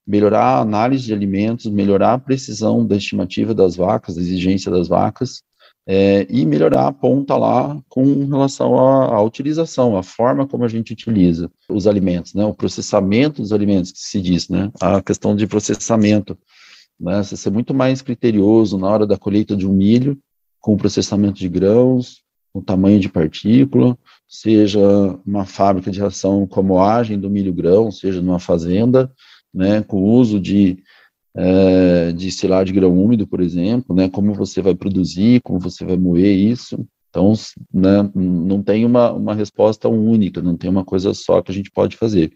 Melhorar 0.06 0.44
a 0.44 0.60
análise 0.60 1.06
de 1.06 1.14
alimentos, 1.14 1.68
melhorar 1.68 2.14
a 2.14 2.20
precisão 2.20 2.86
da 2.86 2.98
estimativa 2.98 3.54
das 3.54 3.78
vacas, 3.78 4.16
da 4.16 4.22
exigência 4.22 4.70
das 4.70 4.90
vacas, 4.90 5.42
é, 5.88 6.26
e 6.30 6.46
melhorar 6.46 6.88
a 6.88 6.92
ponta 6.92 7.38
lá 7.38 7.80
com 7.88 8.26
relação 8.26 8.78
à, 8.78 9.16
à, 9.16 9.22
utilização, 9.22 9.96
a 9.96 10.04
forma 10.04 10.48
como 10.48 10.66
a 10.66 10.68
gente 10.68 10.92
utiliza 10.92 11.50
os 11.70 11.86
alimentos, 11.86 12.34
né, 12.34 12.44
o 12.44 12.54
processamento 12.54 13.42
dos 13.42 13.54
alimentos, 13.54 13.92
que 13.92 14.00
se 14.00 14.20
diz, 14.20 14.50
né, 14.50 14.72
a 14.82 15.02
questão 15.02 15.36
de 15.36 15.46
processamento, 15.48 16.38
né, 17.00 17.24
você 17.24 17.38
ser 17.38 17.52
muito 17.52 17.74
mais 17.74 18.02
criterioso 18.02 18.78
na 18.78 18.90
hora 18.90 19.08
da 19.08 19.18
colheita 19.18 19.56
de 19.56 19.68
um 19.68 19.74
milho, 19.74 20.18
com 20.66 20.74
o 20.74 20.78
processamento 20.78 21.38
de 21.38 21.48
grãos, 21.48 22.24
o 22.52 22.60
tamanho 22.60 23.00
de 23.00 23.08
partícula, 23.08 23.96
seja 24.28 24.80
uma 25.24 25.46
fábrica 25.46 25.92
de 25.92 26.00
ração 26.00 26.48
com 26.48 26.64
moagem 26.64 27.20
do 27.20 27.30
milho 27.30 27.54
grão, 27.54 27.92
seja 27.92 28.20
numa 28.20 28.40
fazenda, 28.40 29.12
né, 29.54 29.84
com 29.84 29.98
o 29.98 30.06
uso 30.14 30.40
de, 30.40 30.80
é, 31.38 32.12
de 32.14 32.32
silagem 32.32 32.74
de 32.74 32.80
grão 32.80 32.98
úmido, 32.98 33.28
por 33.28 33.42
exemplo, 33.42 33.96
né, 33.96 34.10
como 34.10 34.34
você 34.34 34.60
vai 34.60 34.74
produzir, 34.74 35.40
como 35.44 35.60
você 35.60 35.86
vai 35.86 35.98
moer 35.98 36.36
isso. 36.36 36.84
Então, 37.12 37.32
né, 37.72 38.10
não 38.16 38.64
tem 38.64 38.86
uma, 38.86 39.12
uma 39.12 39.36
resposta 39.36 39.88
única, 39.88 40.42
não 40.42 40.58
tem 40.58 40.68
uma 40.68 40.84
coisa 40.84 41.14
só 41.14 41.44
que 41.44 41.52
a 41.52 41.54
gente 41.54 41.70
pode 41.70 41.96
fazer. 41.96 42.34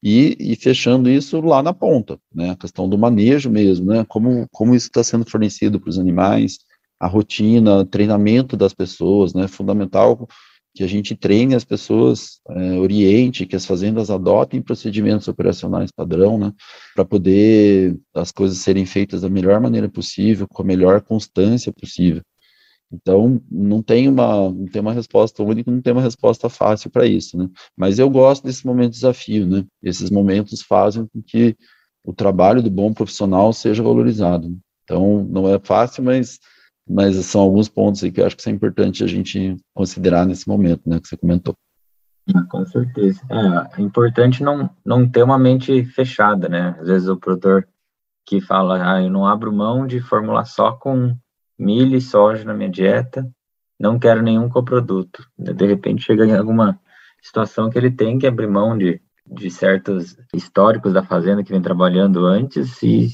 E, 0.00 0.36
e 0.38 0.54
fechando 0.54 1.10
isso 1.10 1.40
lá 1.40 1.60
na 1.60 1.74
ponta, 1.74 2.20
né, 2.32 2.50
a 2.50 2.56
questão 2.56 2.88
do 2.88 2.96
manejo 2.96 3.50
mesmo, 3.50 3.86
né, 3.86 4.04
como, 4.08 4.46
como 4.52 4.76
isso 4.76 4.86
está 4.86 5.02
sendo 5.02 5.28
fornecido 5.28 5.80
para 5.80 5.90
os 5.90 5.98
animais, 5.98 6.58
a 7.00 7.06
rotina, 7.06 7.84
treinamento 7.84 8.56
das 8.56 8.72
pessoas, 8.74 9.34
né? 9.34 9.48
Fundamental 9.48 10.26
que 10.74 10.82
a 10.82 10.88
gente 10.88 11.14
treine 11.14 11.54
as 11.54 11.64
pessoas, 11.64 12.40
é, 12.48 12.72
oriente, 12.78 13.46
que 13.46 13.54
as 13.54 13.64
fazendas 13.64 14.10
adotem 14.10 14.60
procedimentos 14.60 15.28
operacionais 15.28 15.92
padrão, 15.92 16.36
né? 16.36 16.52
Para 16.94 17.04
poder 17.04 17.96
as 18.12 18.32
coisas 18.32 18.58
serem 18.58 18.84
feitas 18.84 19.22
da 19.22 19.28
melhor 19.28 19.60
maneira 19.60 19.88
possível, 19.88 20.48
com 20.48 20.62
a 20.62 20.64
melhor 20.64 21.00
constância 21.00 21.72
possível. 21.72 22.22
Então, 22.92 23.40
não 23.50 23.82
tem 23.82 24.08
uma, 24.08 24.50
não 24.50 24.66
tem 24.66 24.80
uma 24.80 24.92
resposta 24.92 25.42
única, 25.42 25.70
não 25.70 25.80
tem 25.80 25.92
uma 25.92 26.02
resposta 26.02 26.48
fácil 26.48 26.90
para 26.90 27.06
isso, 27.06 27.36
né? 27.36 27.48
Mas 27.76 27.98
eu 27.98 28.10
gosto 28.10 28.44
desse 28.44 28.66
momento 28.66 28.90
de 28.90 28.96
desafio, 28.96 29.46
né? 29.46 29.64
Esses 29.82 30.10
momentos 30.10 30.62
fazem 30.62 31.06
com 31.06 31.22
que 31.22 31.56
o 32.04 32.12
trabalho 32.12 32.62
do 32.62 32.70
bom 32.70 32.92
profissional 32.92 33.52
seja 33.52 33.82
valorizado. 33.82 34.56
Então, 34.84 35.24
não 35.24 35.48
é 35.48 35.58
fácil, 35.58 36.04
mas 36.04 36.38
mas 36.88 37.16
são 37.26 37.40
alguns 37.40 37.68
pontos 37.68 38.04
aí 38.04 38.12
que 38.12 38.20
eu 38.20 38.26
acho 38.26 38.36
que 38.36 38.48
é 38.48 38.52
importante 38.52 39.02
a 39.02 39.06
gente 39.06 39.56
considerar 39.74 40.26
nesse 40.26 40.48
momento, 40.48 40.82
né, 40.86 41.00
que 41.00 41.08
você 41.08 41.16
comentou. 41.16 41.54
Ah, 42.34 42.44
com 42.48 42.64
certeza. 42.64 43.20
É, 43.30 43.80
é 43.80 43.84
importante 43.84 44.42
não, 44.42 44.70
não 44.84 45.08
ter 45.08 45.22
uma 45.22 45.38
mente 45.38 45.84
fechada, 45.84 46.48
né? 46.48 46.74
Às 46.80 46.88
vezes 46.88 47.08
o 47.08 47.16
produtor 47.16 47.68
que 48.24 48.40
fala, 48.40 48.94
ah, 48.94 49.02
eu 49.02 49.10
não 49.10 49.26
abro 49.26 49.52
mão 49.52 49.86
de 49.86 50.00
formular 50.00 50.46
só 50.46 50.72
com 50.72 51.14
milho 51.58 51.96
e 51.96 52.00
soja 52.00 52.44
na 52.44 52.54
minha 52.54 52.70
dieta, 52.70 53.30
não 53.78 53.98
quero 53.98 54.22
nenhum 54.22 54.48
coproduto. 54.48 55.26
De 55.38 55.66
repente 55.66 56.02
chega 56.02 56.24
em 56.24 56.34
alguma 56.34 56.80
situação 57.22 57.68
que 57.68 57.76
ele 57.78 57.90
tem 57.90 58.18
que 58.18 58.26
abrir 58.26 58.46
mão 58.46 58.76
de, 58.76 59.00
de 59.26 59.50
certos 59.50 60.16
históricos 60.34 60.92
da 60.92 61.02
fazenda 61.02 61.44
que 61.44 61.52
vem 61.52 61.60
trabalhando 61.60 62.24
antes 62.24 62.82
e 62.82 63.08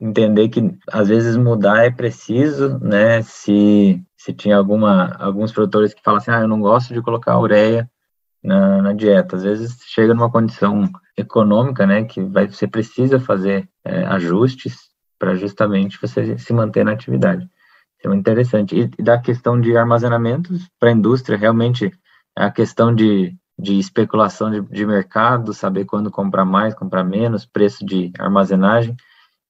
entender 0.00 0.48
que 0.48 0.76
às 0.90 1.08
vezes 1.08 1.36
mudar 1.36 1.84
é 1.84 1.90
preciso, 1.90 2.78
né? 2.80 3.22
Se, 3.22 4.02
se 4.16 4.32
tinha 4.32 4.56
alguma, 4.56 5.14
alguns 5.18 5.52
produtores 5.52 5.94
que 5.94 6.02
falam 6.02 6.18
assim, 6.18 6.30
ah, 6.30 6.40
eu 6.40 6.48
não 6.48 6.60
gosto 6.60 6.92
de 6.92 7.02
colocar 7.02 7.38
ureia 7.38 7.88
na, 8.42 8.82
na 8.82 8.92
dieta. 8.92 9.36
Às 9.36 9.42
vezes 9.44 9.78
chega 9.86 10.14
numa 10.14 10.30
condição 10.30 10.90
econômica, 11.16 11.86
né, 11.86 12.04
que 12.04 12.20
vai, 12.22 12.46
você 12.46 12.66
precisa 12.66 13.18
fazer 13.18 13.68
é, 13.84 14.04
ajustes 14.06 14.90
para 15.18 15.34
justamente 15.34 15.98
você 16.00 16.36
se 16.38 16.52
manter 16.52 16.84
na 16.84 16.92
atividade. 16.92 17.48
Isso 17.98 18.12
é 18.12 18.14
interessante. 18.16 18.76
E, 18.78 18.90
e 18.98 19.02
da 19.02 19.18
questão 19.18 19.58
de 19.58 19.76
armazenamentos 19.76 20.68
para 20.78 20.90
a 20.90 20.92
indústria, 20.92 21.38
realmente 21.38 21.90
a 22.36 22.50
questão 22.50 22.94
de, 22.94 23.34
de 23.58 23.78
especulação 23.78 24.50
de, 24.50 24.60
de 24.60 24.84
mercado, 24.84 25.54
saber 25.54 25.84
quando 25.86 26.10
comprar 26.10 26.44
mais, 26.44 26.74
comprar 26.74 27.04
menos, 27.04 27.46
preço 27.46 27.86
de 27.86 28.12
armazenagem, 28.18 28.94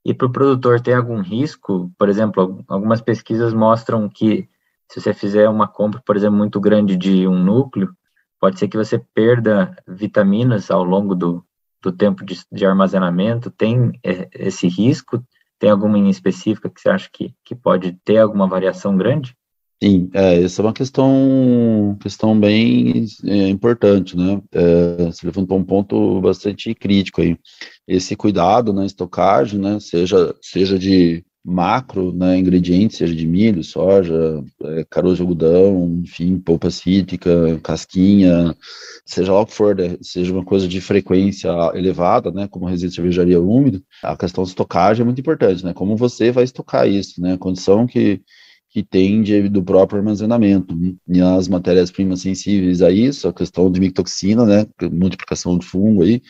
e 0.05 0.13
para 0.13 0.27
o 0.27 0.33
produtor 0.33 0.81
tem 0.81 0.95
algum 0.95 1.21
risco? 1.21 1.91
Por 1.99 2.09
exemplo, 2.09 2.63
algumas 2.69 3.01
pesquisas 3.01 3.55
mostram 3.55 4.09
que 4.09 4.49
se 4.91 5.01
você 5.01 5.15
fizer 5.15 5.49
uma 5.49 5.67
compra, 5.67 6.03
por 6.05 6.17
exemplo, 6.17 6.37
muito 6.37 6.61
grande 6.61 6.97
de 6.97 7.27
um 7.27 7.43
núcleo, 7.43 7.97
pode 8.39 8.59
ser 8.59 8.69
que 8.69 8.77
você 8.77 8.99
perda 8.99 9.75
vitaminas 9.89 10.71
ao 10.71 10.85
longo 10.85 11.15
do, 11.15 11.45
do 11.83 11.91
tempo 11.91 12.25
de, 12.25 12.39
de 12.53 12.67
armazenamento. 12.67 13.51
Tem 13.51 13.93
esse 14.33 14.69
risco? 14.69 15.25
Tem 15.59 15.71
alguma 15.71 15.97
em 15.97 16.11
específica 16.11 16.69
que 16.69 16.81
você 16.81 16.91
acha 16.91 17.09
que, 17.11 17.35
que 17.43 17.55
pode 17.55 17.93
ter 18.05 18.19
alguma 18.19 18.47
variação 18.47 18.97
grande? 18.97 19.35
Sim, 19.83 20.09
é, 20.15 20.43
essa 20.43 20.63
é 20.63 20.65
uma 20.65 20.73
questão, 20.73 21.97
questão 22.01 22.39
bem 22.39 23.05
é, 23.25 23.49
importante, 23.49 24.17
né? 24.17 24.41
É, 24.53 25.05
você 25.07 25.27
levantou 25.27 25.59
um 25.59 25.65
ponto 25.65 26.21
bastante 26.21 26.75
crítico 26.75 27.21
aí. 27.21 27.37
Esse 27.87 28.17
cuidado 28.17 28.73
na 28.73 28.87
estocagem, 28.87 29.61
né, 29.61 29.79
seja, 29.81 30.35
seja 30.41 30.79
de 30.79 31.23
macro, 31.45 32.13
né, 32.15 32.39
ingredientes, 32.39 32.97
seja 32.97 33.15
de 33.15 33.27
milho, 33.27 33.63
soja, 33.63 34.43
é, 34.63 34.85
caroço 34.89 35.17
de 35.17 35.23
algodão, 35.23 36.01
enfim, 36.03 36.39
polpa 36.39 36.71
cítrica, 36.71 37.61
casquinha, 37.63 38.57
seja 39.05 39.31
lá 39.33 39.41
o 39.43 39.47
que 39.47 39.53
for, 39.53 39.77
né, 39.77 39.99
seja 40.01 40.33
uma 40.33 40.45
coisa 40.45 40.67
de 40.67 40.81
frequência 40.81 41.51
elevada, 41.75 42.31
né, 42.31 42.49
como 42.49 42.65
resíduo 42.65 42.89
de 42.91 42.95
cervejaria 42.97 43.39
úmido, 43.43 43.83
a 44.03 44.17
questão 44.17 44.43
de 44.45 44.51
estocagem 44.51 45.03
é 45.03 45.05
muito 45.05 45.21
importante, 45.21 45.63
né, 45.63 45.75
como 45.75 45.95
você 45.97 46.31
vai 46.33 46.45
estocar 46.45 46.89
isso, 46.89 47.21
né, 47.21 47.35
a 47.35 47.39
condição 47.39 47.87
que 47.87 48.23
que 48.75 48.83
tem 48.83 49.23
de, 49.23 49.49
do 49.49 49.63
próprio 49.63 50.01
armazenamento. 50.01 50.75
Né? 50.75 50.95
E 51.07 51.21
as 51.21 51.47
matérias-primas 51.47 52.23
sensíveis 52.23 52.83
a 52.83 52.91
isso, 52.91 53.29
a 53.29 53.33
questão 53.33 53.71
de 53.71 53.79
micotoxina, 53.79 54.45
né, 54.45 54.67
multiplicação 54.91 55.57
de 55.57 55.65
fungo 55.65 56.03
aí, 56.03 56.21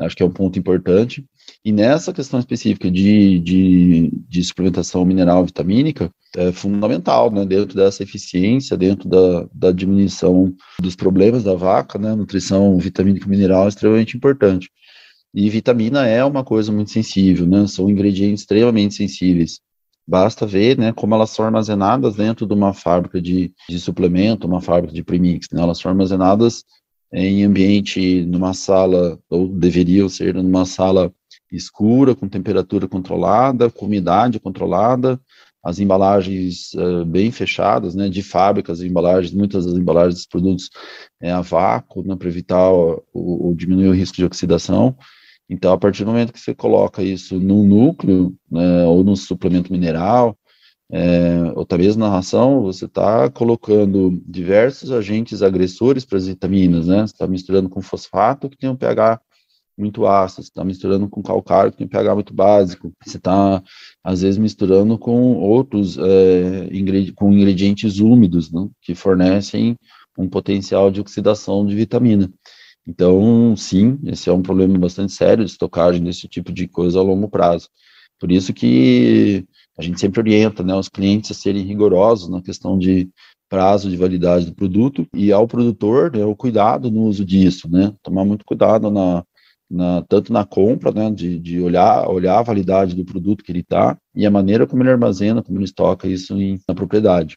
acho 0.00 0.16
que 0.16 0.22
é 0.24 0.26
um 0.26 0.30
ponto 0.30 0.58
importante. 0.58 1.24
E 1.64 1.70
nessa 1.70 2.12
questão 2.12 2.40
específica 2.40 2.90
de, 2.90 3.38
de, 3.38 4.10
de 4.28 4.42
suplementação 4.42 5.04
mineral 5.04 5.46
vitamínica, 5.46 6.10
é 6.36 6.50
fundamental, 6.50 7.30
né, 7.30 7.46
dentro 7.46 7.76
dessa 7.76 8.02
eficiência, 8.02 8.76
dentro 8.76 9.08
da, 9.08 9.46
da 9.54 9.70
diminuição 9.70 10.52
dos 10.80 10.96
problemas 10.96 11.44
da 11.44 11.54
vaca, 11.54 11.96
né, 11.96 12.12
nutrição 12.12 12.76
vitamínica 12.76 13.28
mineral 13.28 13.66
é 13.66 13.68
extremamente 13.68 14.16
importante. 14.16 14.68
E 15.32 15.48
vitamina 15.48 16.08
é 16.08 16.24
uma 16.24 16.42
coisa 16.42 16.72
muito 16.72 16.90
sensível, 16.90 17.46
né, 17.46 17.68
são 17.68 17.88
ingredientes 17.88 18.40
extremamente 18.40 18.96
sensíveis. 18.96 19.60
Basta 20.06 20.46
ver 20.46 20.78
né, 20.78 20.92
como 20.92 21.14
elas 21.14 21.30
são 21.30 21.44
armazenadas 21.44 22.16
dentro 22.16 22.46
de 22.46 22.52
uma 22.52 22.74
fábrica 22.74 23.20
de, 23.20 23.52
de 23.68 23.78
suplemento, 23.78 24.46
uma 24.46 24.60
fábrica 24.60 24.94
de 24.94 25.02
premix. 25.02 25.48
Né? 25.50 25.62
Elas 25.62 25.78
são 25.78 25.90
armazenadas 25.90 26.64
em 27.12 27.44
ambiente, 27.44 28.24
numa 28.24 28.52
sala, 28.54 29.18
ou 29.30 29.48
deveriam 29.48 30.08
ser 30.08 30.34
numa 30.34 30.66
sala 30.66 31.12
escura, 31.50 32.14
com 32.14 32.28
temperatura 32.28 32.88
controlada, 32.88 33.70
com 33.70 33.86
umidade 33.86 34.40
controlada, 34.40 35.20
as 35.64 35.78
embalagens 35.78 36.74
uh, 36.74 37.06
bem 37.06 37.30
fechadas, 37.30 37.94
né, 37.94 38.08
de 38.08 38.22
fábricas, 38.22 38.82
embalagens, 38.82 39.32
muitas 39.32 39.64
das 39.64 39.74
embalagens 39.74 40.16
dos 40.16 40.26
produtos 40.26 40.68
é 41.20 41.30
a 41.30 41.40
vácuo, 41.40 42.02
né, 42.06 42.14
para 42.16 42.28
evitar 42.28 42.70
o, 42.70 43.02
o, 43.14 43.54
diminuir 43.56 43.88
o 43.88 43.94
risco 43.94 44.16
de 44.16 44.26
oxidação. 44.26 44.94
Então, 45.48 45.72
a 45.72 45.78
partir 45.78 46.04
do 46.04 46.10
momento 46.10 46.32
que 46.32 46.40
você 46.40 46.54
coloca 46.54 47.02
isso 47.02 47.38
no 47.38 47.62
núcleo, 47.62 48.34
né, 48.50 48.84
ou 48.86 49.04
no 49.04 49.16
suplemento 49.16 49.70
mineral, 49.70 50.36
é, 50.90 51.52
ou 51.54 51.64
talvez 51.64 51.96
na 51.96 52.08
ração, 52.08 52.62
você 52.62 52.84
está 52.84 53.28
colocando 53.30 54.22
diversos 54.26 54.92
agentes 54.92 55.42
agressores 55.42 56.04
para 56.04 56.18
as 56.18 56.26
vitaminas, 56.26 56.86
né? 56.86 57.00
Você 57.00 57.14
está 57.14 57.26
misturando 57.26 57.68
com 57.68 57.80
fosfato, 57.80 58.48
que 58.48 58.56
tem 58.56 58.70
um 58.70 58.76
pH 58.76 59.20
muito 59.76 60.06
ácido, 60.06 60.42
você 60.44 60.50
está 60.50 60.64
misturando 60.64 61.08
com 61.08 61.22
calcário, 61.22 61.72
que 61.72 61.78
tem 61.78 61.86
um 61.86 61.90
pH 61.90 62.14
muito 62.14 62.32
básico, 62.34 62.92
você 63.04 63.16
está, 63.16 63.62
às 64.04 64.22
vezes, 64.22 64.38
misturando 64.38 64.96
com 64.98 65.34
outros, 65.36 65.98
é, 65.98 66.68
com 67.16 67.32
ingredientes 67.32 67.98
úmidos, 67.98 68.52
né? 68.52 68.68
que 68.80 68.94
fornecem 68.94 69.76
um 70.16 70.28
potencial 70.28 70.90
de 70.90 71.00
oxidação 71.00 71.66
de 71.66 71.74
vitamina. 71.74 72.30
Então, 72.86 73.56
sim, 73.56 73.98
esse 74.04 74.28
é 74.28 74.32
um 74.32 74.42
problema 74.42 74.78
bastante 74.78 75.12
sério 75.12 75.44
de 75.44 75.50
estocagem 75.50 76.02
desse 76.02 76.28
tipo 76.28 76.52
de 76.52 76.68
coisa 76.68 76.98
a 76.98 77.02
longo 77.02 77.28
prazo. 77.28 77.68
Por 78.20 78.30
isso 78.30 78.52
que 78.52 79.44
a 79.78 79.82
gente 79.82 79.98
sempre 79.98 80.20
orienta 80.20 80.62
né, 80.62 80.74
os 80.74 80.88
clientes 80.88 81.30
a 81.30 81.34
serem 81.34 81.62
rigorosos 81.62 82.28
na 82.28 82.42
questão 82.42 82.78
de 82.78 83.08
prazo 83.48 83.90
de 83.90 83.96
validade 83.96 84.46
do 84.46 84.54
produto 84.54 85.06
e 85.14 85.32
ao 85.32 85.46
produtor 85.46 86.14
né, 86.14 86.24
o 86.24 86.36
cuidado 86.36 86.90
no 86.90 87.04
uso 87.04 87.24
disso, 87.24 87.68
né? 87.70 87.94
Tomar 88.02 88.24
muito 88.24 88.44
cuidado 88.44 88.90
na, 88.90 89.24
na, 89.70 90.02
tanto 90.02 90.32
na 90.32 90.44
compra, 90.44 90.90
né, 90.90 91.10
de, 91.10 91.38
de 91.38 91.60
olhar, 91.60 92.08
olhar 92.08 92.38
a 92.38 92.42
validade 92.42 92.94
do 92.94 93.04
produto 93.04 93.44
que 93.44 93.52
ele 93.52 93.60
está 93.60 93.96
e 94.14 94.26
a 94.26 94.30
maneira 94.30 94.66
como 94.66 94.82
ele 94.82 94.90
armazena, 94.90 95.42
como 95.42 95.58
ele 95.58 95.64
estoca 95.64 96.08
isso 96.08 96.36
em, 96.40 96.58
na 96.68 96.74
propriedade. 96.74 97.36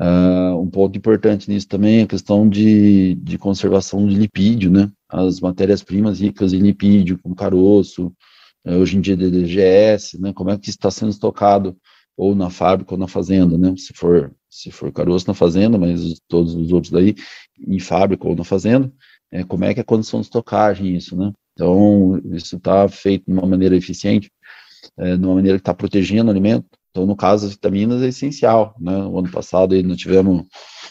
Uh, 0.00 0.58
um 0.58 0.70
ponto 0.70 0.96
importante 0.96 1.50
nisso 1.50 1.68
também 1.68 2.00
é 2.00 2.02
a 2.04 2.06
questão 2.06 2.48
de, 2.48 3.16
de 3.16 3.36
conservação 3.36 4.06
de 4.06 4.14
lipídio, 4.14 4.70
né? 4.70 4.90
As 5.06 5.40
matérias-primas 5.40 6.20
ricas 6.20 6.54
em 6.54 6.58
lipídio, 6.58 7.18
como 7.18 7.34
caroço, 7.34 8.06
uh, 8.66 8.76
hoje 8.76 8.96
em 8.96 9.00
dia 9.02 9.14
DDGS, 9.14 10.18
né? 10.18 10.32
Como 10.32 10.48
é 10.48 10.56
que 10.56 10.70
está 10.70 10.90
sendo 10.90 11.10
estocado 11.10 11.76
ou 12.16 12.34
na 12.34 12.48
fábrica 12.48 12.94
ou 12.94 12.98
na 12.98 13.06
fazenda, 13.06 13.58
né? 13.58 13.74
Se 13.76 13.92
for 13.92 14.34
se 14.48 14.70
for 14.70 14.90
caroço 14.90 15.28
na 15.28 15.34
fazenda, 15.34 15.78
mas 15.78 16.18
todos 16.26 16.54
os 16.54 16.72
outros 16.72 16.90
daí 16.90 17.14
em 17.68 17.78
fábrica 17.78 18.26
ou 18.26 18.34
na 18.34 18.42
fazenda, 18.42 18.90
é, 19.30 19.44
como 19.44 19.64
é 19.64 19.72
que 19.72 19.80
é 19.80 19.82
a 19.82 19.84
condição 19.86 20.20
de 20.20 20.26
estocagem 20.26 20.96
isso, 20.96 21.14
né? 21.14 21.30
Então 21.52 22.18
isso 22.32 22.56
está 22.56 22.88
feito 22.88 23.26
de 23.26 23.32
uma 23.32 23.46
maneira 23.46 23.76
eficiente, 23.76 24.30
é, 24.98 25.16
de 25.16 25.24
uma 25.24 25.34
maneira 25.34 25.58
que 25.58 25.62
está 25.62 25.74
protegendo 25.74 26.28
o 26.28 26.30
alimento, 26.30 26.66
então, 26.90 27.06
no 27.06 27.16
caso 27.16 27.44
das 27.44 27.52
vitaminas, 27.52 28.02
é 28.02 28.08
essencial, 28.08 28.74
né? 28.80 28.96
O 29.04 29.18
ano 29.18 29.30
passado 29.30 29.74
aí 29.74 29.82
nós 29.82 29.96
tivemos, 29.96 30.44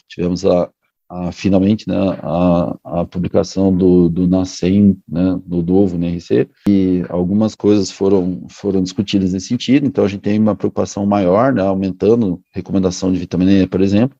tivemos 0.08 0.46
a, 0.46 0.70
a 1.10 1.32
finalmente, 1.32 1.88
né, 1.88 1.96
a, 2.22 2.78
a 2.84 3.06
publicação 3.06 3.76
do, 3.76 4.08
do 4.10 4.28
NACEM, 4.28 4.98
né, 5.08 5.40
do 5.46 5.64
novo 5.64 5.96
NRC, 5.96 6.48
e 6.68 7.04
algumas 7.10 7.56
coisas 7.56 7.90
foram, 7.90 8.46
foram 8.50 8.84
discutidas 8.84 9.34
nesse 9.34 9.48
sentido, 9.48 9.88
então 9.88 10.06
a 10.06 10.08
gente 10.08 10.22
tem 10.22 10.40
uma 10.40 10.56
preocupação 10.56 11.06
maior, 11.06 11.52
né, 11.52 11.64
aumentando 11.64 12.40
recomendação 12.54 13.12
de 13.12 13.18
vitamina 13.18 13.52
E, 13.52 13.68
por 13.68 13.82
exemplo, 13.82 14.16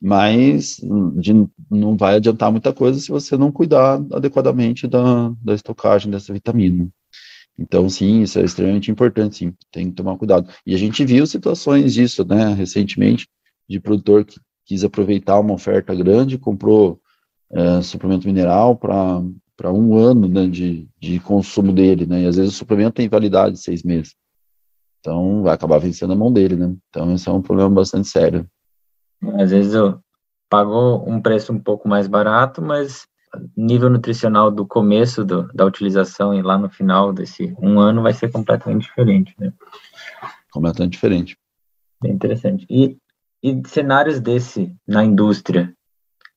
mas 0.00 0.76
de, 1.16 1.32
não 1.70 1.96
vai 1.96 2.16
adiantar 2.16 2.52
muita 2.52 2.70
coisa 2.70 3.00
se 3.00 3.08
você 3.08 3.34
não 3.36 3.50
cuidar 3.50 3.98
adequadamente 4.12 4.86
da, 4.86 5.32
da 5.42 5.54
estocagem 5.54 6.10
dessa 6.10 6.34
vitamina. 6.34 6.86
Então, 7.58 7.88
sim, 7.88 8.20
isso 8.20 8.38
é 8.38 8.44
extremamente 8.44 8.90
importante, 8.90 9.36
sim, 9.36 9.54
tem 9.72 9.88
que 9.88 9.96
tomar 9.96 10.16
cuidado. 10.18 10.52
E 10.66 10.74
a 10.74 10.78
gente 10.78 11.04
viu 11.04 11.26
situações 11.26 11.94
disso, 11.94 12.24
né, 12.24 12.52
recentemente, 12.52 13.26
de 13.68 13.80
produtor 13.80 14.24
que 14.24 14.38
quis 14.66 14.84
aproveitar 14.84 15.40
uma 15.40 15.54
oferta 15.54 15.94
grande, 15.94 16.38
comprou 16.38 17.00
é, 17.50 17.80
suplemento 17.80 18.26
mineral 18.26 18.76
para 18.76 19.72
um 19.72 19.96
ano 19.96 20.28
né, 20.28 20.46
de, 20.48 20.88
de 21.00 21.18
consumo 21.20 21.72
dele, 21.72 22.04
né, 22.04 22.22
e 22.22 22.26
às 22.26 22.36
vezes 22.36 22.52
o 22.52 22.56
suplemento 22.56 22.96
tem 22.96 23.08
validade 23.08 23.54
de 23.54 23.62
seis 23.62 23.82
meses. 23.82 24.14
Então, 25.00 25.42
vai 25.42 25.54
acabar 25.54 25.78
vencendo 25.78 26.12
a 26.12 26.16
mão 26.16 26.32
dele, 26.32 26.56
né. 26.56 26.74
Então, 26.90 27.14
esse 27.14 27.28
é 27.28 27.32
um 27.32 27.40
problema 27.40 27.70
bastante 27.70 28.08
sério. 28.08 28.46
Às 29.38 29.50
vezes 29.50 29.72
eu 29.72 29.98
pagou 30.48 31.08
um 31.08 31.20
preço 31.22 31.52
um 31.52 31.58
pouco 31.58 31.88
mais 31.88 32.06
barato, 32.06 32.60
mas 32.60 33.06
nível 33.56 33.90
nutricional 33.90 34.50
do 34.50 34.66
começo 34.66 35.24
do, 35.24 35.48
da 35.52 35.64
utilização 35.64 36.34
e 36.34 36.42
lá 36.42 36.58
no 36.58 36.68
final 36.68 37.12
desse 37.12 37.54
um 37.60 37.78
ano 37.78 38.02
vai 38.02 38.12
ser 38.12 38.30
completamente 38.30 38.84
diferente, 38.84 39.34
né? 39.38 39.52
Completamente 40.50 40.92
diferente. 40.92 41.38
Interessante. 42.04 42.66
E, 42.68 42.96
e 43.42 43.62
cenários 43.66 44.20
desse 44.20 44.74
na 44.86 45.04
indústria 45.04 45.72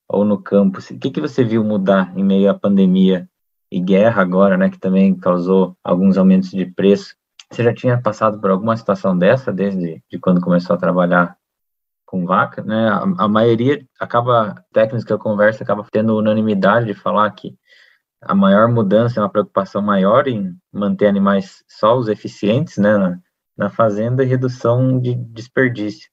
ou 0.07 0.25
no 0.25 0.41
campo, 0.41 0.79
o 0.79 0.99
que, 0.99 1.11
que 1.11 1.21
você 1.21 1.43
viu 1.43 1.63
mudar 1.63 2.11
em 2.17 2.23
meio 2.23 2.49
à 2.49 2.53
pandemia 2.53 3.29
e 3.71 3.79
guerra 3.79 4.21
agora, 4.21 4.57
né, 4.57 4.69
que 4.69 4.79
também 4.79 5.15
causou 5.15 5.77
alguns 5.83 6.17
aumentos 6.17 6.49
de 6.49 6.65
preço? 6.65 7.15
Você 7.51 7.63
já 7.63 7.73
tinha 7.73 8.01
passado 8.01 8.39
por 8.39 8.49
alguma 8.49 8.75
situação 8.75 9.17
dessa 9.17 9.51
desde 9.51 10.01
de 10.09 10.19
quando 10.19 10.41
começou 10.41 10.75
a 10.75 10.79
trabalhar 10.79 11.38
com 12.09 12.25
vaca, 12.25 12.63
né? 12.63 12.89
A, 12.89 13.25
a, 13.25 13.27
maioria 13.27 13.85
acaba, 13.99 14.55
técnicos 14.73 15.03
que 15.03 15.13
eu 15.13 15.19
converso, 15.19 15.61
acaba 15.61 15.85
tendo 15.91 16.17
unanimidade 16.17 16.87
de 16.87 16.95
falar 16.95 17.29
que 17.29 17.55
a 18.19 18.33
maior 18.33 18.67
mudança 18.67 19.19
é 19.19 19.23
uma 19.23 19.29
preocupação 19.29 19.79
maior 19.79 20.27
em 20.27 20.57
manter 20.73 21.05
animais 21.05 21.63
só 21.67 21.95
os 21.95 22.07
eficientes, 22.07 22.79
né, 22.79 22.97
na, 22.97 23.19
na 23.55 23.69
fazenda 23.69 24.23
e 24.23 24.27
redução 24.27 24.99
de 24.99 25.13
desperdício. 25.13 26.09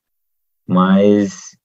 Mas 0.68 1.56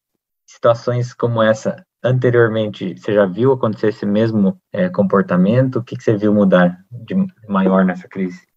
situações 0.46 1.14
como 1.14 1.44
essa, 1.44 1.86
anteriormente, 2.02 2.98
você 2.98 3.14
já 3.14 3.26
viu 3.26 3.52
acontecer 3.52 3.90
esse 3.90 4.06
mesmo 4.06 4.58
é, 4.72 4.88
comportamento? 4.88 5.80
O 5.80 5.84
que, 5.84 5.98
que 5.98 6.04
você 6.04 6.16
viu 6.16 6.34
mudar 6.34 6.80
de 6.90 7.16
maior 7.50 7.84
nessa 7.84 8.08
crise? 8.08 8.48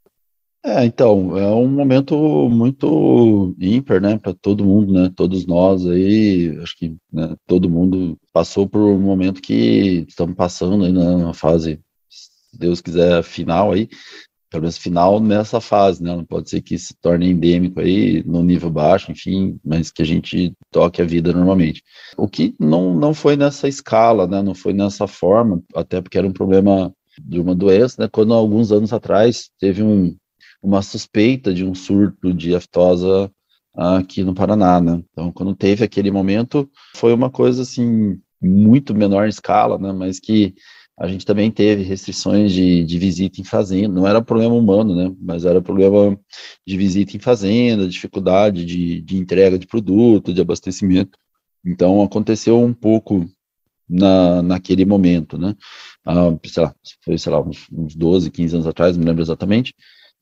É, 0.67 0.83
então, 0.87 1.37
é 1.37 1.47
um 1.55 1.69
momento 1.69 2.17
muito 2.49 3.55
ímpar, 3.61 4.01
né, 4.01 4.17
para 4.17 4.33
todo 4.33 4.65
mundo, 4.65 4.95
né, 4.95 5.11
todos 5.15 5.47
nós 5.47 5.87
aí, 5.87 6.59
acho 6.63 6.75
que 6.79 6.97
né, 7.13 7.37
todo 7.47 7.69
mundo 7.69 8.17
passou 8.33 8.67
por 8.67 8.81
um 8.81 8.99
momento 8.99 9.43
que 9.43 10.07
estamos 10.09 10.35
passando 10.35 10.87
aí 10.87 10.91
na 10.91 11.35
fase, 11.35 11.79
se 12.09 12.59
Deus 12.59 12.81
quiser, 12.81 13.23
final 13.23 13.73
aí, 13.73 13.91
pelo 14.49 14.63
menos 14.63 14.79
final 14.79 15.21
nessa 15.21 15.61
fase, 15.61 16.03
né, 16.03 16.17
não 16.17 16.25
pode 16.25 16.49
ser 16.49 16.63
que 16.63 16.79
se 16.79 16.95
torne 16.99 17.29
endêmico 17.31 17.81
aí, 17.81 18.25
no 18.25 18.43
nível 18.43 18.71
baixo, 18.71 19.13
enfim, 19.13 19.59
mas 19.63 19.91
que 19.91 20.01
a 20.01 20.07
gente 20.07 20.55
toque 20.71 21.03
a 21.03 21.05
vida 21.05 21.31
normalmente. 21.31 21.83
O 22.17 22.27
que 22.27 22.55
não, 22.59 22.95
não 22.95 23.13
foi 23.13 23.37
nessa 23.37 23.69
escala, 23.69 24.27
né, 24.27 24.41
não 24.41 24.55
foi 24.55 24.73
nessa 24.73 25.07
forma, 25.07 25.63
até 25.75 26.01
porque 26.01 26.17
era 26.17 26.27
um 26.27 26.33
problema 26.33 26.91
de 27.23 27.39
uma 27.39 27.55
doença, 27.55 27.97
né, 28.01 28.09
quando 28.11 28.33
alguns 28.33 28.73
anos 28.73 28.95
atrás 28.95 29.51
teve 29.61 29.83
um 29.83 30.17
uma 30.65 30.81
suspeita 30.81 31.53
de 31.53 31.63
um 31.63 31.75
surto 31.75 32.33
de 32.33 32.55
aftosa 32.55 33.31
aqui 33.75 34.25
no 34.25 34.35
Paraná, 34.35 34.81
né? 34.81 35.03
Então, 35.13 35.31
quando 35.31 35.55
teve 35.55 35.85
aquele 35.85 36.11
momento, 36.11 36.69
foi 36.97 37.13
uma 37.13 37.31
coisa 37.31 37.63
assim 37.63 38.19
muito 38.41 38.95
menor 38.95 39.29
escala, 39.29 39.79
né? 39.79 39.93
Mas 39.93 40.19
que 40.19 40.55
a 40.99 41.07
gente 41.07 41.27
também 41.27 41.51
teve 41.51 41.83
restrições 41.83 42.53
de, 42.53 42.85
de 42.85 42.99
visita 42.99 43.41
em 43.41 43.45
fazenda, 43.45 43.93
não 43.95 44.07
era 44.07 44.23
problema 44.23 44.55
humano, 44.55 44.95
né? 44.95 45.15
Mas 45.21 45.45
era 45.45 45.61
problema 45.61 46.19
de 46.67 46.77
visita 46.79 47.15
em 47.17 47.21
fazenda, 47.21 47.87
dificuldade 47.87 48.65
de, 48.65 49.03
de 49.03 49.19
entrega 49.19 49.59
de 49.59 49.67
produto, 49.67 50.33
de 50.33 50.41
abastecimento. 50.41 51.19
Então 51.65 52.03
aconteceu 52.03 52.59
um 52.59 52.73
pouco 52.73 53.29
na, 53.89 54.41
naquele 54.43 54.85
momento, 54.87 55.37
né? 55.37 55.55
Ah, 56.07 56.35
sei 56.45 56.63
lá, 56.63 56.75
foi, 57.05 57.19
sei 57.19 57.33
lá, 57.33 57.41
uns, 57.41 57.67
uns 57.73 57.95
12, 57.95 58.31
15 58.31 58.55
anos 58.57 58.67
atrás, 58.67 58.97
não 58.97 59.03
me 59.03 59.09
lembro 59.11 59.23
exatamente, 59.23 59.75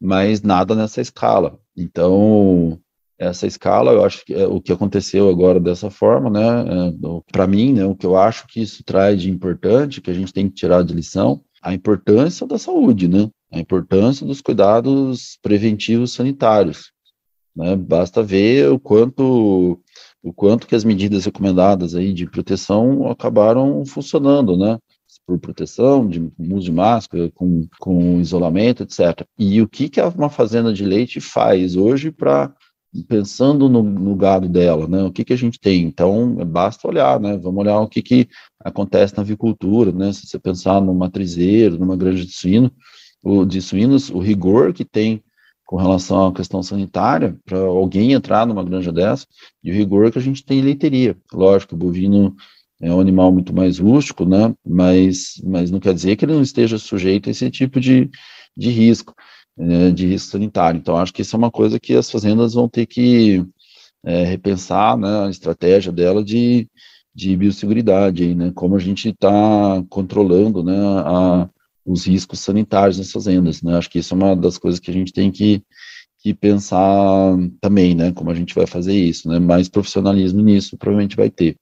mas 0.02 0.42
nada 0.42 0.74
nessa 0.74 1.00
escala. 1.00 1.58
Então, 1.76 2.76
essa 3.16 3.46
escala, 3.46 3.92
eu 3.92 4.04
acho 4.04 4.24
que 4.24 4.34
é 4.34 4.44
o 4.46 4.60
que 4.60 4.72
aconteceu 4.72 5.28
agora 5.28 5.60
dessa 5.60 5.90
forma, 5.90 6.28
né? 6.28 6.90
É, 6.90 6.92
Para 7.30 7.46
mim, 7.46 7.72
né, 7.72 7.84
o 7.84 7.94
que 7.94 8.04
eu 8.04 8.16
acho 8.16 8.46
que 8.48 8.60
isso 8.60 8.82
traz 8.84 9.22
de 9.22 9.30
importante, 9.30 10.00
que 10.00 10.10
a 10.10 10.14
gente 10.14 10.32
tem 10.32 10.48
que 10.48 10.54
tirar 10.56 10.82
de 10.82 10.92
lição, 10.92 11.40
a 11.62 11.72
importância 11.72 12.44
da 12.46 12.58
saúde, 12.58 13.06
né? 13.06 13.30
A 13.52 13.60
importância 13.60 14.26
dos 14.26 14.40
cuidados 14.40 15.38
preventivos 15.40 16.12
sanitários. 16.12 16.90
Né? 17.54 17.76
Basta 17.76 18.22
ver 18.22 18.70
o 18.70 18.80
quanto 18.80 19.78
o 20.24 20.32
quanto 20.32 20.68
que 20.68 20.74
as 20.74 20.84
medidas 20.84 21.24
recomendadas 21.24 21.96
aí 21.96 22.12
de 22.12 22.30
proteção 22.30 23.10
acabaram 23.10 23.84
funcionando, 23.84 24.56
né? 24.56 24.78
Por 25.26 25.38
proteção, 25.38 26.06
de 26.08 26.20
uso 26.38 26.66
de 26.66 26.72
máscara, 26.72 27.30
com, 27.30 27.66
com 27.78 28.20
isolamento, 28.20 28.82
etc. 28.82 29.26
E 29.38 29.62
o 29.62 29.68
que, 29.68 29.88
que 29.88 30.00
uma 30.00 30.28
fazenda 30.28 30.72
de 30.72 30.84
leite 30.84 31.20
faz 31.20 31.76
hoje 31.76 32.10
para 32.10 32.52
pensando 33.08 33.68
no, 33.70 33.82
no, 33.82 34.14
gado 34.14 34.48
dela, 34.48 34.86
né? 34.86 35.02
O 35.02 35.10
que 35.10 35.24
que 35.24 35.32
a 35.32 35.36
gente 35.36 35.58
tem? 35.58 35.82
Então, 35.84 36.34
basta 36.46 36.86
olhar, 36.86 37.18
né? 37.18 37.38
Vamos 37.38 37.60
olhar 37.60 37.80
o 37.80 37.88
que 37.88 38.02
que 38.02 38.28
acontece 38.60 39.16
na 39.16 39.22
avicultura, 39.22 39.90
né? 39.92 40.12
Se 40.12 40.26
você 40.26 40.38
pensar 40.38 40.80
no 40.80 40.94
matrizeiro, 40.94 41.78
numa 41.78 41.96
granja 41.96 42.26
de 42.26 42.32
suíno, 42.32 42.70
o 43.22 43.46
de 43.46 43.62
suínos, 43.62 44.10
o 44.10 44.18
rigor 44.18 44.74
que 44.74 44.84
tem 44.84 45.22
com 45.64 45.76
relação 45.76 46.26
à 46.26 46.34
questão 46.34 46.62
sanitária 46.62 47.34
para 47.46 47.58
alguém 47.58 48.12
entrar 48.12 48.46
numa 48.46 48.62
granja 48.62 48.92
dessa 48.92 49.26
e 49.64 49.70
o 49.70 49.74
rigor 49.74 50.12
que 50.12 50.18
a 50.18 50.22
gente 50.22 50.44
tem 50.44 50.58
em 50.58 50.62
leiteria. 50.62 51.16
Lógico, 51.32 51.74
o 51.74 51.78
bovino 51.78 52.36
é 52.82 52.92
um 52.92 53.00
animal 53.00 53.32
muito 53.32 53.54
mais 53.54 53.78
rústico, 53.78 54.24
né? 54.24 54.52
Mas, 54.66 55.40
mas 55.44 55.70
não 55.70 55.78
quer 55.78 55.94
dizer 55.94 56.16
que 56.16 56.24
ele 56.24 56.34
não 56.34 56.42
esteja 56.42 56.76
sujeito 56.78 57.28
a 57.28 57.30
esse 57.30 57.48
tipo 57.50 57.80
de, 57.80 58.10
de 58.56 58.70
risco. 58.70 59.14
É, 59.58 59.90
de 59.90 60.06
risco 60.06 60.30
sanitário. 60.30 60.78
Então, 60.78 60.96
acho 60.96 61.12
que 61.12 61.20
isso 61.20 61.36
é 61.36 61.38
uma 61.38 61.50
coisa 61.50 61.78
que 61.78 61.94
as 61.94 62.10
fazendas 62.10 62.54
vão 62.54 62.66
ter 62.66 62.86
que 62.86 63.44
é, 64.02 64.24
repensar 64.24 64.96
né, 64.96 65.26
a 65.26 65.30
estratégia 65.30 65.92
dela 65.92 66.24
de, 66.24 66.66
de 67.14 67.36
biosseguridade, 67.36 68.34
né, 68.34 68.50
como 68.54 68.76
a 68.76 68.78
gente 68.78 69.10
está 69.10 69.84
controlando 69.90 70.64
né, 70.64 70.74
a, 70.74 71.48
os 71.84 72.06
riscos 72.06 72.40
sanitários 72.40 72.96
nas 72.96 73.12
fazendas. 73.12 73.62
Né, 73.62 73.76
acho 73.76 73.90
que 73.90 73.98
isso 73.98 74.14
é 74.14 74.16
uma 74.16 74.34
das 74.34 74.56
coisas 74.56 74.80
que 74.80 74.90
a 74.90 74.94
gente 74.94 75.12
tem 75.12 75.30
que, 75.30 75.62
que 76.18 76.32
pensar 76.32 77.36
também, 77.60 77.94
né, 77.94 78.10
como 78.12 78.30
a 78.30 78.34
gente 78.34 78.54
vai 78.54 78.66
fazer 78.66 78.94
isso. 78.94 79.28
Né, 79.28 79.38
mais 79.38 79.68
profissionalismo 79.68 80.40
nisso 80.40 80.78
provavelmente 80.78 81.14
vai 81.14 81.28
ter. 81.28 81.56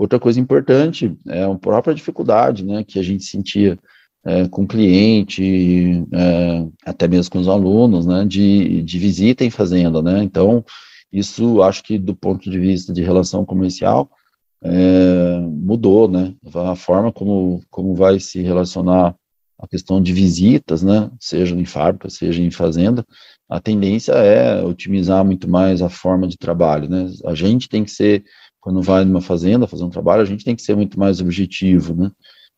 Outra 0.00 0.18
coisa 0.18 0.40
importante 0.40 1.14
é 1.28 1.44
a 1.44 1.54
própria 1.54 1.94
dificuldade 1.94 2.64
né, 2.64 2.82
que 2.82 2.98
a 2.98 3.02
gente 3.02 3.22
sentia 3.22 3.78
é, 4.24 4.48
com 4.48 4.62
o 4.62 4.66
cliente, 4.66 6.06
é, 6.10 6.66
até 6.86 7.06
mesmo 7.06 7.30
com 7.30 7.38
os 7.38 7.46
alunos, 7.46 8.06
né, 8.06 8.24
de, 8.24 8.80
de 8.80 8.98
visita 8.98 9.44
em 9.44 9.50
fazenda, 9.50 10.00
né, 10.00 10.24
então, 10.24 10.64
isso 11.12 11.62
acho 11.62 11.82
que 11.82 11.98
do 11.98 12.16
ponto 12.16 12.50
de 12.50 12.58
vista 12.58 12.94
de 12.94 13.02
relação 13.02 13.44
comercial, 13.44 14.10
é, 14.64 15.38
mudou, 15.38 16.08
né, 16.08 16.34
a 16.54 16.74
forma 16.74 17.12
como, 17.12 17.60
como 17.68 17.94
vai 17.94 18.18
se 18.18 18.40
relacionar 18.40 19.14
a 19.58 19.68
questão 19.68 20.02
de 20.02 20.14
visitas, 20.14 20.82
né, 20.82 21.10
seja 21.20 21.54
em 21.54 21.66
fábrica, 21.66 22.08
seja 22.08 22.42
em 22.42 22.50
fazenda, 22.50 23.04
a 23.50 23.60
tendência 23.60 24.12
é 24.12 24.64
otimizar 24.64 25.22
muito 25.26 25.46
mais 25.46 25.82
a 25.82 25.90
forma 25.90 26.26
de 26.26 26.38
trabalho, 26.38 26.88
né, 26.88 27.10
a 27.26 27.34
gente 27.34 27.68
tem 27.68 27.84
que 27.84 27.90
ser, 27.90 28.24
quando 28.60 28.82
vai 28.82 29.04
numa 29.04 29.20
fazenda 29.20 29.66
fazer 29.66 29.84
um 29.84 29.90
trabalho, 29.90 30.22
a 30.22 30.26
gente 30.26 30.44
tem 30.44 30.54
que 30.54 30.62
ser 30.62 30.76
muito 30.76 30.98
mais 30.98 31.20
objetivo, 31.20 31.94
né, 31.94 32.10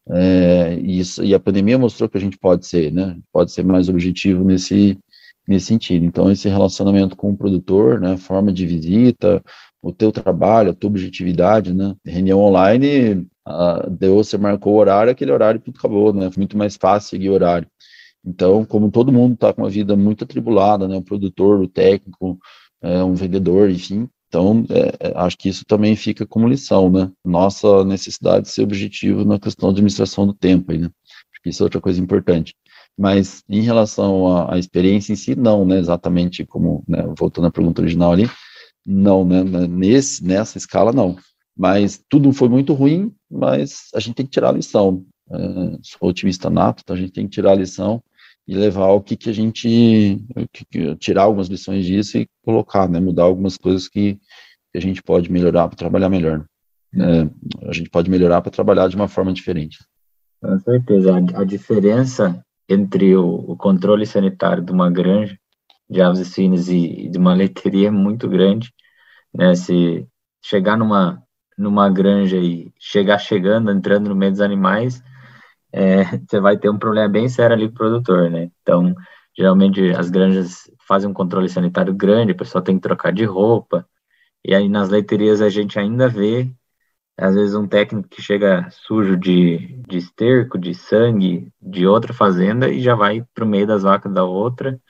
é, 0.08 0.74
isso, 0.80 1.22
e 1.24 1.34
a 1.34 1.40
pandemia 1.40 1.78
mostrou 1.78 2.08
que 2.08 2.18
a 2.18 2.20
gente 2.20 2.38
pode 2.38 2.66
ser, 2.66 2.92
né? 2.92 3.18
Pode 3.32 3.52
ser 3.52 3.64
mais 3.64 3.88
objetivo 3.88 4.44
nesse, 4.44 4.98
nesse 5.46 5.66
sentido. 5.66 6.04
Então, 6.04 6.30
esse 6.30 6.48
relacionamento 6.48 7.16
com 7.16 7.30
o 7.30 7.36
produtor, 7.36 8.00
né? 8.00 8.16
Forma 8.16 8.52
de 8.52 8.66
visita, 8.66 9.42
o 9.80 9.92
teu 9.92 10.10
trabalho, 10.12 10.70
a 10.70 10.74
tua 10.74 10.90
objetividade, 10.90 11.72
né? 11.72 11.94
Reunião 12.04 12.40
online, 12.40 13.26
a, 13.46 13.86
deu, 13.88 14.16
você 14.16 14.36
marcou 14.36 14.74
o 14.74 14.78
horário, 14.78 15.12
aquele 15.12 15.32
horário 15.32 15.60
tudo 15.60 15.78
acabou, 15.78 16.12
né? 16.12 16.30
Foi 16.30 16.40
muito 16.40 16.56
mais 16.56 16.76
fácil 16.76 17.10
seguir 17.10 17.30
o 17.30 17.34
horário. 17.34 17.68
Então, 18.24 18.64
como 18.64 18.90
todo 18.90 19.12
mundo 19.12 19.34
está 19.34 19.52
com 19.52 19.62
uma 19.62 19.70
vida 19.70 19.96
muito 19.96 20.24
atribulada, 20.24 20.88
né? 20.88 20.96
O 20.96 21.02
produtor, 21.02 21.60
o 21.60 21.68
técnico, 21.68 22.38
é, 22.82 23.02
um 23.04 23.14
vendedor, 23.14 23.70
enfim, 23.70 24.08
então, 24.32 24.64
é, 24.70 25.08
é, 25.08 25.12
acho 25.16 25.36
que 25.36 25.50
isso 25.50 25.62
também 25.66 25.94
fica 25.94 26.26
como 26.26 26.48
lição, 26.48 26.90
né? 26.90 27.12
Nossa 27.22 27.84
necessidade 27.84 28.46
de 28.46 28.50
ser 28.50 28.62
objetivo 28.62 29.26
na 29.26 29.38
questão 29.38 29.68
de 29.68 29.74
administração 29.74 30.26
do 30.26 30.32
tempo, 30.32 30.72
aí, 30.72 30.78
né? 30.78 30.86
Acho 30.86 31.42
que 31.42 31.50
isso 31.50 31.62
é 31.62 31.64
outra 31.64 31.82
coisa 31.82 32.00
importante. 32.00 32.54
Mas, 32.96 33.44
em 33.46 33.60
relação 33.60 34.26
à, 34.34 34.54
à 34.54 34.58
experiência 34.58 35.12
em 35.12 35.16
si, 35.16 35.36
não, 35.36 35.66
né? 35.66 35.78
Exatamente 35.78 36.46
como, 36.46 36.82
né? 36.88 37.04
voltando 37.18 37.46
à 37.48 37.50
pergunta 37.50 37.82
original 37.82 38.12
ali, 38.12 38.26
não, 38.86 39.22
né? 39.22 39.44
Nesse, 39.68 40.24
nessa 40.24 40.56
escala, 40.56 40.92
não. 40.94 41.18
Mas 41.54 42.02
tudo 42.08 42.32
foi 42.32 42.48
muito 42.48 42.72
ruim, 42.72 43.12
mas 43.30 43.90
a 43.94 44.00
gente 44.00 44.14
tem 44.14 44.24
que 44.24 44.32
tirar 44.32 44.48
a 44.48 44.52
lição. 44.52 45.04
É, 45.30 45.36
sou 45.82 46.08
otimista 46.08 46.48
nato, 46.48 46.80
então 46.82 46.96
a 46.96 46.98
gente 46.98 47.12
tem 47.12 47.26
que 47.26 47.32
tirar 47.32 47.52
a 47.52 47.56
lição 47.56 48.02
e 48.46 48.54
levar 48.54 48.88
o 48.88 49.00
que, 49.00 49.16
que 49.16 49.30
a 49.30 49.32
gente 49.32 50.18
que, 50.52 50.64
que, 50.64 50.96
tirar 50.96 51.22
algumas 51.22 51.48
lições 51.48 51.84
disso 51.84 52.18
e 52.18 52.28
colocar, 52.44 52.88
né, 52.88 53.00
mudar 53.00 53.24
algumas 53.24 53.56
coisas 53.56 53.88
que, 53.88 54.14
que 54.14 54.78
a 54.78 54.80
gente 54.80 55.02
pode 55.02 55.30
melhorar 55.30 55.68
para 55.68 55.76
trabalhar 55.76 56.08
melhor. 56.08 56.44
Né? 56.92 57.30
a 57.66 57.72
gente 57.72 57.88
pode 57.88 58.10
melhorar 58.10 58.42
para 58.42 58.50
trabalhar 58.50 58.86
de 58.88 58.96
uma 58.96 59.08
forma 59.08 59.32
diferente. 59.32 59.78
Com 60.42 60.58
certeza, 60.58 61.14
a, 61.14 61.40
a 61.40 61.44
diferença 61.44 62.44
entre 62.68 63.16
o, 63.16 63.26
o, 63.26 63.56
controle 63.56 64.04
sanitário 64.04 64.62
de 64.62 64.72
uma 64.72 64.90
granja 64.90 65.38
de 65.88 66.02
aves 66.02 66.20
e 66.20 66.24
suínos 66.24 66.68
e, 66.68 67.06
e 67.06 67.08
de 67.08 67.16
uma 67.18 67.34
leiteria 67.34 67.88
é 67.88 67.90
muito 67.90 68.28
grande, 68.28 68.72
né? 69.34 69.54
Se 69.54 70.06
chegar 70.42 70.76
numa 70.76 71.22
numa 71.56 71.88
granja 71.88 72.38
e 72.38 72.72
chegar 72.78 73.18
chegando, 73.18 73.70
entrando 73.70 74.08
no 74.08 74.16
meio 74.16 74.32
dos 74.32 74.40
animais, 74.40 75.02
é, 75.72 76.04
você 76.28 76.40
vai 76.40 76.56
ter 76.58 76.68
um 76.68 76.78
problema 76.78 77.08
bem 77.08 77.28
sério 77.28 77.54
ali 77.54 77.68
com 77.68 77.74
o 77.74 77.78
produtor, 77.78 78.30
né? 78.30 78.50
Então, 78.62 78.94
geralmente 79.36 79.90
as 79.92 80.10
granjas 80.10 80.70
fazem 80.86 81.08
um 81.10 81.14
controle 81.14 81.48
sanitário 81.48 81.94
grande, 81.94 82.32
o 82.32 82.36
pessoal 82.36 82.62
tem 82.62 82.76
que 82.76 82.82
trocar 82.82 83.12
de 83.12 83.24
roupa, 83.24 83.86
e 84.44 84.54
aí 84.54 84.68
nas 84.68 84.88
leiterias 84.90 85.40
a 85.40 85.48
gente 85.48 85.78
ainda 85.78 86.08
vê, 86.08 86.50
às 87.16 87.34
vezes, 87.34 87.54
um 87.54 87.66
técnico 87.66 88.08
que 88.08 88.22
chega 88.22 88.68
sujo 88.70 89.16
de, 89.16 89.80
de 89.88 89.98
esterco, 89.98 90.58
de 90.58 90.74
sangue, 90.74 91.52
de 91.60 91.86
outra 91.86 92.12
fazenda, 92.12 92.68
e 92.70 92.80
já 92.80 92.94
vai 92.94 93.24
para 93.34 93.44
o 93.44 93.46
meio 93.48 93.66
das 93.66 93.82
vacas 93.82 94.12
da 94.12 94.24
outra, 94.24 94.80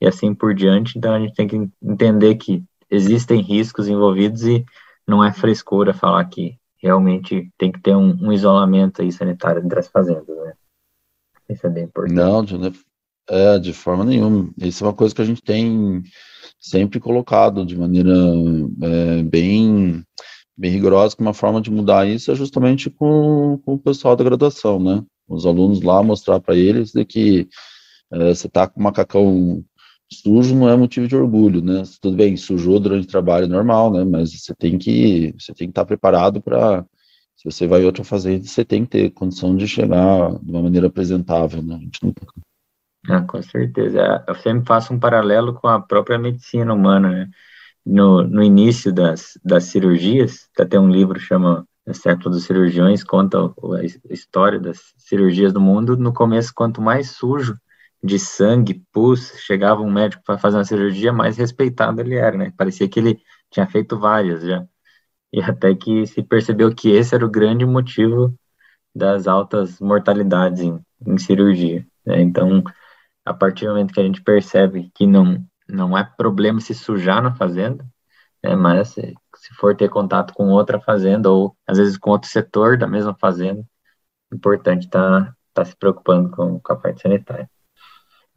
e 0.00 0.06
assim 0.06 0.34
por 0.34 0.54
diante. 0.54 0.98
Então, 0.98 1.14
a 1.14 1.20
gente 1.20 1.34
tem 1.34 1.48
que 1.48 1.68
entender 1.82 2.36
que 2.36 2.64
existem 2.90 3.40
riscos 3.40 3.88
envolvidos 3.88 4.44
e 4.44 4.64
não 5.06 5.22
é 5.22 5.32
frescura 5.32 5.92
falar 5.92 6.24
que 6.26 6.58
realmente 6.84 7.50
tem 7.56 7.72
que 7.72 7.80
ter 7.80 7.96
um, 7.96 8.14
um 8.20 8.30
isolamento 8.30 9.00
aí 9.00 9.10
sanitário 9.10 9.64
entre 9.64 9.78
as 9.78 9.88
fazendas, 9.88 10.36
né? 10.36 10.52
Isso 11.48 11.66
é 11.66 11.70
bem 11.70 11.84
importante. 11.84 12.14
Não, 12.14 12.44
de, 12.44 12.72
é, 13.28 13.58
de 13.58 13.72
forma 13.72 14.04
nenhuma. 14.04 14.52
Isso 14.58 14.84
é 14.84 14.88
uma 14.88 14.92
coisa 14.92 15.14
que 15.14 15.22
a 15.22 15.24
gente 15.24 15.42
tem 15.42 16.02
sempre 16.60 17.00
colocado 17.00 17.64
de 17.64 17.74
maneira 17.74 18.12
é, 18.82 19.22
bem, 19.22 20.04
bem 20.54 20.70
rigorosa, 20.70 21.16
que 21.16 21.22
uma 21.22 21.32
forma 21.32 21.58
de 21.60 21.70
mudar 21.70 22.06
isso 22.06 22.30
é 22.30 22.34
justamente 22.34 22.90
com, 22.90 23.58
com 23.64 23.74
o 23.74 23.78
pessoal 23.78 24.14
da 24.14 24.24
graduação, 24.24 24.78
né? 24.78 25.02
Os 25.26 25.46
alunos 25.46 25.80
lá 25.80 26.02
mostrar 26.02 26.38
para 26.38 26.54
eles 26.54 26.92
de 26.92 27.02
que 27.06 27.48
é, 28.12 28.34
você 28.34 28.46
está 28.46 28.66
com 28.66 28.78
um 28.78 28.82
macacão 28.82 29.64
sujo 30.20 30.54
não 30.54 30.68
é 30.68 30.76
motivo 30.76 31.06
de 31.06 31.16
orgulho, 31.16 31.62
né? 31.62 31.82
Tudo 32.00 32.16
bem, 32.16 32.36
sujou 32.36 32.80
durante 32.80 33.04
o 33.04 33.10
trabalho 33.10 33.46
normal, 33.46 33.92
né? 33.92 34.04
Mas 34.04 34.32
você 34.32 34.54
tem 34.54 34.78
que 34.78 35.34
você 35.38 35.52
tem 35.54 35.68
que 35.68 35.72
estar 35.72 35.84
preparado 35.84 36.40
para 36.40 36.84
se 37.36 37.44
você 37.44 37.66
vai 37.66 37.82
em 37.82 37.86
outra 37.86 38.04
fazenda, 38.04 38.44
você 38.44 38.64
tem 38.64 38.84
que 38.84 38.90
ter 38.90 39.10
condição 39.10 39.56
de 39.56 39.66
chegar 39.66 40.38
de 40.40 40.50
uma 40.50 40.62
maneira 40.62 40.86
apresentável, 40.86 41.62
né? 41.62 41.74
A 41.74 42.06
não 42.06 42.14
ah, 43.08 43.20
com 43.20 43.42
certeza. 43.42 44.24
Eu 44.26 44.34
sempre 44.36 44.66
faço 44.66 44.94
um 44.94 44.98
paralelo 44.98 45.52
com 45.54 45.68
a 45.68 45.78
própria 45.80 46.18
medicina 46.18 46.72
humana, 46.72 47.10
né? 47.10 47.30
No, 47.84 48.22
no 48.22 48.42
início 48.42 48.92
das, 48.92 49.38
das 49.44 49.64
cirurgias, 49.64 50.48
até 50.58 50.80
um 50.80 50.88
livro 50.88 51.20
chama 51.20 51.66
o 51.86 51.92
Século 51.92 52.30
dos 52.30 52.44
Cirurgiões, 52.44 53.04
conta 53.04 53.38
a 53.38 53.84
história 54.10 54.58
das 54.58 54.94
cirurgias 54.96 55.52
do 55.52 55.60
mundo. 55.60 55.98
No 55.98 56.14
começo, 56.14 56.50
quanto 56.54 56.80
mais 56.80 57.10
sujo 57.10 57.58
de 58.04 58.18
sangue, 58.18 58.84
pus, 58.92 59.32
chegava 59.38 59.80
um 59.80 59.90
médico 59.90 60.22
para 60.24 60.38
fazer 60.38 60.58
uma 60.58 60.64
cirurgia, 60.64 61.12
mais 61.12 61.38
respeitado 61.38 62.00
ele 62.02 62.16
era, 62.16 62.36
né? 62.36 62.52
Parecia 62.56 62.88
que 62.88 63.00
ele 63.00 63.18
tinha 63.50 63.66
feito 63.66 63.98
várias 63.98 64.42
já. 64.42 64.66
E 65.32 65.40
até 65.42 65.74
que 65.74 66.06
se 66.06 66.22
percebeu 66.22 66.74
que 66.74 66.90
esse 66.90 67.14
era 67.14 67.24
o 67.26 67.30
grande 67.30 67.64
motivo 67.66 68.38
das 68.94 69.26
altas 69.26 69.80
mortalidades 69.80 70.62
em, 70.62 70.80
em 71.06 71.18
cirurgia. 71.18 71.86
Né? 72.06 72.20
Então, 72.22 72.62
a 73.24 73.34
partir 73.34 73.66
do 73.66 73.72
momento 73.72 73.94
que 73.94 74.00
a 74.00 74.04
gente 74.04 74.22
percebe 74.22 74.90
que 74.94 75.06
não, 75.06 75.44
não 75.68 75.96
é 75.98 76.04
problema 76.04 76.60
se 76.60 76.74
sujar 76.74 77.22
na 77.22 77.34
fazenda, 77.34 77.86
né? 78.42 78.54
mas 78.56 78.90
se, 78.90 79.14
se 79.36 79.54
for 79.54 79.76
ter 79.76 79.88
contato 79.90 80.34
com 80.34 80.48
outra 80.50 80.80
fazenda 80.80 81.30
ou 81.30 81.56
às 81.66 81.78
vezes 81.78 81.96
com 81.98 82.10
outro 82.10 82.28
setor 82.30 82.78
da 82.78 82.86
mesma 82.86 83.14
fazenda, 83.14 83.64
é 84.32 84.36
importante 84.36 84.86
estar 84.86 85.26
tá, 85.26 85.36
tá 85.54 85.64
se 85.64 85.76
preocupando 85.76 86.30
com, 86.30 86.60
com 86.60 86.72
a 86.72 86.76
parte 86.76 87.02
sanitária 87.02 87.48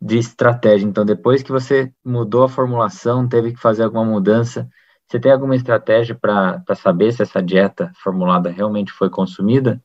de 0.02 0.18
estratégia. 0.18 0.86
Então, 0.86 1.06
depois 1.06 1.42
que 1.42 1.52
você 1.52 1.92
mudou 2.06 2.44
a 2.44 2.50
formulação, 2.50 3.28
teve 3.28 3.54
que 3.54 3.60
fazer 3.60 3.84
alguma 3.84 4.06
mudança, 4.06 4.70
você 5.08 5.20
tem 5.20 5.32
alguma 5.32 5.56
estratégia 5.56 6.16
para 6.16 6.64
saber 6.76 7.12
se 7.14 7.22
essa 7.24 7.42
dieta 7.42 7.92
formulada 8.04 8.50
realmente 8.50 8.92
foi 8.92 9.10
consumida 9.10 9.82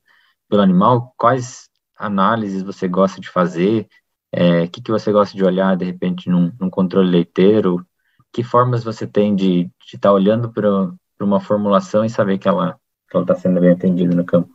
pelo 0.48 0.62
animal? 0.62 1.14
Quais 1.16 1.68
análises 1.96 2.62
você 2.62 2.88
gosta 2.88 3.20
de 3.20 3.28
fazer? 3.28 3.82
O 3.82 3.86
é, 4.32 4.66
que, 4.66 4.82
que 4.82 4.90
você 4.90 5.12
gosta 5.12 5.36
de 5.36 5.44
olhar, 5.44 5.76
de 5.76 5.84
repente, 5.84 6.28
num, 6.28 6.52
num 6.60 6.68
controle 6.68 7.08
leiteiro? 7.08 7.86
Que 8.32 8.42
formas 8.42 8.82
você 8.82 9.06
tem 9.06 9.34
de 9.34 9.70
estar 9.86 10.08
tá 10.08 10.12
olhando 10.12 10.52
para 10.52 10.92
uma 11.20 11.40
formulação 11.40 12.04
e 12.04 12.10
saber 12.10 12.38
que 12.38 12.48
ela 12.48 12.76
está 13.14 13.34
sendo 13.34 13.60
bem 13.60 13.70
atendida 13.70 14.14
no 14.14 14.24
campo? 14.24 14.50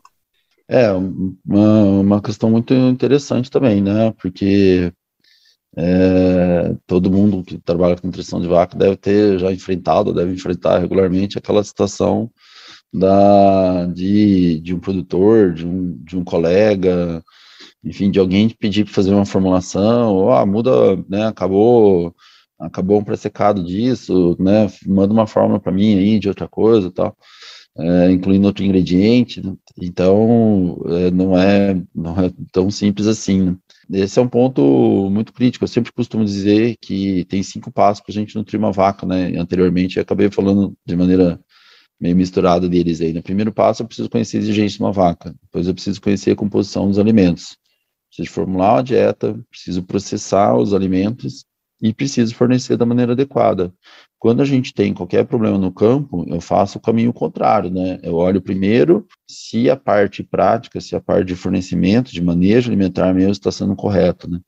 É, 0.68 0.92
uma, 0.92 1.84
uma 1.84 2.22
questão 2.22 2.50
muito 2.50 2.74
interessante 2.74 3.50
também, 3.50 3.82
né? 3.82 4.12
Porque 4.22 4.92
é, 5.76 6.76
todo 6.86 7.12
mundo 7.12 7.44
que 7.44 7.58
trabalha 7.58 7.96
com 7.96 8.08
nutrição 8.08 8.40
de 8.42 8.48
vaca 8.48 8.78
deve 8.78 8.96
ter 8.98 9.40
já 9.40 9.52
enfrentado, 9.52 10.14
deve 10.14 10.34
enfrentar 10.34 10.80
regularmente 10.80 11.38
aquela 11.38 11.64
situação 11.64 12.32
da, 12.94 13.86
de, 13.88 14.60
de 14.62 14.74
um 14.74 14.80
produtor, 14.80 15.54
de 15.54 15.66
um, 15.66 15.98
de 16.04 16.18
um 16.18 16.24
colega, 16.24 17.24
enfim, 17.84 18.10
de 18.10 18.20
alguém 18.20 18.50
pedir 18.50 18.86
para 18.86 18.94
fazer 18.94 19.14
uma 19.14 19.26
formulação, 19.26 20.14
ou 20.16 20.32
ah, 20.32 20.46
muda, 20.46 20.72
né, 21.10 21.28
acabou, 21.28 22.16
acabou 22.60 23.00
um 23.00 23.04
pressecado 23.04 23.64
disso, 23.64 24.36
né, 24.40 24.68
manda 24.86 25.14
uma 25.14 25.28
fórmula 25.28 25.60
para 25.60 25.72
mim 25.72 25.98
aí 25.98 26.20
de 26.20 26.28
outra 26.28 26.48
coisa 26.48 26.92
tal, 26.92 27.16
é, 27.78 28.12
incluindo 28.12 28.48
outro 28.48 28.64
ingrediente, 28.64 29.42
então 29.80 30.80
é, 30.88 31.12
não, 31.12 31.38
é, 31.38 31.82
não 31.94 32.20
é 32.20 32.32
tão 32.52 32.72
simples 32.72 33.06
assim, 33.08 33.42
né? 33.44 33.56
Esse 33.92 34.20
é 34.20 34.22
um 34.22 34.28
ponto 34.28 35.10
muito 35.10 35.32
crítico. 35.32 35.64
Eu 35.64 35.68
sempre 35.68 35.92
costumo 35.92 36.26
dizer 36.26 36.76
que 36.82 37.26
tem 37.26 37.42
cinco 37.42 37.72
passos 37.72 38.04
para 38.04 38.12
a 38.12 38.14
gente 38.14 38.36
nutrir 38.36 38.60
uma 38.60 38.72
vaca, 38.72 39.06
né? 39.06 39.38
Anteriormente 39.38 39.98
eu 39.98 40.04
acabei 40.04 40.30
falando 40.30 40.76
de 40.86 40.96
maneira 40.96 41.40
meio 42.00 42.16
misturada 42.16 42.68
deles 42.70 43.02
aí. 43.02 43.10
No 43.10 43.16
né? 43.16 43.22
primeiro 43.22 43.52
passo, 43.52 43.82
eu 43.82 43.88
preciso 43.88 44.10
conhecer 44.10 44.38
a 44.38 44.42
exigência 44.42 44.78
de 44.78 44.84
uma 44.84 44.92
vaca. 44.92 45.34
Depois, 45.44 45.68
eu 45.68 45.74
preciso 45.74 46.02
conhecer 46.02 46.32
a 46.32 46.36
composição 46.36 46.88
dos 46.88 47.00
alimentos. 47.00 47.58
Preciso 48.10 48.34
formular 48.34 48.74
uma 48.74 48.84
dieta, 48.84 49.40
preciso 49.50 49.84
processar 49.84 50.56
os 50.56 50.74
alimentos 50.74 51.46
e 51.82 51.94
preciso 51.94 52.34
fornecer 52.36 52.78
da 52.78 52.86
maneira 52.86 53.14
adequada. 53.14 53.74
Quando 54.20 54.42
a 54.42 54.46
gente 54.46 54.74
tem 54.74 54.94
qualquer 54.94 55.26
problema 55.26 55.58
no 55.58 55.72
campo, 55.72 56.26
eu 56.28 56.42
faço 56.42 56.80
o 56.80 56.82
caminho 56.82 57.14
contrário, 57.14 57.70
né? 57.70 58.00
Eu 58.02 58.16
olho 58.16 58.42
primeiro 58.42 59.06
se 59.30 59.70
a 59.70 59.76
parte 59.76 60.24
prática, 60.24 60.82
se 60.82 60.96
a 60.96 61.02
parte 61.02 61.28
de 61.28 61.36
fornecimento, 61.36 62.12
de 62.12 62.22
manejo 62.22 62.70
alimentar 62.70 63.14
mesmo 63.14 63.32
está 63.32 63.52
sendo 63.52 63.76
correto, 63.76 64.28
né? 64.30 64.40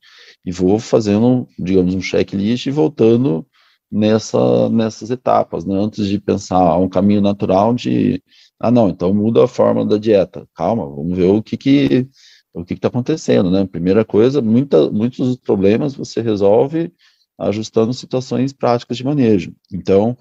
E 0.43 0.51
vou 0.51 0.79
fazendo, 0.79 1.47
digamos, 1.57 1.93
um 1.93 2.01
checklist 2.01 2.65
e 2.65 2.71
voltando 2.71 3.45
nessa, 3.91 4.69
nessas 4.69 5.11
etapas, 5.11 5.65
né? 5.65 5.75
Antes 5.75 6.07
de 6.07 6.19
pensar 6.19 6.77
um 6.77 6.89
caminho 6.89 7.21
natural 7.21 7.75
de, 7.75 8.23
ah, 8.59 8.71
não, 8.71 8.89
então 8.89 9.13
muda 9.13 9.43
a 9.43 9.47
forma 9.47 9.85
da 9.85 9.97
dieta. 9.97 10.47
Calma, 10.55 10.83
vamos 10.87 11.15
ver 11.15 11.29
o 11.29 11.43
que 11.43 11.57
que 11.57 12.07
o 12.51 12.65
que 12.65 12.73
está 12.73 12.87
acontecendo, 12.87 13.51
né? 13.51 13.65
Primeira 13.65 14.03
coisa, 14.03 14.41
muita, 14.41 14.89
muitos 14.91 15.27
dos 15.27 15.37
problemas 15.37 15.95
você 15.95 16.21
resolve 16.21 16.91
ajustando 17.39 17.93
situações 17.93 18.53
práticas 18.53 18.97
de 18.97 19.03
manejo. 19.03 19.53
Então, 19.71 20.17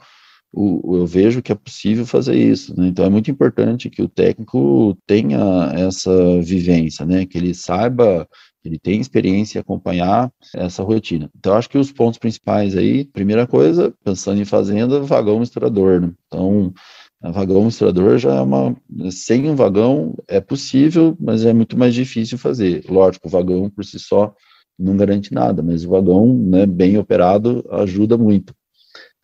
o, 0.52 0.96
eu 0.96 1.06
vejo 1.06 1.42
que 1.42 1.52
é 1.52 1.54
possível 1.54 2.06
fazer 2.06 2.34
isso, 2.34 2.78
né? 2.78 2.88
Então, 2.88 3.04
é 3.04 3.10
muito 3.10 3.30
importante 3.30 3.90
que 3.90 4.02
o 4.02 4.08
técnico 4.08 4.96
tenha 5.06 5.72
essa 5.74 6.40
vivência, 6.40 7.04
né? 7.04 7.26
Que 7.26 7.36
ele 7.36 7.52
saiba, 7.52 8.26
ele 8.64 8.78
tenha 8.78 9.00
experiência 9.00 9.58
em 9.58 9.60
acompanhar 9.60 10.32
essa 10.54 10.82
rotina. 10.82 11.30
Então, 11.36 11.54
acho 11.54 11.68
que 11.68 11.78
os 11.78 11.92
pontos 11.92 12.18
principais 12.18 12.76
aí, 12.76 13.04
primeira 13.04 13.46
coisa, 13.46 13.92
pensando 14.02 14.40
em 14.40 14.46
fazenda, 14.46 15.00
vagão 15.00 15.40
misturador, 15.40 16.00
né? 16.00 16.12
Então, 16.26 16.72
vagão 17.20 17.64
misturador 17.64 18.18
já 18.18 18.36
é 18.36 18.40
uma. 18.40 18.74
Sem 19.10 19.50
um 19.50 19.54
vagão 19.54 20.14
é 20.26 20.40
possível, 20.40 21.16
mas 21.20 21.44
é 21.44 21.52
muito 21.52 21.76
mais 21.76 21.94
difícil 21.94 22.38
fazer. 22.38 22.84
Lógico, 22.88 23.28
o 23.28 23.30
vagão 23.30 23.68
por 23.68 23.84
si 23.84 23.98
só 23.98 24.34
não 24.78 24.96
garante 24.96 25.32
nada, 25.32 25.62
mas 25.62 25.84
o 25.84 25.88
vagão, 25.88 26.32
né, 26.32 26.64
bem 26.66 26.96
operado, 26.96 27.66
ajuda 27.70 28.16
muito. 28.16 28.54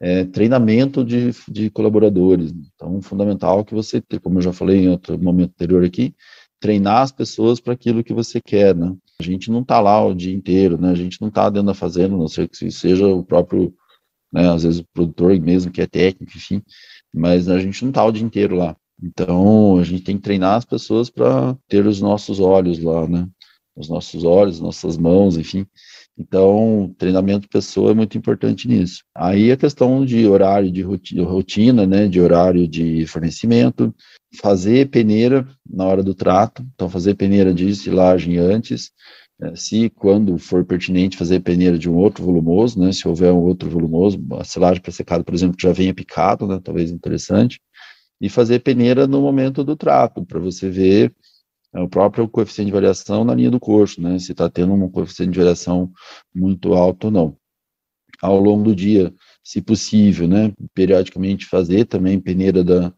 É, 0.00 0.24
treinamento 0.24 1.04
de, 1.04 1.30
de 1.48 1.70
colaboradores. 1.70 2.52
Então, 2.74 3.00
fundamental 3.00 3.64
que 3.64 3.74
você, 3.74 4.02
como 4.22 4.38
eu 4.38 4.42
já 4.42 4.52
falei 4.52 4.80
em 4.80 4.88
outro 4.88 5.18
momento 5.18 5.52
anterior 5.52 5.84
aqui, 5.84 6.14
treinar 6.60 7.02
as 7.02 7.12
pessoas 7.12 7.60
para 7.60 7.74
aquilo 7.74 8.02
que 8.02 8.12
você 8.12 8.40
quer, 8.40 8.74
né? 8.74 8.94
A 9.20 9.22
gente 9.22 9.50
não 9.50 9.60
está 9.60 9.80
lá 9.80 10.04
o 10.04 10.14
dia 10.14 10.34
inteiro, 10.34 10.80
né? 10.80 10.90
A 10.90 10.94
gente 10.94 11.20
não 11.20 11.28
está 11.28 11.48
dentro 11.48 11.66
da 11.68 11.74
fazenda, 11.74 12.16
não 12.16 12.26
sei 12.26 12.48
que 12.48 12.70
seja 12.70 13.06
o 13.06 13.24
próprio, 13.24 13.72
né, 14.32 14.50
às 14.50 14.64
vezes 14.64 14.80
o 14.80 14.86
produtor 14.92 15.38
mesmo 15.40 15.70
que 15.70 15.80
é 15.80 15.86
técnico, 15.86 16.36
enfim, 16.36 16.62
mas 17.12 17.48
a 17.48 17.58
gente 17.60 17.82
não 17.82 17.90
está 17.90 18.04
o 18.04 18.10
dia 18.10 18.24
inteiro 18.24 18.56
lá. 18.56 18.76
Então, 19.02 19.78
a 19.78 19.84
gente 19.84 20.02
tem 20.02 20.16
que 20.16 20.22
treinar 20.22 20.56
as 20.56 20.64
pessoas 20.64 21.10
para 21.10 21.56
ter 21.68 21.86
os 21.86 22.00
nossos 22.00 22.40
olhos 22.40 22.78
lá, 22.78 23.06
né? 23.06 23.28
Os 23.76 23.88
nossos 23.88 24.24
olhos, 24.24 24.60
nossas 24.60 24.96
mãos, 24.96 25.36
enfim. 25.36 25.66
Então, 26.16 26.94
treinamento 26.96 27.48
pessoa 27.48 27.90
é 27.90 27.94
muito 27.94 28.16
importante 28.16 28.68
nisso. 28.68 29.02
Aí 29.14 29.50
a 29.50 29.56
questão 29.56 30.04
de 30.04 30.26
horário 30.26 30.70
de 30.70 30.82
rotina, 31.22 31.86
né, 31.86 32.06
de 32.06 32.20
horário 32.20 32.68
de 32.68 33.04
fornecimento, 33.06 33.92
fazer 34.40 34.90
peneira 34.90 35.46
na 35.68 35.84
hora 35.84 36.02
do 36.02 36.14
trato, 36.14 36.64
então 36.74 36.88
fazer 36.88 37.14
peneira 37.14 37.52
de 37.52 37.74
silagem 37.74 38.38
antes, 38.38 38.92
né, 39.40 39.52
se 39.56 39.90
quando 39.90 40.38
for 40.38 40.64
pertinente 40.64 41.16
fazer 41.16 41.40
peneira 41.40 41.76
de 41.76 41.90
um 41.90 41.96
outro 41.96 42.24
volumoso, 42.24 42.78
né, 42.78 42.92
se 42.92 43.08
houver 43.08 43.32
um 43.32 43.42
outro 43.42 43.68
volumoso, 43.68 44.24
a 44.38 44.44
silagem 44.44 44.80
para 44.80 44.92
secado, 44.92 45.24
por 45.24 45.34
exemplo, 45.34 45.56
que 45.56 45.64
já 45.64 45.72
venha 45.72 45.92
picado, 45.92 46.46
né, 46.46 46.60
talvez 46.62 46.92
interessante, 46.92 47.60
e 48.20 48.28
fazer 48.28 48.60
peneira 48.60 49.08
no 49.08 49.20
momento 49.20 49.64
do 49.64 49.74
trato, 49.74 50.24
para 50.24 50.38
você 50.38 50.70
ver 50.70 51.12
é 51.74 51.80
o 51.80 51.88
próprio 51.88 52.28
coeficiente 52.28 52.66
de 52.66 52.72
variação 52.72 53.24
na 53.24 53.34
linha 53.34 53.50
do 53.50 53.58
coxo, 53.58 54.00
né? 54.00 54.18
Se 54.18 54.32
está 54.32 54.48
tendo 54.48 54.72
um 54.72 54.88
coeficiente 54.88 55.32
de 55.32 55.38
variação 55.38 55.90
muito 56.34 56.74
alto 56.74 57.06
ou 57.06 57.10
não. 57.10 57.36
Ao 58.22 58.38
longo 58.38 58.62
do 58.62 58.74
dia, 58.76 59.12
se 59.42 59.60
possível, 59.60 60.28
né? 60.28 60.52
Periodicamente 60.72 61.46
fazer 61.46 61.84
também 61.86 62.20
peneira 62.20 62.62
da, 62.62 62.92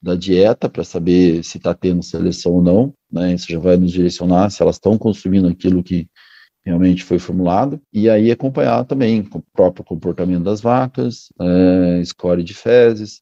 da 0.00 0.14
dieta 0.14 0.68
para 0.68 0.82
saber 0.82 1.44
se 1.44 1.58
está 1.58 1.74
tendo 1.74 2.02
seleção 2.02 2.52
ou 2.52 2.62
não, 2.62 2.94
né? 3.10 3.34
Isso 3.34 3.46
já 3.50 3.58
vai 3.58 3.76
nos 3.76 3.92
direcionar 3.92 4.50
se 4.50 4.62
elas 4.62 4.76
estão 4.76 4.96
consumindo 4.96 5.46
aquilo 5.48 5.82
que 5.82 6.08
realmente 6.64 7.02
foi 7.02 7.18
formulado, 7.18 7.80
e 7.92 8.08
aí 8.08 8.30
acompanhar 8.30 8.84
também 8.84 9.28
o 9.34 9.42
próprio 9.52 9.84
comportamento 9.84 10.44
das 10.44 10.60
vacas, 10.60 11.28
é, 11.40 12.04
score 12.04 12.44
de 12.44 12.54
fezes, 12.54 13.20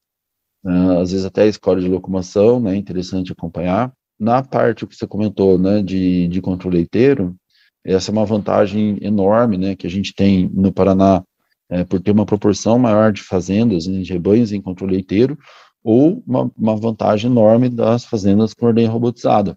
é, 0.65 1.01
às 1.01 1.11
vezes 1.11 1.25
até 1.25 1.51
score 1.51 1.81
de 1.81 1.89
locomoção, 1.89 2.61
né, 2.61 2.77
interessante 2.77 3.33
acompanhar, 3.33 3.93
na 4.21 4.43
parte 4.43 4.87
que 4.87 4.95
você 4.95 5.07
comentou, 5.07 5.59
né, 5.59 5.83
de, 5.83 6.29
de 6.29 6.43
controle 6.43 6.77
leiteiro, 6.77 7.35
essa 7.83 8.11
é 8.11 8.13
uma 8.13 8.27
vantagem 8.27 8.99
enorme, 9.01 9.57
né, 9.57 9.75
que 9.75 9.87
a 9.87 9.91
gente 9.91 10.15
tem 10.15 10.51
no 10.53 10.71
Paraná, 10.71 11.25
é, 11.71 11.85
por 11.85 12.01
ter 12.01 12.11
uma 12.11 12.27
proporção 12.27 12.79
maior 12.79 13.13
de 13.13 13.23
fazendas, 13.23 13.87
né, 13.87 14.03
de 14.03 14.13
rebanhos 14.13 14.53
em 14.53 14.61
controle 14.61 14.97
leiteiro, 14.97 15.39
ou 15.83 16.23
uma, 16.27 16.51
uma 16.55 16.77
vantagem 16.77 17.31
enorme 17.31 17.71
das 17.71 18.05
fazendas 18.05 18.53
com 18.53 18.67
ordem 18.67 18.87
robotizada, 18.87 19.57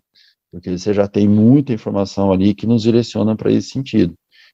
porque 0.50 0.72
você 0.78 0.94
já 0.94 1.08
tem 1.08 1.28
muita 1.28 1.74
informação 1.74 2.32
ali 2.32 2.54
que 2.54 2.66
nos 2.66 2.84
direciona 2.84 3.36
para 3.36 3.52
esse 3.52 3.70
sentido. 3.70 4.14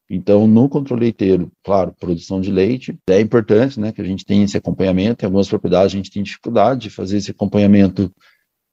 Então, 0.09 0.47
no 0.47 0.67
controle 0.67 1.01
leiteiro, 1.03 1.51
claro, 1.63 1.93
produção 1.99 2.41
de 2.41 2.51
leite, 2.51 2.97
é 3.07 3.21
importante, 3.21 3.79
né, 3.79 3.91
que 3.91 4.01
a 4.01 4.05
gente 4.05 4.25
tenha 4.25 4.43
esse 4.43 4.57
acompanhamento, 4.57 5.23
em 5.23 5.27
algumas 5.27 5.47
propriedades 5.47 5.93
a 5.93 5.97
gente 5.97 6.09
tem 6.09 6.23
dificuldade 6.23 6.81
de 6.81 6.89
fazer 6.89 7.17
esse 7.17 7.29
acompanhamento 7.29 8.11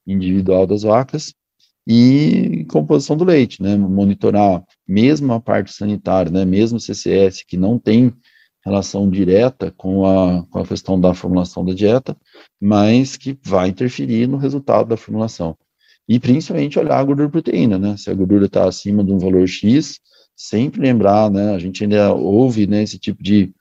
individual 0.06 0.66
das 0.66 0.82
vacas 0.82 1.34
e 1.86 2.66
composição 2.70 3.16
do 3.16 3.24
leite, 3.24 3.62
né? 3.62 3.76
Monitorar 3.76 4.62
mesmo 4.86 5.32
a 5.32 5.40
parte 5.40 5.72
sanitária, 5.72 6.30
né? 6.30 6.44
Mesmo 6.44 6.80
CCS 6.80 7.44
que 7.46 7.56
não 7.56 7.78
tem 7.78 8.12
relação 8.64 9.08
direta 9.08 9.72
com 9.76 10.04
a, 10.04 10.44
com 10.50 10.58
a 10.58 10.66
questão 10.66 11.00
da 11.00 11.14
formulação 11.14 11.64
da 11.64 11.72
dieta, 11.72 12.16
mas 12.60 13.16
que 13.16 13.38
vai 13.44 13.68
interferir 13.68 14.26
no 14.26 14.36
resultado 14.36 14.88
da 14.88 14.96
formulação. 14.96 15.56
E 16.08 16.18
principalmente 16.18 16.78
olhar 16.78 16.98
a 16.98 17.04
gordura 17.04 17.28
proteína, 17.28 17.78
né? 17.78 17.96
Se 17.96 18.10
a 18.10 18.14
gordura 18.14 18.46
está 18.46 18.66
acima 18.66 19.04
de 19.04 19.12
um 19.12 19.18
valor 19.18 19.46
X, 19.46 20.00
sempre 20.36 20.82
lembrar, 20.82 21.30
né, 21.30 21.54
a 21.54 21.58
gente 21.58 21.82
ainda 21.82 22.12
ouve, 22.12 22.66
né, 22.66 22.82
esse 22.82 22.98
tipo 22.98 23.22
de 23.22 23.52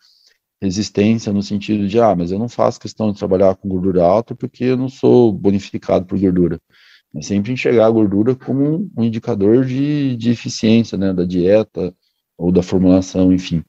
resistência 0.61 1.31
no 1.33 1.43
sentido 1.43 1.87
de, 1.87 1.99
ah, 1.99 2.15
mas 2.15 2.31
eu 2.31 2.39
não 2.39 2.49
faço 2.49 2.79
questão 2.79 3.11
de 3.11 3.17
trabalhar 3.17 3.55
com 3.55 3.69
gordura 3.69 4.03
alta 4.03 4.35
porque 4.35 4.63
eu 4.65 4.77
não 4.77 4.89
sou 4.89 5.31
bonificado 5.31 6.05
por 6.05 6.19
gordura. 6.19 6.59
Mas 7.13 7.27
sempre 7.27 7.51
enxergar 7.51 7.87
a 7.87 7.91
gordura 7.91 8.35
como 8.35 8.89
um 8.97 9.03
indicador 9.03 9.65
de, 9.65 10.15
de 10.17 10.31
eficiência, 10.31 10.97
né, 10.97 11.13
da 11.13 11.23
dieta 11.23 11.93
ou 12.37 12.51
da 12.51 12.61
formulação, 12.61 13.31
enfim. 13.31 13.63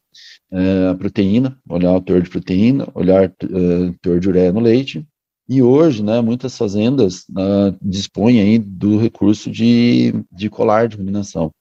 É, 0.51 0.89
a 0.89 0.95
proteína, 0.95 1.59
olhar 1.69 1.95
o 1.95 2.01
teor 2.01 2.23
de 2.23 2.31
proteína, 2.31 2.89
olhar 2.95 3.29
uh, 3.29 3.93
teor 4.01 4.19
de 4.19 4.29
ureia 4.29 4.53
no 4.53 4.61
leite, 4.61 5.07
e 5.49 5.63
hoje, 5.63 6.03
né, 6.03 6.21
muitas 6.21 6.57
fazendas 6.59 7.21
uh, 7.31 7.77
dispõem 7.81 8.41
aí 8.41 8.59
do 8.59 8.99
recurso 8.99 9.51
de, 9.51 10.13
de 10.33 10.51
colar 10.51 10.89
de 10.89 10.97
ruminação. 10.97 11.53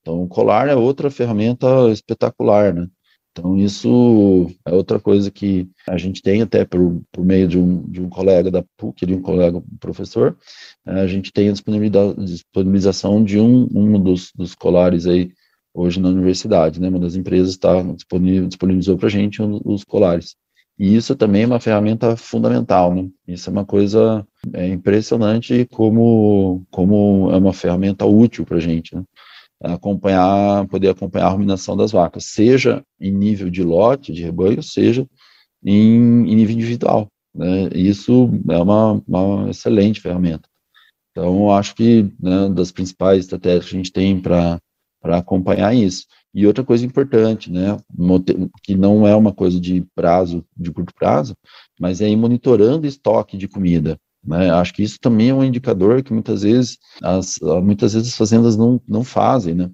Então, 0.00 0.22
o 0.22 0.28
colar 0.28 0.68
é 0.68 0.76
outra 0.76 1.10
ferramenta 1.10 1.66
espetacular, 1.90 2.72
né? 2.72 2.86
Então, 3.36 3.58
isso 3.58 4.48
é 4.64 4.72
outra 4.72 5.00
coisa 5.00 5.28
que 5.28 5.68
a 5.88 5.98
gente 5.98 6.22
tem 6.22 6.40
até 6.40 6.64
por, 6.64 7.02
por 7.10 7.24
meio 7.24 7.48
de 7.48 7.58
um, 7.58 7.82
de 7.90 8.00
um 8.00 8.08
colega 8.08 8.48
da 8.48 8.62
PUC, 8.76 9.04
de 9.04 9.12
um 9.12 9.20
colega 9.20 9.60
professor, 9.80 10.36
a 10.86 11.04
gente 11.08 11.32
tem 11.32 11.48
a 11.48 11.52
disponibilização 11.52 13.24
de 13.24 13.40
um, 13.40 13.68
um 13.74 14.00
dos, 14.00 14.30
dos 14.36 14.54
colares 14.54 15.04
aí 15.04 15.32
hoje 15.74 15.98
na 15.98 16.10
universidade, 16.10 16.80
né? 16.80 16.88
Uma 16.88 17.00
das 17.00 17.16
empresas 17.16 17.50
está 17.50 17.82
disponibilizou 18.46 18.96
para 18.96 19.08
a 19.08 19.10
gente 19.10 19.42
um, 19.42 19.60
os 19.64 19.82
colares. 19.82 20.36
E 20.78 20.94
isso 20.94 21.16
também 21.16 21.42
é 21.42 21.46
uma 21.46 21.58
ferramenta 21.58 22.16
fundamental, 22.16 22.94
né? 22.94 23.08
Isso 23.26 23.50
é 23.50 23.52
uma 23.52 23.64
coisa 23.64 24.24
é 24.52 24.68
impressionante 24.68 25.66
como, 25.72 26.64
como 26.70 27.32
é 27.32 27.36
uma 27.36 27.52
ferramenta 27.52 28.06
útil 28.06 28.44
para 28.44 28.58
a 28.58 28.60
gente, 28.60 28.94
né? 28.94 29.02
Acompanhar, 29.62 30.66
poder 30.68 30.90
acompanhar 30.90 31.26
a 31.26 31.30
ruminação 31.30 31.76
das 31.76 31.92
vacas, 31.92 32.26
seja 32.26 32.82
em 33.00 33.10
nível 33.10 33.48
de 33.48 33.62
lote, 33.62 34.12
de 34.12 34.22
rebanho, 34.22 34.62
seja 34.62 35.06
em, 35.64 35.96
em 36.28 36.34
nível 36.34 36.54
individual. 36.54 37.08
Né? 37.34 37.68
Isso 37.74 38.30
é 38.48 38.58
uma, 38.58 39.02
uma 39.06 39.50
excelente 39.50 40.00
ferramenta. 40.00 40.48
Então, 41.10 41.50
acho 41.52 41.74
que 41.74 42.10
né, 42.20 42.48
das 42.50 42.72
principais 42.72 43.20
estratégias 43.20 43.66
que 43.66 43.74
a 43.74 43.78
gente 43.78 43.92
tem 43.92 44.20
para 44.20 44.60
acompanhar 45.04 45.74
isso. 45.74 46.06
E 46.34 46.46
outra 46.46 46.64
coisa 46.64 46.84
importante, 46.84 47.50
né, 47.50 47.76
que 48.62 48.74
não 48.74 49.06
é 49.06 49.14
uma 49.14 49.32
coisa 49.32 49.60
de 49.60 49.86
prazo, 49.94 50.44
de 50.56 50.72
curto 50.72 50.92
prazo, 50.92 51.36
mas 51.78 52.00
é 52.00 52.08
ir 52.08 52.16
monitorando 52.16 52.86
estoque 52.86 53.36
de 53.36 53.46
comida. 53.46 53.96
Né? 54.26 54.50
Acho 54.50 54.72
que 54.72 54.82
isso 54.82 54.98
também 55.00 55.30
é 55.30 55.34
um 55.34 55.44
indicador 55.44 56.02
que 56.02 56.12
muitas 56.12 56.42
vezes 56.42 56.78
as, 57.02 57.38
muitas 57.62 57.92
vezes 57.92 58.08
as 58.08 58.16
fazendas 58.16 58.56
não, 58.56 58.80
não 58.88 59.04
fazem, 59.04 59.54
né? 59.54 59.70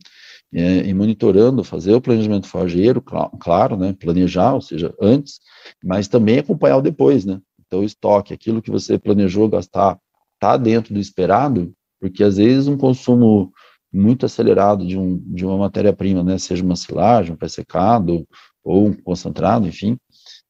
É, 0.53 0.79
e 0.85 0.93
monitorando, 0.93 1.63
fazer 1.63 1.95
o 1.95 2.01
planejamento 2.01 2.49
forrageiro, 2.49 3.01
claro, 3.01 3.31
claro, 3.39 3.77
né? 3.77 3.93
Planejar, 3.93 4.55
ou 4.55 4.61
seja, 4.61 4.93
antes, 5.01 5.39
mas 5.85 6.09
também 6.09 6.41
acompanhar 6.41 6.79
o 6.79 6.83
depois, 6.83 7.25
né? 7.25 7.41
Então, 7.65 7.81
o 7.81 7.85
estoque, 7.85 8.35
aquilo 8.35 8.61
que 8.61 8.71
você 8.71 8.99
planejou 8.99 9.49
gastar, 9.49 9.97
está 10.35 10.57
dentro 10.57 10.93
do 10.93 10.99
esperado, 10.99 11.73
porque 12.01 12.25
às 12.25 12.37
vezes 12.37 12.67
um 12.67 12.77
consumo 12.77 13.53
muito 13.93 14.27
acelerado 14.27 14.85
de, 14.85 14.99
um, 14.99 15.19
de 15.19 15.47
uma 15.47 15.57
matéria-prima, 15.57 16.25
né? 16.25 16.37
Seja 16.37 16.65
uma 16.65 16.75
silagem, 16.75 17.33
um 17.33 17.37
pré-secado, 17.37 18.27
ou 18.65 18.89
um 18.89 18.93
concentrado, 18.93 19.69
enfim, 19.69 19.97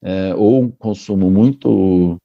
é, 0.02 0.34
ou 0.34 0.62
um 0.62 0.70
consumo 0.70 1.30
muito 1.30 2.18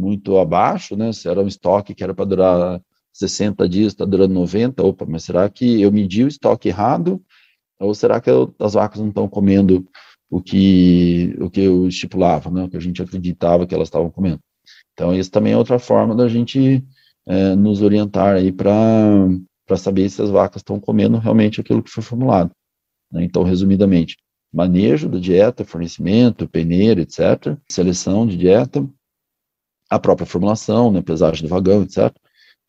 muito 0.00 0.38
abaixo, 0.38 0.96
né? 0.96 1.12
Se 1.12 1.28
era 1.28 1.40
um 1.40 1.46
estoque 1.46 1.94
que 1.94 2.02
era 2.02 2.14
para 2.14 2.24
durar 2.24 2.80
60 3.12 3.68
dias, 3.68 3.92
está 3.92 4.04
durando 4.04 4.32
90, 4.32 4.82
opa, 4.82 5.04
mas 5.06 5.24
será 5.24 5.48
que 5.48 5.80
eu 5.82 5.92
medi 5.92 6.24
o 6.24 6.28
estoque 6.28 6.68
errado? 6.68 7.22
Ou 7.78 7.94
será 7.94 8.20
que 8.20 8.30
eu, 8.30 8.54
as 8.58 8.74
vacas 8.74 9.00
não 9.00 9.08
estão 9.08 9.28
comendo 9.28 9.86
o 10.30 10.40
que, 10.40 11.36
o 11.40 11.50
que 11.50 11.60
eu 11.60 11.86
estipulava, 11.88 12.50
né? 12.50 12.64
O 12.64 12.68
que 12.68 12.76
a 12.76 12.80
gente 12.80 13.02
acreditava 13.02 13.66
que 13.66 13.74
elas 13.74 13.88
estavam 13.88 14.10
comendo. 14.10 14.40
Então, 14.94 15.14
isso 15.14 15.30
também 15.30 15.52
é 15.52 15.56
outra 15.56 15.78
forma 15.78 16.14
da 16.14 16.28
gente 16.28 16.84
é, 17.26 17.54
nos 17.54 17.82
orientar 17.82 18.36
aí 18.36 18.52
para 18.52 19.76
saber 19.76 20.08
se 20.08 20.22
as 20.22 20.30
vacas 20.30 20.60
estão 20.60 20.80
comendo 20.80 21.18
realmente 21.18 21.60
aquilo 21.60 21.82
que 21.82 21.90
foi 21.90 22.02
formulado. 22.02 22.50
Né? 23.10 23.24
Então, 23.24 23.42
resumidamente, 23.42 24.16
manejo 24.52 25.08
da 25.08 25.18
dieta, 25.18 25.64
fornecimento, 25.64 26.48
peneira, 26.48 27.00
etc., 27.00 27.56
seleção 27.68 28.26
de 28.26 28.36
dieta, 28.36 28.88
a 29.90 29.98
própria 29.98 30.26
formulação, 30.26 30.92
né, 30.92 31.02
pesagem 31.02 31.42
do 31.42 31.48
vagão, 31.48 31.82
etc. 31.82 32.14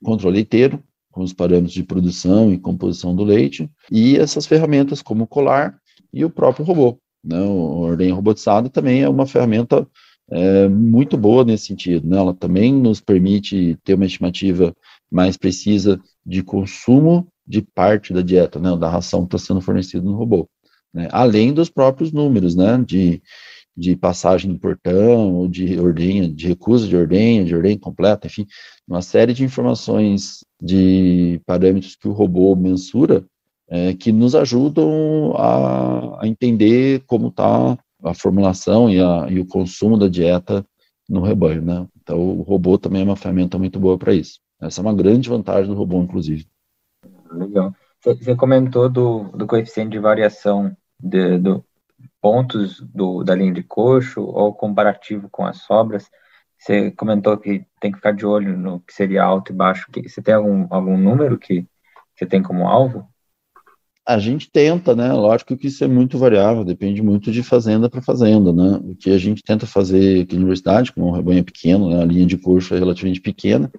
Controle 0.04 0.38
leiteiro, 0.38 0.84
com 1.12 1.22
os 1.22 1.34
parâmetros 1.34 1.74
de 1.74 1.84
produção 1.84 2.52
e 2.52 2.58
composição 2.58 3.16
do 3.16 3.24
leite, 3.24 3.70
e 3.92 4.18
essas 4.18 4.48
ferramentas 4.48 5.02
como 5.02 5.26
o 5.26 5.28
colar 5.28 5.78
e 6.12 6.26
o 6.26 6.30
próprio 6.30 6.66
robô. 6.66 6.98
Né, 7.24 7.40
o 7.40 7.82
ordenha 7.82 8.16
robotizado 8.16 8.70
também 8.70 9.04
é 9.04 9.10
uma 9.10 9.28
ferramenta 9.28 9.88
é, 10.32 10.68
muito 10.68 11.18
boa 11.18 11.44
nesse 11.44 11.68
sentido. 11.68 12.08
Né, 12.08 12.18
ela 12.18 12.34
também 12.34 12.74
nos 12.74 13.00
permite 13.00 13.78
ter 13.84 13.94
uma 13.94 14.06
estimativa 14.06 14.76
mais 15.12 15.38
precisa 15.38 16.02
de 16.26 16.42
consumo 16.42 17.28
de 17.46 17.62
parte 17.62 18.14
da 18.14 18.22
dieta, 18.22 18.58
né, 18.58 18.76
da 18.78 18.90
ração 18.90 19.28
que 19.28 19.36
está 19.36 19.48
sendo 19.48 19.62
fornecida 19.62 20.04
no 20.04 20.16
robô. 20.16 20.50
Né, 20.94 21.08
além 21.12 21.54
dos 21.54 21.70
próprios 21.70 22.12
números, 22.12 22.56
né, 22.56 22.82
de 22.84 23.22
de 23.76 23.96
passagem 23.96 24.52
no 24.52 24.60
portão, 24.60 25.36
ou 25.36 25.48
de 25.48 25.80
ordenha, 25.80 26.28
de 26.28 26.48
recusa 26.48 26.88
de 26.88 26.96
ordenha, 26.96 27.46
de 27.46 27.56
ordenha 27.56 27.80
completa, 27.80 28.28
enfim, 28.28 28.46
uma 28.88 29.02
série 29.02 29.34
de 29.34 29.44
informações 29.44 30.44
de 30.62 31.42
parâmetros 31.46 31.96
que 31.96 32.08
o 32.08 32.12
robô 32.12 32.56
mensura 32.56 33.26
é, 33.70 33.94
que 33.94 34.12
nos 34.12 34.36
ajudam 34.36 35.34
a, 35.38 36.24
a 36.24 36.28
entender 36.28 37.04
como 37.08 37.30
está 37.30 37.78
a 38.04 38.14
formulação 38.14 38.90
e, 38.90 39.00
a, 39.00 39.28
e 39.30 39.40
o 39.40 39.46
consumo 39.46 39.98
da 39.98 40.08
dieta 40.08 40.66
no 41.08 41.22
rebanho, 41.22 41.62
né? 41.62 41.88
Então, 42.02 42.20
o 42.20 42.42
robô 42.42 42.78
também 42.78 43.02
é 43.02 43.06
uma 43.06 43.16
ferramenta 43.16 43.58
muito 43.58 43.80
boa 43.80 43.98
para 43.98 44.14
isso. 44.14 44.40
Essa 44.62 44.82
é 44.82 44.84
uma 44.84 44.94
grande 44.94 45.30
vantagem 45.30 45.68
do 45.68 45.78
robô, 45.78 46.02
inclusive. 46.02 46.46
Legal. 47.32 47.74
Você 48.04 48.36
comentou 48.36 48.90
do, 48.90 49.24
do 49.30 49.48
coeficiente 49.48 49.92
de 49.92 50.00
variação 50.00 50.76
de, 51.00 51.38
do, 51.38 51.64
pontos 52.22 52.82
do, 52.82 53.24
da 53.24 53.36
linha 53.36 53.54
de 53.54 53.64
coxo 53.64 54.22
ou 54.22 54.54
comparativo 54.54 55.30
com 55.30 55.46
as 55.46 55.58
sobras. 55.58 56.10
Você 56.58 56.92
comentou 56.92 57.38
que 57.38 57.66
tem 57.80 57.92
que 57.92 57.98
ficar 57.98 58.12
de 58.12 58.26
olho 58.26 58.58
no 58.58 58.80
que 58.82 58.94
seria 58.94 59.24
alto 59.24 59.52
e 59.52 59.56
baixo. 59.56 59.88
Você 60.06 60.22
tem 60.22 60.34
algum, 60.34 60.68
algum 60.70 60.98
número 60.98 61.38
que 61.38 61.66
você 62.16 62.26
tem 62.26 62.44
como 62.44 62.68
alvo? 62.68 63.08
A 64.06 64.20
gente 64.20 64.50
tenta, 64.52 64.96
né? 64.96 65.12
Lógico 65.14 65.56
que 65.58 65.68
isso 65.68 65.84
é 65.84 65.88
muito 65.88 66.18
variável, 66.18 66.64
depende 66.64 67.02
muito 67.02 67.32
de 67.32 67.42
fazenda 67.42 67.90
para 67.90 68.02
fazenda, 68.02 68.52
né? 68.52 68.80
O 68.84 68.96
que 68.96 69.12
a 69.12 69.18
gente 69.18 69.44
tenta 69.44 69.66
fazer 69.66 70.24
aqui 70.24 70.34
na 70.34 70.40
universidade, 70.42 70.92
como 70.92 71.08
um 71.08 71.12
rebanho 71.12 71.40
é 71.40 71.44
pequeno, 71.44 71.90
né? 71.90 72.02
a 72.02 72.06
linha 72.06 72.26
de 72.26 72.38
coxo 72.38 72.76
é 72.76 72.80
relativamente 72.80 73.22
pequena, 73.22 73.72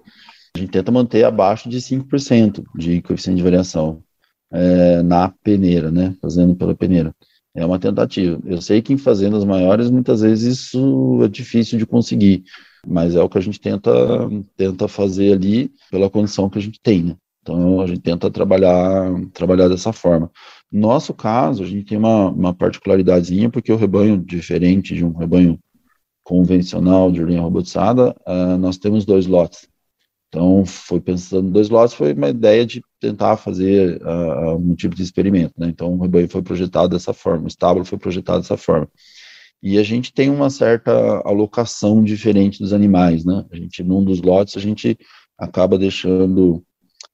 a 0.55 0.59
gente 0.59 0.71
tenta 0.71 0.91
manter 0.91 1.23
abaixo 1.23 1.69
de 1.69 1.77
5% 1.77 2.63
de 2.75 3.01
coeficiente 3.01 3.37
de 3.37 3.43
variação 3.43 4.03
é, 4.51 5.01
na 5.01 5.29
peneira, 5.29 5.89
né? 5.91 6.15
Fazendo 6.21 6.55
pela 6.55 6.75
peneira. 6.75 7.13
É 7.55 7.65
uma 7.65 7.79
tentativa. 7.79 8.39
Eu 8.45 8.61
sei 8.61 8.81
que 8.81 8.93
em 8.93 8.97
fazendas 8.97 9.43
maiores, 9.45 9.89
muitas 9.89 10.21
vezes 10.21 10.59
isso 10.59 11.19
é 11.23 11.27
difícil 11.27 11.77
de 11.77 11.85
conseguir, 11.85 12.43
mas 12.85 13.15
é 13.15 13.21
o 13.21 13.29
que 13.29 13.37
a 13.37 13.41
gente 13.41 13.59
tenta, 13.59 13.91
tenta 14.57 14.87
fazer 14.87 15.33
ali 15.33 15.71
pela 15.91 16.09
condição 16.09 16.49
que 16.49 16.57
a 16.57 16.61
gente 16.61 16.79
tem, 16.81 17.03
né? 17.03 17.15
Então, 17.43 17.81
a 17.81 17.87
gente 17.87 17.99
tenta 17.99 18.31
trabalhar, 18.31 19.11
trabalhar 19.33 19.67
dessa 19.67 19.91
forma. 19.91 20.31
No 20.71 20.87
nosso 20.87 21.13
caso, 21.13 21.61
a 21.61 21.65
gente 21.65 21.85
tem 21.85 21.97
uma, 21.97 22.29
uma 22.29 22.53
particularidadezinha, 22.53 23.49
porque 23.49 23.71
o 23.71 23.75
rebanho, 23.75 24.17
diferente 24.17 24.95
de 24.95 25.05
um 25.05 25.11
rebanho 25.11 25.59
convencional 26.23 27.11
de 27.11 27.21
ordenha 27.21 27.41
robotizada, 27.41 28.15
uh, 28.25 28.57
nós 28.57 28.77
temos 28.77 29.05
dois 29.05 29.27
lotes. 29.27 29.67
Então, 30.29 30.65
foi 30.65 31.01
pensando 31.01 31.51
dois 31.51 31.69
lotes, 31.69 31.93
foi 31.93 32.13
uma 32.13 32.29
ideia 32.29 32.65
de 32.65 32.81
tentar 33.03 33.35
fazer 33.35 34.01
uh, 34.01 34.55
um 34.55 34.73
tipo 34.75 34.95
de 34.95 35.03
experimento, 35.03 35.53
né? 35.57 35.67
Então, 35.67 35.93
o 35.93 36.01
rebanho 36.01 36.29
foi 36.29 36.41
projetado 36.41 36.95
dessa 36.95 37.13
forma, 37.13 37.43
o 37.43 37.47
estábulo 37.47 37.83
foi 37.83 37.97
projetado 37.97 38.39
dessa 38.39 38.55
forma. 38.55 38.87
E 39.61 39.77
a 39.77 39.83
gente 39.83 40.13
tem 40.13 40.29
uma 40.29 40.49
certa 40.49 40.91
alocação 41.25 42.01
diferente 42.01 42.59
dos 42.59 42.71
animais, 42.71 43.25
né? 43.25 43.45
A 43.51 43.55
gente, 43.57 43.83
num 43.83 44.03
dos 44.03 44.21
lotes, 44.21 44.55
a 44.55 44.59
gente 44.61 44.97
acaba 45.37 45.77
deixando 45.77 46.63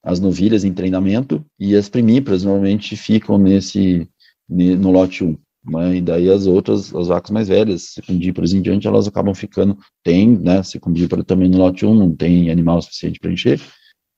as 0.02 0.20
novilhas 0.20 0.64
em 0.64 0.72
treinamento 0.72 1.44
e 1.58 1.74
as 1.74 1.88
primíparas 1.88 2.44
normalmente 2.44 2.96
ficam 2.96 3.36
nesse 3.36 4.08
no 4.48 4.90
lote 4.90 5.24
1. 5.24 5.36
Né? 5.64 5.96
E 5.96 6.00
daí 6.00 6.30
as 6.30 6.46
outras, 6.46 6.94
as 6.94 7.08
vacas 7.08 7.30
mais 7.30 7.48
velhas, 7.48 7.94
secundíparas 7.94 8.52
em 8.52 8.62
diante, 8.62 8.86
elas 8.86 9.06
acabam 9.06 9.34
ficando, 9.34 9.76
tem, 10.02 10.28
né, 10.38 10.62
secundípara 10.62 11.22
também 11.22 11.48
no 11.48 11.58
lote 11.58 11.84
1, 11.84 11.94
não 11.94 12.14
tem 12.14 12.50
animal 12.50 12.80
suficiente 12.80 13.20
para 13.20 13.32
encher, 13.32 13.60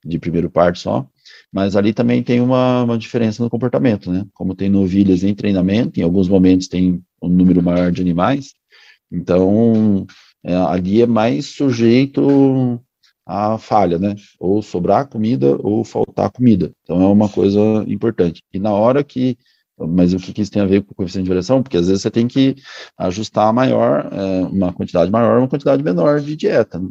de 0.05 0.19
primeiro 0.19 0.51
parte 0.51 0.81
só, 0.81 1.07
mas 1.53 1.77
ali 1.77 1.93
também 1.93 2.23
tem 2.23 2.41
uma, 2.41 2.83
uma 2.85 2.99
diferença 2.99 3.43
no 3.43 3.51
comportamento, 3.51 4.11
né, 4.11 4.25
como 4.35 4.55
tem 4.55 4.69
novilhas 4.71 5.23
em 5.23 5.35
treinamento, 5.35 6.01
em 6.01 6.03
alguns 6.03 6.29
momentos 6.29 6.69
tem 6.69 7.03
um 7.23 7.29
número 7.29 7.63
maior 7.63 7.93
de 7.93 8.01
animais, 8.01 8.55
então 9.11 10.07
é, 10.45 10.55
ali 10.55 11.03
é 11.03 11.07
mais 11.07 11.47
sujeito 11.47 12.81
à 13.27 13.59
falha, 13.59 13.99
né, 13.99 14.15
ou 14.41 14.63
sobrar 14.63 15.09
comida 15.09 15.57
ou 15.63 15.85
faltar 15.85 16.31
comida, 16.31 16.73
então 16.83 17.03
é 17.03 17.07
uma 17.07 17.29
coisa 17.29 17.61
importante, 17.87 18.43
e 18.53 18.59
na 18.59 18.73
hora 18.73 19.05
que 19.05 19.37
Mas 19.79 20.13
o 20.13 20.19
que, 20.19 20.33
que 20.33 20.43
isso 20.43 20.53
tem 20.53 20.63
a 20.63 20.67
ver 20.67 20.83
com 20.83 20.93
o 20.93 20.95
coeficiente 20.95 21.25
de 21.25 21.31
variação? 21.31 21.63
Porque 21.63 21.77
às 21.77 21.89
vezes 21.89 22.03
você 22.03 22.11
tem 22.11 22.29
que 22.29 22.55
ajustar 22.99 23.53
maior, 23.53 24.09
é, 24.13 24.43
uma 24.43 24.73
quantidade 24.73 25.11
maior, 25.11 25.39
uma 25.39 25.49
quantidade 25.49 25.83
menor 25.83 26.21
de 26.21 26.37
dieta. 26.37 26.79
Né? 26.79 26.89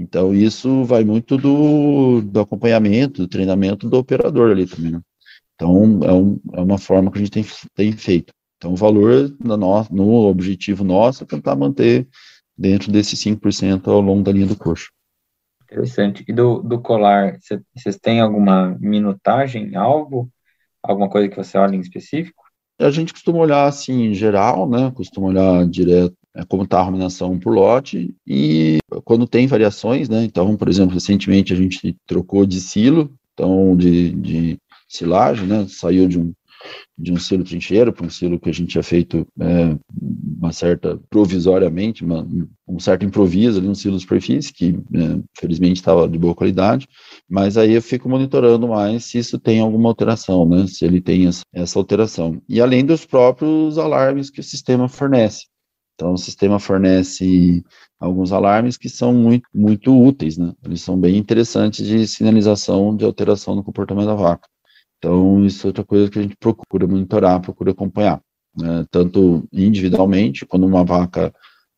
Então, 0.00 0.34
isso 0.34 0.82
vai 0.84 1.04
muito 1.04 1.36
do, 1.36 2.22
do 2.22 2.40
acompanhamento, 2.40 3.20
do 3.20 3.28
treinamento 3.28 3.86
do 3.86 3.98
operador 3.98 4.50
ali 4.50 4.66
também. 4.66 4.92
Né? 4.92 5.00
Então, 5.54 6.00
é, 6.02 6.12
um, 6.12 6.40
é, 6.54 6.60
uma 6.62 6.78
forma 6.78 7.12
que 7.12 7.18
a 7.18 7.20
gente 7.20 7.30
tem, 7.30 7.44
tem 7.74 7.92
feito. 7.92 8.32
Então, 8.56 8.72
o 8.72 8.76
valor 8.76 9.30
no, 9.38 9.56
no 9.90 10.10
objetivo 10.26 10.82
nosso 10.82 11.22
é 11.22 11.26
tentar 11.26 11.54
manter 11.54 12.08
dentro 12.56 12.90
desses 12.90 13.20
5% 13.20 13.88
ao 13.88 14.00
longo 14.00 14.22
da 14.22 14.32
linha 14.32 14.46
do 14.46 14.56
coxo. 14.56 14.90
Interessante. 15.64 16.24
E 16.26 16.32
do, 16.32 16.60
do 16.60 16.80
colar, 16.80 17.38
vocês 17.74 17.96
têm 17.98 18.20
alguma 18.20 18.76
minutagem, 18.80 19.76
algo? 19.76 20.30
Alguma 20.82 21.10
coisa 21.10 21.28
que 21.28 21.36
você 21.36 21.58
olha 21.58 21.76
em 21.76 21.80
específico? 21.80 22.42
A 22.78 22.90
gente 22.90 23.12
costuma 23.12 23.38
olhar 23.38 23.66
assim 23.66 24.04
em 24.04 24.14
geral, 24.14 24.66
né? 24.66 24.90
Costuma 24.94 25.28
olhar 25.28 25.66
direto 25.68 26.16
como 26.48 26.62
está 26.64 26.78
a 26.78 26.80
arruminação 26.80 27.38
por 27.38 27.52
lote 27.52 28.14
e 28.26 28.78
quando 29.04 29.26
tem 29.26 29.46
variações, 29.46 30.08
né? 30.08 30.24
Então, 30.24 30.56
por 30.56 30.68
exemplo, 30.68 30.94
recentemente 30.94 31.52
a 31.52 31.56
gente 31.56 31.96
trocou 32.06 32.46
de 32.46 32.60
silo, 32.60 33.12
então 33.32 33.76
de, 33.76 34.10
de 34.12 34.58
silagem, 34.88 35.46
né? 35.46 35.66
Saiu 35.68 36.06
de 36.06 36.18
um 36.18 36.32
de 36.96 37.12
um 37.12 37.16
silo 37.16 37.42
trincheiro 37.42 37.92
para 37.92 38.06
um 38.06 38.10
silo 38.10 38.38
que 38.38 38.50
a 38.50 38.52
gente 38.52 38.72
tinha 38.72 38.82
feito 38.82 39.26
é, 39.40 39.76
uma 40.38 40.52
certa, 40.52 41.00
provisoriamente, 41.08 42.04
uma, 42.04 42.26
um 42.68 42.78
certo 42.78 43.04
improviso 43.04 43.58
ali, 43.58 43.68
um 43.68 43.74
silo 43.74 43.96
de 43.96 44.02
superfície, 44.02 44.52
que 44.52 44.78
é, 44.94 45.20
felizmente 45.38 45.80
estava 45.80 46.06
de 46.06 46.18
boa 46.18 46.34
qualidade, 46.34 46.86
mas 47.28 47.56
aí 47.56 47.72
eu 47.72 47.82
fico 47.82 48.08
monitorando 48.08 48.68
mais 48.68 49.04
se 49.04 49.18
isso 49.18 49.38
tem 49.38 49.60
alguma 49.60 49.88
alteração, 49.88 50.46
né, 50.46 50.66
se 50.66 50.84
ele 50.84 51.00
tem 51.00 51.26
essa, 51.26 51.42
essa 51.52 51.78
alteração. 51.78 52.40
E 52.48 52.60
além 52.60 52.84
dos 52.84 53.06
próprios 53.06 53.78
alarmes 53.78 54.30
que 54.30 54.40
o 54.40 54.44
sistema 54.44 54.88
fornece. 54.88 55.46
Então, 56.00 56.14
o 56.14 56.18
sistema 56.18 56.58
fornece 56.58 57.62
alguns 58.00 58.32
alarmes 58.32 58.78
que 58.78 58.88
são 58.88 59.12
muito, 59.12 59.46
muito 59.52 59.94
úteis, 59.94 60.38
né? 60.38 60.54
Eles 60.64 60.80
são 60.80 60.98
bem 60.98 61.18
interessantes 61.18 61.86
de 61.86 62.06
sinalização 62.06 62.96
de 62.96 63.04
alteração 63.04 63.54
no 63.54 63.62
comportamento 63.62 64.06
da 64.06 64.14
vaca. 64.14 64.48
Então, 64.96 65.44
isso 65.44 65.66
é 65.66 65.68
outra 65.68 65.84
coisa 65.84 66.10
que 66.10 66.18
a 66.18 66.22
gente 66.22 66.38
procura 66.38 66.86
monitorar, 66.86 67.38
procura 67.42 67.72
acompanhar, 67.72 68.18
né? 68.56 68.86
tanto 68.90 69.46
individualmente, 69.52 70.46
quando 70.46 70.64
uma 70.64 70.82
vaca, 70.82 71.34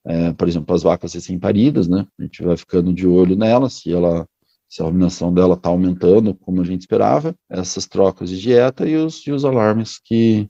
é, 0.06 0.32
por 0.32 0.46
exemplo, 0.46 0.72
as 0.72 0.84
vacas 0.84 1.14
recém-paridas, 1.14 1.88
né? 1.88 2.06
A 2.16 2.22
gente 2.22 2.44
vai 2.44 2.56
ficando 2.56 2.92
de 2.92 3.08
olho 3.08 3.34
nela, 3.34 3.68
se 3.68 3.92
ela 3.92 4.24
se 4.68 4.80
a 4.80 4.84
iluminação 4.84 5.34
dela 5.34 5.54
está 5.54 5.68
aumentando 5.68 6.32
como 6.32 6.62
a 6.62 6.64
gente 6.64 6.82
esperava, 6.82 7.34
essas 7.50 7.88
trocas 7.88 8.30
de 8.30 8.40
dieta 8.40 8.88
e 8.88 8.94
os, 8.94 9.26
e 9.26 9.32
os 9.32 9.44
alarmes 9.44 9.98
que, 9.98 10.48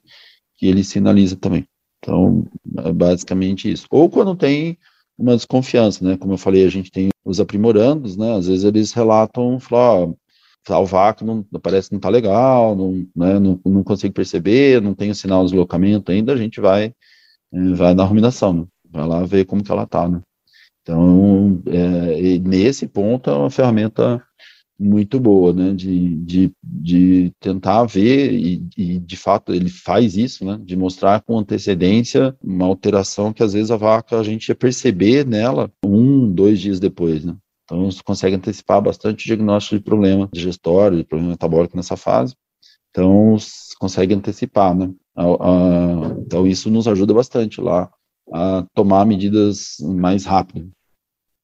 que 0.59 0.67
ele 0.67 0.85
sinaliza 0.85 1.37
também. 1.37 1.67
Então, 2.03 2.45
é 2.79 2.93
basicamente 2.93 3.71
isso. 3.71 3.87
Ou 3.91 4.11
quando 4.11 4.35
tem 4.35 4.77
uma 5.17 5.37
desconfiança, 5.37 6.05
né? 6.05 6.17
Como 6.17 6.33
eu 6.33 6.39
falei, 6.39 6.67
a 6.67 6.71
gente 6.71 6.91
tem 6.91 7.11
os 7.25 7.39
aprimorandos, 7.39 8.17
né? 8.17 8.35
Às 8.37 8.49
vezes 8.49 8.65
eles 8.65 8.93
relatam, 8.93 9.61
falam, 9.61 10.17
tal 10.65 10.87
vaca 10.87 11.25
não, 11.25 11.45
parece 11.63 11.89
que 11.89 11.95
não 11.95 11.99
está 11.99 12.09
legal, 12.09 12.77
não, 12.77 13.07
né, 13.15 13.39
não, 13.39 13.61
não 13.65 13.83
consigo 13.83 14.15
perceber, 14.15 14.81
não 14.81 14.95
tem 14.95 15.11
o 15.11 15.15
sinal 15.15 15.41
de 15.45 15.51
deslocamento 15.51 16.13
ainda, 16.13 16.33
a 16.33 16.37
gente 16.37 16.61
vai, 16.61 16.95
é, 17.53 17.73
vai 17.75 17.95
na 17.95 18.05
ruminação, 18.05 18.53
né? 18.53 18.67
vai 18.91 19.07
lá 19.07 19.25
ver 19.25 19.45
como 19.45 19.63
que 19.65 19.73
ela 19.73 19.85
está, 19.85 20.09
né? 20.09 20.21
Então, 20.83 21.63
é, 21.67 22.39
nesse 22.39 22.89
ponto 22.89 23.31
é 23.31 23.35
uma 23.35 23.51
ferramenta 23.51 24.23
muito 24.83 25.21
boa, 25.21 25.53
né, 25.53 25.73
de, 25.73 26.17
de, 26.17 26.53
de 26.63 27.33
tentar 27.39 27.85
ver, 27.85 28.33
e, 28.33 28.67
e, 28.77 28.99
de 28.99 29.17
fato 29.17 29.55
ele 29.55 29.69
faz 29.69 30.17
isso, 30.17 30.45
né, 30.45 30.59
de 30.63 30.77
mostrar 30.77 31.21
com 31.23 31.39
antecedência 31.39 32.37
uma 32.43 32.67
alteração 32.67 33.33
que 33.33 33.43
às 33.43 33.53
vezes 33.53 33.71
a 33.71 33.77
vaca 33.77 34.19
a 34.19 34.23
gente 34.23 34.49
ia 34.49 34.55
perceber 34.55 35.25
nela 35.25 35.71
um, 35.85 36.31
dois 36.31 36.61
dias 36.61 36.81
depois, 36.81 37.25
né. 37.25 37.37
Então, 37.65 37.91
você 37.91 38.03
consegue 38.03 38.37
antecipar 38.37 38.83
bastante 38.83 39.25
o 39.25 39.27
diagnóstico 39.27 39.77
de 39.77 39.83
problema 39.83 40.29
digestório, 40.33 40.99
de 40.99 41.05
problema 41.05 41.31
metabólico 41.31 41.77
nessa 41.77 41.97
fase. 41.97 42.35
Então, 42.91 43.37
consegue 43.79 44.15
antecipar, 44.15 44.77
né? 44.77 44.93
A, 45.17 45.25
a, 45.25 46.17
então, 46.19 46.47
isso 46.47 46.71
nos 46.71 46.87
ajuda 46.87 47.15
bastante 47.15 47.61
lá 47.61 47.91
a 48.33 48.67
tomar 48.75 49.07
medidas 49.07 49.77
mais 49.81 50.25
rápido. 50.25 50.71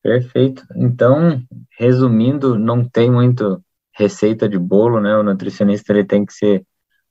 Perfeito. 0.03 0.65
Então, 0.77 1.43
resumindo, 1.79 2.59
não 2.59 2.89
tem 2.89 3.11
muito 3.11 3.63
receita 3.95 4.49
de 4.49 4.59
bolo, 4.59 5.01
né? 5.01 5.17
O 5.17 5.23
nutricionista 5.23 5.93
ele 5.93 6.05
tem 6.05 6.25
que 6.25 6.33
ser 6.33 6.65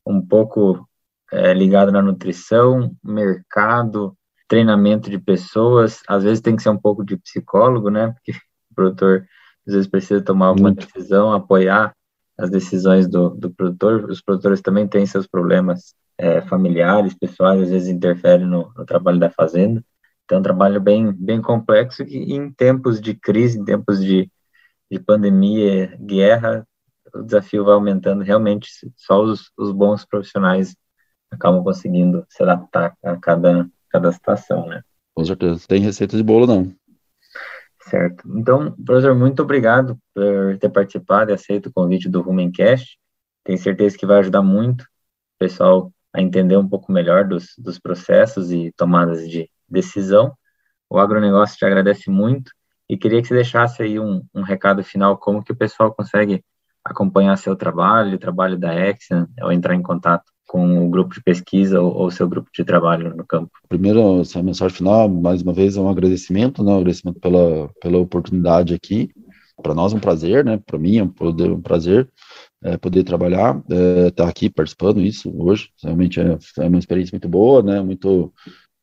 um 0.06 0.26
pouco 0.26 0.88
é, 1.32 1.54
ligado 1.54 1.92
na 1.92 2.02
nutrição, 2.02 2.96
mercado, 3.04 4.18
treinamento 4.48 5.10
de 5.10 5.20
pessoas. 5.20 6.02
Às 6.08 6.24
vezes 6.24 6.42
tem 6.42 6.56
que 6.56 6.64
ser 6.64 6.70
um 6.70 6.78
pouco 6.78 7.04
de 7.04 7.18
psicólogo, 7.18 7.90
né? 7.90 8.14
Porque 8.14 8.40
produtor 8.78 9.28
às 9.68 9.74
vezes 9.74 9.90
precisa 9.90 10.22
tomar 10.22 10.48
alguma 10.48 10.70
Muito. 10.70 10.86
decisão, 10.86 11.34
apoiar 11.34 11.94
as 12.38 12.50
decisões 12.50 13.08
do, 13.08 13.32
do 13.32 13.50
produtor. 13.50 14.06
Os 14.06 14.22
produtores 14.22 14.62
também 14.62 14.88
têm 14.88 15.06
seus 15.06 15.26
problemas 15.26 15.96
é, 16.18 16.42
familiares, 16.42 17.14
pessoais, 17.16 17.62
às 17.64 17.70
vezes 17.70 17.90
interferem 17.90 18.46
no, 18.46 18.72
no, 18.76 18.86
trabalho 18.86 19.20
da 19.20 19.30
fazenda. 19.30 19.84
Então, 20.28 20.40
é 20.40 20.40
um 20.42 20.44
trabalho 20.44 20.82
bem, 20.82 21.14
bem 21.14 21.42
complexo 21.42 22.04
e 22.04 22.34
em 22.34 22.52
tempos 22.52 23.00
de 23.00 23.16
crise, 23.16 23.58
em 23.58 23.64
tempos 23.64 24.04
de, 24.04 24.30
de 24.92 25.00
pandemia, 25.00 25.98
guerra, 26.02 26.68
o 27.16 27.24
desafio 27.24 27.64
vai 27.64 27.74
aumentando. 27.74 28.26
Realmente, 28.26 28.70
só 28.98 29.24
os, 29.24 29.50
os 29.58 29.72
bons 29.72 30.04
profissionais 30.04 30.76
acabam 31.32 31.64
conseguindo 31.64 32.26
se 32.28 32.44
adaptar 32.44 32.94
a 33.02 33.16
cada, 33.16 33.70
cada 33.90 34.12
situação, 34.12 34.68
né? 34.68 34.82
Com 35.16 35.24
certeza. 35.24 35.66
Tem 35.66 35.82
receita 35.82 36.18
de 36.18 36.24
bolo, 36.24 36.46
não. 36.46 36.76
Certo. 37.84 38.28
Então, 38.36 38.74
professor, 38.86 39.16
muito 39.16 39.42
obrigado 39.42 39.98
por 40.14 40.58
ter 40.60 40.70
participado 40.70 41.32
e 41.32 41.36
aceito 41.36 41.68
o 41.68 41.74
convite 41.74 42.10
do 42.10 42.20
Rumencast. 42.20 43.00
Tenho 43.46 43.58
certeza 43.58 43.98
que 43.98 44.06
vai 44.06 44.20
ajudar 44.20 44.42
muito 44.42 44.82
o 44.82 45.40
pessoal 45.40 45.90
a 46.14 46.22
entender 46.22 46.58
um 46.58 46.68
pouco 46.68 46.92
melhor 46.92 47.26
dos, 47.26 47.54
dos 47.58 47.80
processos 47.80 48.52
e 48.52 48.74
tomadas 48.76 49.30
de 49.30 49.50
decisão. 49.70 50.34
O 50.90 51.00
agronegócio 51.00 51.58
te 51.58 51.66
agradece 51.66 52.10
muito 52.10 52.52
e 52.90 52.98
queria 52.98 53.22
que 53.22 53.28
você 53.28 53.34
deixasse 53.34 53.84
aí 53.84 54.00
um, 54.00 54.24
um 54.34 54.42
recado 54.42 54.84
final, 54.84 55.18
como 55.18 55.44
que 55.44 55.52
o 55.52 55.56
pessoal 55.56 55.94
consegue 55.94 56.44
acompanhar 56.84 57.38
seu 57.38 57.56
trabalho, 57.56 58.16
o 58.16 58.20
trabalho 58.20 58.58
da 58.58 58.74
Exxon, 58.74 59.28
ou 59.42 59.52
entrar 59.52 59.76
em 59.76 59.82
contato 59.82 60.24
com 60.48 60.86
o 60.86 60.90
grupo 60.90 61.14
de 61.14 61.22
pesquisa 61.22 61.82
ou, 61.82 61.94
ou 61.94 62.10
seu 62.10 62.28
grupo 62.28 62.50
de 62.56 62.64
trabalho 62.64 63.14
no 63.16 63.26
campo? 63.26 63.52
Primeiro, 63.68 64.22
essa 64.22 64.42
mensagem 64.42 64.78
final, 64.78 65.10
mais 65.10 65.42
uma 65.42 65.54
vez, 65.54 65.76
é 65.76 65.82
um 65.82 65.90
agradecimento, 65.90 66.64
né? 66.64 66.72
Um 66.72 66.78
agradecimento 66.78 67.20
pela, 67.20 67.70
pela 67.82 67.98
oportunidade 67.98 68.74
aqui. 68.74 69.12
Para 69.62 69.74
nós 69.74 69.92
é 69.92 69.98
um 69.98 70.00
prazer, 70.00 70.46
né? 70.46 70.58
Para 70.66 70.80
mim 70.80 70.98
é 70.98 71.04
um, 71.04 71.14
um 71.54 71.62
prazer 71.62 72.08
é, 72.64 72.78
poder 72.78 73.04
trabalhar, 73.04 73.62
é, 73.70 74.08
estar 74.08 74.24
tá 74.24 74.30
aqui 74.30 74.50
participando 74.50 75.02
isso 75.02 75.32
hoje. 75.38 75.70
Realmente 75.84 76.22
é, 76.22 76.38
é, 76.60 76.68
uma 76.68 76.80
experiência 76.80 77.14
muito 77.14 77.28
boa, 77.28 77.62
né? 77.62 77.82
Muito 77.82 78.34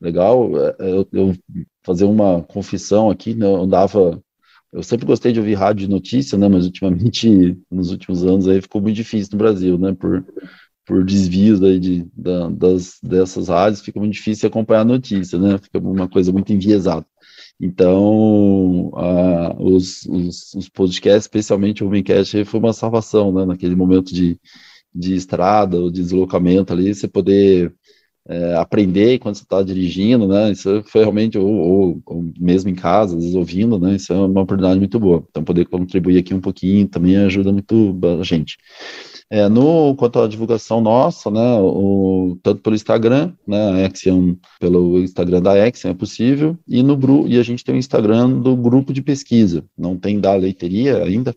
legal. 0.05 0.51
É, 0.59 0.77
é, 0.81 0.93
eu, 0.93 1.09
eu 1.13 1.35
fazer 1.83 2.05
uma 2.05 2.43
confissão 2.43 3.11
aqui, 3.11 3.35
né? 3.35 3.47
Eu 3.47 3.67
dava 3.67 4.23
eu 4.73 4.83
sempre 4.83 5.07
gostei 5.07 5.33
de 5.33 5.39
ouvir 5.39 5.55
rádio 5.55 5.87
de 5.87 5.93
notícia, 5.93 6.37
né? 6.37 6.49
Mas 6.49 6.65
ultimamente, 6.67 7.57
nos 7.71 7.91
últimos 7.93 8.25
anos, 8.25 8.49
aí 8.49 8.61
ficou 8.61 8.83
muito 8.83 8.97
difícil 8.97 9.31
no 9.33 9.39
Brasil, 9.39 9.79
né? 9.79 9.93
Por 9.95 10.25
por 10.87 11.05
desvios 11.05 11.63
aí 11.63 11.81
de, 11.81 12.07
da, 12.15 12.49
das, 12.51 12.99
dessas 13.03 13.49
rádios, 13.49 13.81
fica 13.81 13.99
muito 13.99 14.13
difícil 14.13 14.49
acompanhar 14.49 14.83
a 14.83 14.85
notícia, 14.85 15.39
né? 15.39 15.59
Fica 15.59 15.79
uma 15.79 16.09
coisa 16.09 16.31
muito 16.33 16.53
enviesada. 16.53 17.07
Então, 17.61 18.91
a, 18.95 19.57
os, 19.63 20.05
os, 20.07 20.55
os, 20.55 20.69
podcasts, 20.69 21.25
especialmente 21.25 21.83
o 21.83 21.87
Homemcast, 21.87 22.45
foi 22.45 22.61
uma 22.61 22.73
salvação, 22.73 23.33
né? 23.33 23.47
Naquele 23.47 23.75
momento 23.75 24.13
de, 24.13 24.39
de 24.95 25.15
estrada 25.15 25.79
ou 25.79 25.91
de 25.91 26.03
deslocamento 26.03 26.73
ali, 26.73 26.95
você 26.95 27.09
poder 27.09 27.73
é, 28.29 28.55
aprender 28.57 29.15
enquanto 29.15 29.37
você 29.37 29.43
está 29.43 29.63
dirigindo, 29.63 30.27
né? 30.27 30.51
Isso 30.53 30.83
foi 30.87 31.03
realmente, 31.03 31.39
ou, 31.39 31.47
ou, 31.47 32.03
ou, 32.07 32.25
mesmo 32.39 32.71
em 32.71 32.75
casa, 32.75 33.17
às 33.17 33.23
vezes 33.23 33.37
ouvindo, 33.37 33.79
né? 33.79 33.97
Isso 33.97 34.13
é 34.13 34.17
uma 34.17 34.43
oportunidade 34.43 34.79
muito 34.79 34.99
boa. 34.99 35.25
Então, 35.31 35.45
poder 35.45 35.67
contribuir 35.67 36.19
aqui 36.19 36.33
um 36.33 36.41
pouquinho 36.41 36.89
também 36.89 37.17
ajuda 37.17 37.53
muito 37.53 37.99
a 38.21 38.25
gente. 38.25 38.57
É, 39.31 39.49
no 39.49 39.95
quanto 39.97 40.21
à 40.21 40.29
divulgação 40.29 40.81
nossa, 40.81 41.31
né, 41.31 41.59
o, 41.59 42.39
tanto 42.43 42.63
pelo 42.63 42.77
Instagram, 42.77 43.33
né, 43.47 43.85
a 43.85 43.87
Axion, 43.87 44.37
pelo 44.61 45.01
Instagram 45.01 45.41
da 45.43 45.53
Axion 45.67 45.91
é 45.91 45.95
possível, 45.95 46.59
e 46.69 46.83
no 46.83 47.27
e 47.27 47.39
a 47.39 47.43
gente 47.43 47.65
tem 47.65 47.75
o 47.75 47.79
Instagram 47.79 48.31
do 48.41 48.55
grupo 48.55 48.93
de 48.93 49.03
pesquisa. 49.03 49.65
Não 49.77 49.97
tem 49.97 50.21
da 50.21 50.35
leiteria 50.35 51.03
ainda, 51.03 51.35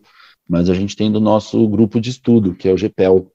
mas 0.48 0.70
a 0.70 0.74
gente 0.74 0.94
tem 0.96 1.10
do 1.10 1.20
nosso 1.20 1.66
grupo 1.68 2.00
de 2.00 2.10
estudo, 2.10 2.54
que 2.54 2.68
é 2.68 2.72
o 2.72 2.76
GPEL, 2.78 3.32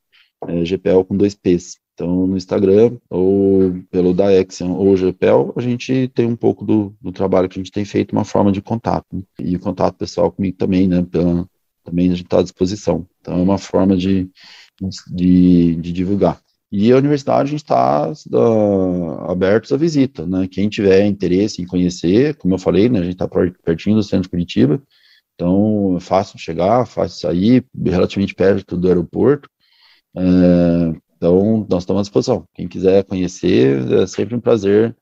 é, 0.48 0.66
GPEL 0.66 1.04
com 1.04 1.18
dois 1.18 1.36
P's. 1.36 1.83
Então, 1.94 2.26
no 2.26 2.36
Instagram, 2.36 2.98
ou 3.10 3.74
pelo 3.92 4.14
da 4.14 4.28
Axion 4.30 4.72
ou 4.72 4.96
GPEL, 4.98 5.54
a 5.56 5.62
gente 5.62 6.08
tem 6.10 6.26
um 6.26 6.36
pouco 6.36 6.66
do, 6.66 6.96
do, 7.00 7.12
trabalho 7.12 7.48
que 7.48 7.60
a 7.60 7.62
gente 7.64 7.72
tem 7.72 7.86
feito, 7.86 8.14
uma 8.14 8.26
forma 8.26 8.52
de 8.52 8.62
contato. 8.62 9.06
Né? 9.12 9.22
E 9.40 9.56
o 9.56 9.60
contato 9.60 9.96
pessoal 9.96 10.32
comigo 10.32 10.58
também, 10.58 10.88
né? 10.88 11.04
Pela, 11.04 11.48
também 11.84 12.08
a 12.08 12.16
gente 12.16 12.26
está 12.26 12.40
à 12.40 12.44
disposição. 12.44 13.06
Então, 13.22 13.38
é 13.38 13.42
uma 13.42 13.60
forma 13.60 13.96
de, 13.96 14.28
de, 15.12 15.76
de 15.76 15.92
divulgar. 15.92 16.42
E 16.72 16.92
a 16.92 16.98
universidade 16.98 17.50
a 17.50 17.52
gente 17.52 17.62
está 17.62 18.12
uh, 18.12 19.32
abertos 19.32 19.72
à 19.72 19.78
visita, 19.78 20.26
né? 20.26 20.48
Quem 20.48 20.70
tiver 20.70 21.06
interesse 21.06 21.62
em 21.62 21.68
conhecer, 21.68 22.36
como 22.38 22.56
eu 22.56 22.58
falei, 22.58 22.90
né? 22.90 23.00
A 23.00 23.04
gente 23.04 23.14
está 23.14 23.28
pertinho 23.64 23.98
do 23.98 24.02
centro 24.02 24.24
de 24.24 24.30
Curitiba, 24.30 24.82
então 25.36 25.96
é 25.98 26.00
fácil 26.00 26.40
chegar, 26.40 26.88
fácil 26.88 27.20
sair, 27.20 27.64
relativamente 27.86 28.34
perto 28.34 28.76
do 28.76 28.88
aeroporto. 28.88 29.48
É, 30.18 30.94
então 31.24 31.66
nós 31.70 31.84
estamos 31.84 32.02
à 32.02 32.04
disposição. 32.04 32.46
Quem 32.54 32.68
quiser 32.68 33.06
conhecer, 33.06 33.90
é 33.94 34.06
sempre 34.06 34.36
um 34.36 34.42
prazer 34.42 34.94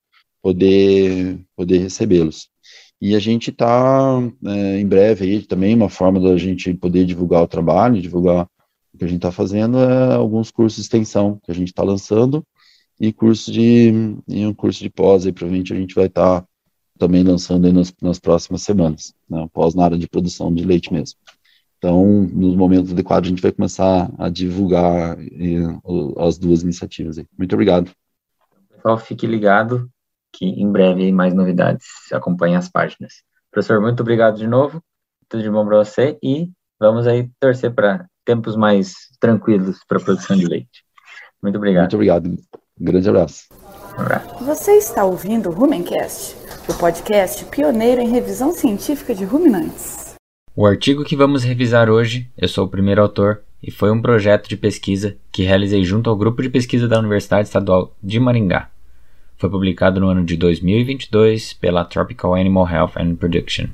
poder 0.42 1.40
poder 1.56 1.80
recebê-los. 1.80 2.48
E 3.02 3.16
a 3.16 3.20
gente 3.20 3.50
está 3.50 4.20
é, 4.46 4.80
em 4.80 4.88
breve 4.88 5.26
aí 5.26 5.42
também 5.42 5.74
uma 5.74 5.90
forma 5.90 6.20
da 6.20 6.38
gente 6.38 6.74
poder 6.76 7.06
divulgar 7.06 7.42
o 7.42 7.48
trabalho, 7.48 8.00
divulgar 8.00 8.48
o 8.94 8.98
que 8.98 9.04
a 9.04 9.08
gente 9.08 9.18
está 9.18 9.32
fazendo 9.32 9.80
é 9.80 10.14
alguns 10.14 10.52
cursos 10.52 10.76
de 10.76 10.82
extensão 10.84 11.40
que 11.44 11.52
a 11.52 11.56
gente 11.56 11.70
está 11.70 11.82
lançando 11.82 12.46
e 13.00 13.12
curso 13.12 13.52
de 13.52 13.92
e 14.28 14.46
um 14.46 14.54
curso 14.54 14.84
de 14.84 14.90
pós 14.92 15.26
aí 15.26 15.32
provavelmente 15.32 15.74
a 15.74 15.76
gente 15.76 15.96
vai 15.96 16.06
estar 16.06 16.42
tá 16.42 16.48
também 17.00 17.24
lançando 17.24 17.72
nas, 17.74 17.92
nas 18.00 18.20
próximas 18.20 18.62
semanas, 18.62 19.16
né, 19.28 19.48
pós 19.52 19.74
na 19.74 19.86
área 19.86 19.98
de 19.98 20.08
produção 20.08 20.54
de 20.54 20.64
leite 20.64 20.94
mesmo. 20.94 21.18
Então, 21.84 22.30
nos 22.32 22.56
momentos 22.56 22.92
adequados, 22.92 23.28
a 23.28 23.32
gente 23.32 23.42
vai 23.42 23.52
começar 23.52 24.08
a 24.20 24.30
divulgar 24.30 25.18
as 26.20 26.38
duas 26.38 26.62
iniciativas. 26.62 27.18
Aí. 27.18 27.26
Muito 27.36 27.54
obrigado. 27.54 27.90
Pessoal, 28.70 29.00
fique 29.00 29.26
ligado 29.26 29.90
que 30.32 30.46
em 30.46 30.72
breve 30.72 31.12
mais 31.12 31.34
novidades. 31.34 31.88
Acompanhe 32.12 32.56
as 32.56 32.70
páginas. 32.70 33.24
Professor, 33.50 33.82
muito 33.82 34.02
obrigado 34.02 34.38
de 34.38 34.46
novo. 34.46 34.80
Tudo 35.28 35.42
de 35.42 35.50
bom 35.50 35.66
para 35.66 35.78
você 35.78 36.20
e 36.22 36.52
vamos 36.80 37.08
aí 37.08 37.32
torcer 37.40 37.74
para 37.74 38.06
tempos 38.24 38.56
mais 38.56 38.94
tranquilos 39.20 39.80
para 39.88 39.98
a 39.98 40.04
produção 40.04 40.38
de 40.38 40.46
leite. 40.46 40.86
Muito 41.42 41.56
obrigado. 41.56 41.82
Muito 41.82 41.96
obrigado. 41.96 42.28
Um 42.28 42.38
grande 42.86 43.10
abraço. 43.10 43.46
Um 43.98 44.02
abraço. 44.02 44.44
Você 44.44 44.74
está 44.74 45.04
ouvindo 45.04 45.50
o 45.50 45.52
Rumencast, 45.52 46.36
o 46.70 46.74
podcast 46.76 47.44
pioneiro 47.46 48.02
em 48.02 48.10
revisão 48.10 48.52
científica 48.52 49.16
de 49.16 49.26
ruminantes. 49.26 50.01
O 50.54 50.66
artigo 50.66 51.06
que 51.06 51.16
vamos 51.16 51.46
revisar 51.46 51.90
hoje, 51.90 52.30
eu 52.38 52.46
sou 52.46 52.66
o 52.66 52.70
primeiro 52.70 53.02
autor 53.02 53.42
e 53.64 53.72
foi 53.72 53.90
um 53.90 54.02
projeto 54.02 54.50
de 54.50 54.58
pesquisa 54.58 55.16
que 55.32 55.44
realizei 55.44 55.82
junto 55.82 56.10
ao 56.10 56.16
grupo 56.18 56.42
de 56.42 56.50
pesquisa 56.50 56.90
da 56.90 57.00
Universidade 57.00 57.48
Estadual 57.48 57.96
de 58.04 58.20
Maringá. 58.20 58.70
Foi 59.38 59.50
publicado 59.50 60.02
no 60.02 60.10
ano 60.10 60.26
de 60.26 60.36
2022 60.36 61.54
pela 61.54 61.86
Tropical 61.86 62.36
Animal 62.36 62.70
Health 62.70 62.92
and 62.98 63.16
Production, 63.16 63.68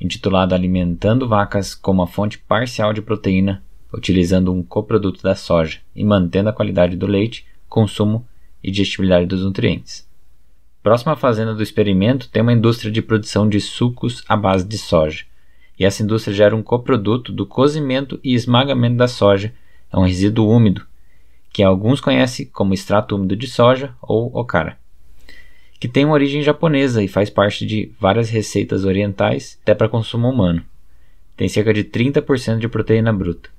intitulado 0.00 0.54
Alimentando 0.54 1.26
Vacas 1.26 1.74
como 1.74 2.00
a 2.00 2.06
fonte 2.06 2.38
parcial 2.38 2.92
de 2.92 3.02
proteína 3.02 3.60
utilizando 3.92 4.52
um 4.52 4.62
coproduto 4.62 5.20
da 5.20 5.34
soja 5.34 5.80
e 5.96 6.04
mantendo 6.04 6.48
a 6.48 6.52
qualidade 6.52 6.96
do 6.96 7.08
leite, 7.08 7.44
consumo 7.68 8.24
e 8.62 8.70
digestibilidade 8.70 9.26
dos 9.26 9.42
nutrientes. 9.42 10.08
Próxima 10.80 11.16
fazenda 11.16 11.52
do 11.52 11.62
experimento 11.62 12.28
tem 12.28 12.40
uma 12.40 12.52
indústria 12.52 12.92
de 12.92 13.02
produção 13.02 13.48
de 13.48 13.60
sucos 13.60 14.22
à 14.28 14.36
base 14.36 14.64
de 14.64 14.78
soja, 14.78 15.24
e 15.78 15.84
essa 15.84 16.02
indústria 16.02 16.34
gera 16.34 16.56
um 16.56 16.62
coproduto 16.62 17.32
do 17.32 17.46
cozimento 17.46 18.18
e 18.22 18.34
esmagamento 18.34 18.96
da 18.96 19.08
soja, 19.08 19.52
é 19.92 19.98
um 19.98 20.04
resíduo 20.04 20.48
úmido, 20.48 20.86
que 21.52 21.62
alguns 21.62 22.00
conhecem 22.00 22.46
como 22.46 22.74
extrato 22.74 23.16
úmido 23.16 23.36
de 23.36 23.46
soja 23.46 23.94
ou 24.02 24.30
okara, 24.36 24.78
que 25.78 25.88
tem 25.88 26.04
uma 26.04 26.14
origem 26.14 26.42
japonesa 26.42 27.02
e 27.02 27.08
faz 27.08 27.30
parte 27.30 27.66
de 27.66 27.92
várias 28.00 28.28
receitas 28.30 28.84
orientais 28.84 29.58
até 29.62 29.74
para 29.74 29.88
consumo 29.88 30.28
humano. 30.28 30.62
Tem 31.36 31.48
cerca 31.48 31.74
de 31.74 31.84
30% 31.84 32.58
de 32.58 32.68
proteína 32.68 33.12
bruta. 33.12 33.50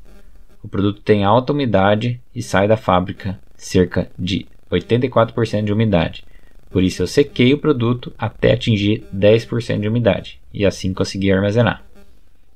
O 0.64 0.68
produto 0.68 1.02
tem 1.02 1.24
alta 1.24 1.54
umidade 1.54 2.20
e 2.34 2.42
sai 2.42 2.68
da 2.68 2.78
fábrica 2.78 3.40
cerca 3.56 4.10
de 4.18 4.48
84% 4.72 5.64
de 5.64 5.74
umidade. 5.74 6.26
Por 6.70 6.84
isso 6.84 7.04
eu 7.04 7.08
sequei 7.08 7.54
o 7.54 7.58
produto 7.58 8.12
até 8.18 8.54
atingir 8.54 9.06
10% 9.16 9.80
de 9.80 9.88
umidade 9.88 10.40
e 10.54 10.66
assim 10.66 10.94
consegui 10.94 11.32
armazenar. 11.32 11.84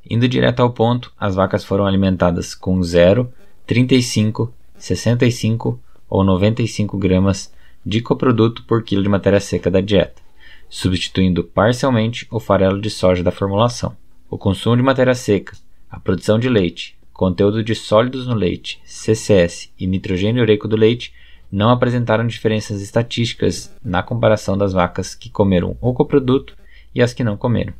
Indo 0.09 0.27
direto 0.27 0.61
ao 0.61 0.71
ponto, 0.71 1.13
as 1.19 1.35
vacas 1.35 1.63
foram 1.63 1.85
alimentadas 1.85 2.55
com 2.55 2.81
0, 2.81 3.31
35, 3.67 4.51
65 4.77 5.79
ou 6.09 6.23
95 6.23 6.97
gramas 6.97 7.53
de 7.85 8.01
coproduto 8.01 8.63
por 8.63 8.83
quilo 8.83 9.03
de 9.03 9.09
matéria 9.09 9.39
seca 9.39 9.69
da 9.69 9.81
dieta, 9.81 10.21
substituindo 10.67 11.43
parcialmente 11.43 12.27
o 12.31 12.39
farelo 12.39 12.81
de 12.81 12.89
soja 12.89 13.23
da 13.23 13.31
formulação. 13.31 13.95
O 14.29 14.37
consumo 14.37 14.75
de 14.75 14.83
matéria 14.83 15.13
seca, 15.13 15.55
a 15.89 15.99
produção 15.99 16.39
de 16.39 16.49
leite 16.49 16.99
conteúdo 17.19 17.61
de 17.61 17.75
sólidos 17.75 18.25
no 18.25 18.33
leite, 18.33 18.79
CCS 18.85 19.69
e 19.77 19.85
nitrogênio 19.85 20.41
ureico 20.41 20.69
do 20.69 20.77
leite 20.77 21.13
não 21.51 21.69
apresentaram 21.69 22.25
diferenças 22.25 22.81
estatísticas 22.81 23.75
na 23.83 24.01
comparação 24.01 24.57
das 24.57 24.71
vacas 24.71 25.15
que 25.15 25.29
comeram 25.29 25.75
o 25.81 25.93
coproduto 25.93 26.55
e 26.95 27.01
as 27.01 27.13
que 27.13 27.21
não 27.21 27.35
comeram. 27.35 27.73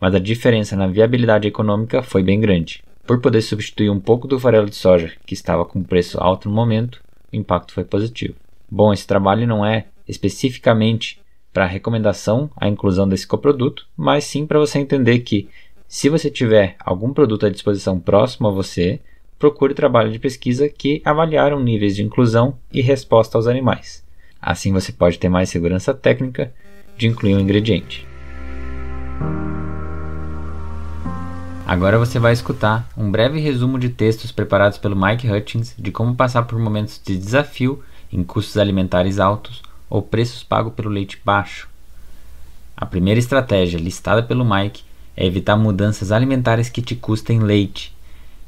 Mas 0.00 0.14
a 0.14 0.18
diferença 0.18 0.76
na 0.76 0.86
viabilidade 0.86 1.48
econômica 1.48 2.02
foi 2.02 2.22
bem 2.22 2.40
grande. 2.40 2.82
Por 3.06 3.20
poder 3.20 3.40
substituir 3.40 3.88
um 3.88 4.00
pouco 4.00 4.26
do 4.26 4.38
farelo 4.38 4.68
de 4.68 4.74
soja, 4.74 5.12
que 5.24 5.34
estava 5.34 5.64
com 5.64 5.82
preço 5.82 6.18
alto 6.20 6.48
no 6.48 6.54
momento, 6.54 7.00
o 7.32 7.36
impacto 7.36 7.72
foi 7.72 7.84
positivo. 7.84 8.34
Bom, 8.70 8.92
esse 8.92 9.06
trabalho 9.06 9.46
não 9.46 9.64
é 9.64 9.86
especificamente 10.08 11.20
para 11.52 11.66
recomendação 11.66 12.50
a 12.56 12.68
inclusão 12.68 13.08
desse 13.08 13.26
coproduto, 13.26 13.86
mas 13.96 14.24
sim 14.24 14.46
para 14.46 14.58
você 14.58 14.78
entender 14.78 15.20
que 15.20 15.48
se 15.88 16.08
você 16.08 16.30
tiver 16.30 16.76
algum 16.80 17.12
produto 17.12 17.46
à 17.46 17.48
disposição 17.48 17.98
próximo 17.98 18.48
a 18.48 18.50
você, 18.50 19.00
procure 19.38 19.72
trabalho 19.72 20.10
de 20.10 20.18
pesquisa 20.18 20.68
que 20.68 21.00
avaliaram 21.04 21.62
níveis 21.62 21.94
de 21.94 22.02
inclusão 22.02 22.58
e 22.72 22.80
resposta 22.80 23.38
aos 23.38 23.46
animais. 23.46 24.04
Assim 24.40 24.72
você 24.72 24.92
pode 24.92 25.18
ter 25.18 25.28
mais 25.28 25.48
segurança 25.48 25.94
técnica 25.94 26.52
de 26.96 27.06
incluir 27.06 27.34
um 27.34 27.40
ingrediente. 27.40 28.06
Agora 31.66 31.98
você 31.98 32.20
vai 32.20 32.32
escutar 32.32 32.88
um 32.96 33.10
breve 33.10 33.40
resumo 33.40 33.76
de 33.76 33.88
textos 33.88 34.30
preparados 34.30 34.78
pelo 34.78 34.94
Mike 34.94 35.28
Hutchins 35.28 35.74
de 35.76 35.90
como 35.90 36.14
passar 36.14 36.44
por 36.44 36.56
momentos 36.60 37.00
de 37.04 37.18
desafio 37.18 37.82
em 38.12 38.22
custos 38.22 38.56
alimentares 38.56 39.18
altos 39.18 39.62
ou 39.90 40.00
preços 40.00 40.44
pagos 40.44 40.74
pelo 40.74 40.88
leite 40.88 41.20
baixo. 41.24 41.68
A 42.76 42.86
primeira 42.86 43.18
estratégia 43.18 43.80
listada 43.80 44.22
pelo 44.22 44.44
Mike 44.44 44.84
é 45.16 45.26
evitar 45.26 45.56
mudanças 45.56 46.12
alimentares 46.12 46.68
que 46.68 46.80
te 46.80 46.94
custem 46.94 47.40
leite. 47.40 47.92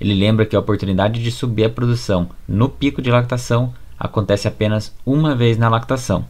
Ele 0.01 0.15
lembra 0.15 0.47
que 0.47 0.55
a 0.55 0.61
oportunidade 0.61 1.21
de 1.21 1.33
subir 1.33 1.65
a 1.65 1.71
produção 1.71 2.31
no 2.47 2.69
pico 2.69 3.03
de 3.03 3.11
lactação 3.11 3.75
acontece 3.99 4.47
apenas 4.47 4.95
uma 5.05 5.35
vez 5.35 5.59
na 5.59 5.69
lactação. 5.69 6.25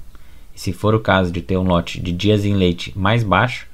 E 0.56 0.58
se 0.58 0.72
for 0.72 0.94
o 0.94 1.00
caso 1.00 1.30
de 1.30 1.42
ter 1.42 1.58
um 1.58 1.68
lote 1.68 2.00
de 2.00 2.12
dias 2.12 2.46
em 2.46 2.54
leite 2.54 2.98
mais 2.98 3.22
baixo, 3.22 3.66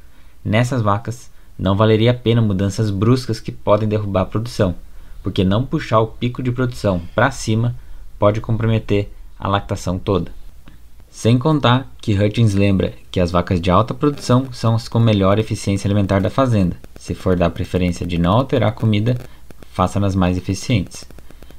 nessas 0.45 0.83
vacas 0.83 1.33
não 1.59 1.77
valeria 1.77 2.11
a 2.11 2.15
pena 2.15 2.43
mudanças 2.43 2.91
bruscas 2.91 3.41
que 3.41 3.53
podem 3.53 3.89
derrubar 3.89 4.23
a 4.23 4.27
produção, 4.27 4.75
porque 5.23 5.45
não 5.45 5.65
puxar 5.65 6.01
o 6.01 6.07
pico 6.07 6.43
de 6.43 6.53
produção 6.53 7.01
para 7.15 7.31
cima 7.31 7.75
pode 8.19 8.41
comprometer 8.41 9.11
a 9.39 9.49
lactação 9.49 9.99
toda. 9.99 10.31
Sem 11.11 11.39
contar 11.39 11.89
que 12.01 12.13
Hutchins 12.13 12.55
lembra 12.55 12.93
que 13.11 13.21
as 13.21 13.31
vacas 13.31 13.61
de 13.61 13.71
alta 13.71 13.95
produção 13.95 14.53
são 14.53 14.75
as 14.75 14.89
com 14.89 14.99
melhor 14.99 15.39
eficiência 15.39 15.87
alimentar 15.87 16.21
da 16.21 16.31
fazenda. 16.31 16.77
Se 16.97 17.15
for 17.15 17.37
dar 17.37 17.51
preferência 17.51 18.05
de 18.07 18.19
não 18.19 18.33
alterar 18.33 18.71
a 18.71 18.73
comida, 18.73 19.17
faça 19.73 20.01
nas 20.01 20.15
mais 20.15 20.37
eficientes. 20.37 21.05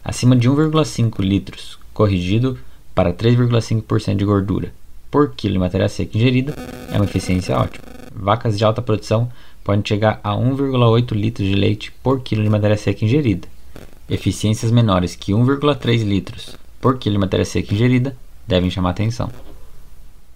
Acima 0.04 0.36
de 0.36 0.50
1,5 0.50 1.22
litros, 1.22 1.80
corrigido 1.93 2.60
para 2.93 3.14
3,5% 3.14 4.16
de 4.16 4.26
gordura 4.26 4.74
por 5.16 5.32
quilo 5.34 5.54
de 5.54 5.60
matéria 5.60 5.88
seca 5.88 6.18
ingerida, 6.18 6.54
é 6.91 6.98
uma 6.98 7.06
eficiência 7.06 7.58
ótima. 7.58 7.86
Vacas 8.14 8.58
de 8.58 8.66
alta 8.66 8.82
produção 8.82 9.32
podem 9.66 9.84
chegar 9.84 10.20
a 10.24 10.36
1,8 10.36 11.11
litros 11.13 11.47
de 11.47 11.55
leite 11.55 11.91
por 12.03 12.22
quilo 12.22 12.43
de 12.43 12.49
matéria 12.51 12.78
seca 12.78 13.03
ingerida. 13.03 13.47
Eficiências 14.07 14.72
menores 14.72 15.16
que 15.16 15.34
1,3 15.34 16.03
litros 16.03 16.55
por 16.80 16.99
quilo 16.99 17.16
de 17.16 17.20
matéria 17.20 17.43
seca 17.43 17.74
ingerida 17.74 18.16
devem 18.47 18.70
chamar 18.70 18.91
atenção. 18.91 19.32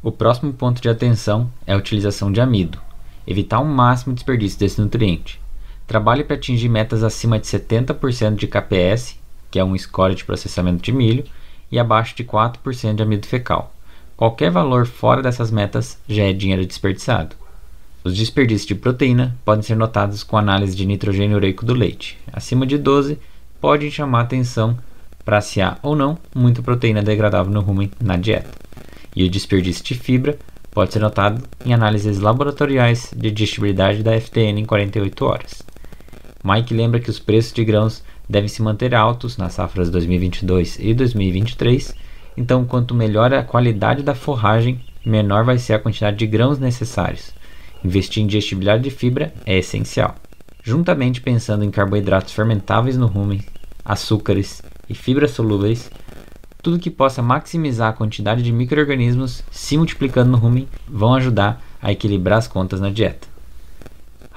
O 0.01 0.11
próximo 0.11 0.51
ponto 0.51 0.82
de 0.82 0.89
atenção 0.89 1.47
é 1.67 1.73
a 1.73 1.77
utilização 1.77 2.32
de 2.32 2.41
amido. 2.41 2.82
Evitar 3.27 3.59
o 3.59 3.65
máximo 3.65 4.15
desperdício 4.15 4.57
desse 4.57 4.82
nutriente. 4.82 5.39
Trabalhe 5.86 6.23
para 6.23 6.36
atingir 6.36 6.67
metas 6.67 7.03
acima 7.03 7.38
de 7.38 7.45
70% 7.45 8.34
de 8.34 8.47
KPS, 8.47 9.19
que 9.51 9.59
é 9.59 9.63
um 9.63 9.77
score 9.77 10.15
de 10.15 10.25
processamento 10.25 10.82
de 10.82 10.91
milho, 10.91 11.23
e 11.71 11.77
abaixo 11.77 12.15
de 12.15 12.23
4% 12.23 12.95
de 12.95 13.03
amido 13.03 13.27
fecal. 13.27 13.75
Qualquer 14.17 14.49
valor 14.49 14.88
fora 14.88 15.21
dessas 15.21 15.51
metas 15.51 15.99
já 16.07 16.23
é 16.23 16.34
dinheiro 16.34 16.65
desperdiçado. 16.65 17.36
Os 18.02 18.16
desperdícios 18.16 18.66
de 18.66 18.76
proteína 18.76 19.36
podem 19.43 19.62
ser 19.62 19.76
notados 19.76 20.24
com 20.24 20.38
análise 20.38 20.74
de 20.74 20.86
nitrogênio 20.86 21.36
ureico 21.36 21.66
do 21.66 21.74
leite. 21.74 22.18
Acima 22.32 22.66
de 22.66 22.78
12 22.78 23.20
pode 23.60 23.91
chamar 23.91 24.22
atenção 24.22 24.78
para 25.26 25.41
se 25.41 25.62
há 25.62 25.78
ou 25.84 25.97
não 25.97 26.18
muita 26.34 26.62
proteína 26.62 27.04
degradável 27.04 27.52
no 27.52 27.60
rumen 27.60 27.91
na 28.02 28.16
dieta. 28.16 28.50
E 29.14 29.26
o 29.26 29.30
desperdício 29.30 29.84
de 29.84 29.95
fibra 29.95 30.39
pode 30.72 30.93
ser 30.93 31.00
notado 31.00 31.43
em 31.66 31.74
análises 31.74 32.20
laboratoriais 32.20 33.12
de 33.14 33.30
digestibilidade 33.30 34.02
da 34.02 34.18
FTN 34.20 34.62
em 34.62 34.66
48 34.66 35.26
horas. 35.26 35.62
Mike 36.41 36.74
lembra 36.74 37.02
que 37.02 37.10
os 37.10 37.20
preços 37.20 37.52
de 37.52 37.66
grãos 37.66 38.02
devem 38.30 38.47
se 38.47 38.62
manter 38.62 38.95
altos 38.95 39.36
nas 39.36 39.54
safras 39.56 39.89
2022 39.89 40.80
e 40.80 40.93
2023 40.93 41.93
Então, 42.38 42.64
quanto 42.64 42.95
melhor 42.95 43.34
a 43.34 43.43
qualidade 43.43 44.04
da 44.04 44.16
forragem, 44.16 44.80
menor 45.06 45.43
vai 45.43 45.58
ser 45.58 45.74
a 45.74 45.80
quantidade 45.80 46.16
de 46.16 46.28
grãos 46.28 46.60
necessários. 46.60 47.38
Investir 47.84 48.23
em 48.23 48.27
digestibilidade 48.27 48.84
de 48.84 48.89
fibra 48.89 49.34
é 49.45 49.57
essencial. 49.57 50.15
Juntamente 50.63 51.21
pensando 51.21 51.63
em 51.63 51.71
carboidratos 51.71 52.34
fermentáveis 52.34 52.97
no 52.97 53.07
rumen, 53.07 53.43
açúcares 53.84 54.61
e 54.89 54.93
fibras 54.93 55.32
solúveis, 55.32 55.89
tudo 56.61 56.80
que 56.80 56.89
possa 56.89 57.21
maximizar 57.21 57.89
a 57.89 57.93
quantidade 57.93 58.43
de 58.43 58.51
micro-organismos 58.51 59.43
se 59.49 59.77
multiplicando 59.77 60.30
no 60.30 60.38
rumen 60.38 60.67
vão 60.88 61.13
ajudar 61.13 61.63
a 61.82 61.91
equilibrar 61.91 62.38
as 62.38 62.47
contas 62.47 62.82
na 62.82 62.89
dieta. 62.89 63.27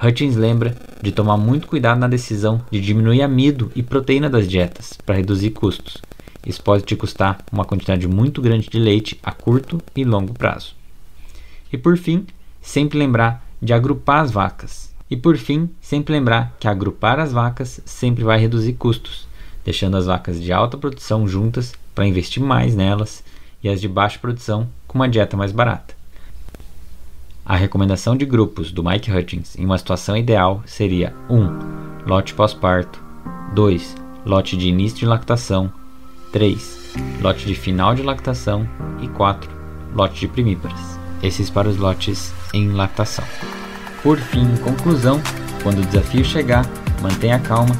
Hutchins 0.01 0.35
lembra 0.35 0.75
de 1.01 1.11
tomar 1.11 1.37
muito 1.37 1.67
cuidado 1.67 1.99
na 1.99 2.07
decisão 2.07 2.61
de 2.71 2.79
diminuir 2.79 3.21
amido 3.21 3.71
e 3.75 3.83
proteína 3.83 4.29
das 4.29 4.47
dietas 4.47 4.97
para 5.05 5.15
reduzir 5.15 5.51
custos. 5.51 5.97
Isso 6.45 6.61
pode 6.61 6.83
te 6.83 6.95
custar 6.95 7.43
uma 7.51 7.65
quantidade 7.65 8.07
muito 8.07 8.41
grande 8.41 8.69
de 8.69 8.79
leite 8.79 9.19
a 9.21 9.31
curto 9.31 9.81
e 9.95 10.03
longo 10.03 10.33
prazo. 10.33 10.75
E 11.71 11.77
por 11.77 11.97
fim, 11.97 12.25
sempre 12.63 12.97
lembrar 12.97 13.45
de 13.61 13.73
agrupar 13.73 14.23
as 14.23 14.31
vacas. 14.31 14.91
E 15.11 15.15
por 15.15 15.37
fim, 15.37 15.69
sempre 15.79 16.13
lembrar 16.13 16.55
que 16.59 16.67
agrupar 16.67 17.19
as 17.19 17.31
vacas 17.31 17.79
sempre 17.85 18.23
vai 18.23 18.39
reduzir 18.39 18.73
custos, 18.73 19.27
deixando 19.63 19.97
as 19.97 20.07
vacas 20.07 20.41
de 20.41 20.51
alta 20.51 20.77
produção 20.77 21.27
juntas 21.27 21.73
para 21.93 22.07
investir 22.07 22.41
mais 22.41 22.75
nelas 22.75 23.23
e 23.61 23.69
as 23.69 23.79
de 23.79 23.87
baixa 23.87 24.17
produção 24.17 24.67
com 24.87 24.97
uma 24.97 25.07
dieta 25.07 25.37
mais 25.37 25.51
barata. 25.51 25.93
A 27.45 27.55
recomendação 27.55 28.15
de 28.15 28.25
grupos 28.25 28.71
do 28.71 28.83
Mike 28.83 29.11
Hutchins 29.11 29.57
em 29.57 29.65
uma 29.65 29.77
situação 29.77 30.15
ideal 30.15 30.63
seria 30.65 31.13
1. 31.29 32.07
Lote 32.07 32.33
pós-parto 32.33 33.03
2. 33.53 33.95
Lote 34.25 34.55
de 34.55 34.69
início 34.69 34.99
de 34.99 35.05
lactação 35.05 35.71
3. 36.31 36.93
Lote 37.21 37.45
de 37.45 37.53
final 37.53 37.93
de 37.93 38.01
lactação 38.01 38.67
e 39.01 39.07
4. 39.09 39.51
Lote 39.93 40.21
de 40.21 40.27
primíparas. 40.29 41.02
Esses 41.23 41.49
para 41.49 41.69
os 41.69 41.77
lotes 41.77 42.33
em 42.53 42.69
lactação. 42.71 43.25
Por 44.03 44.19
fim, 44.19 44.43
em 44.43 44.57
conclusão, 44.57 45.21
quando 45.63 45.79
o 45.79 45.85
desafio 45.85 46.25
chegar, 46.25 46.65
mantenha 47.01 47.39
calma, 47.39 47.75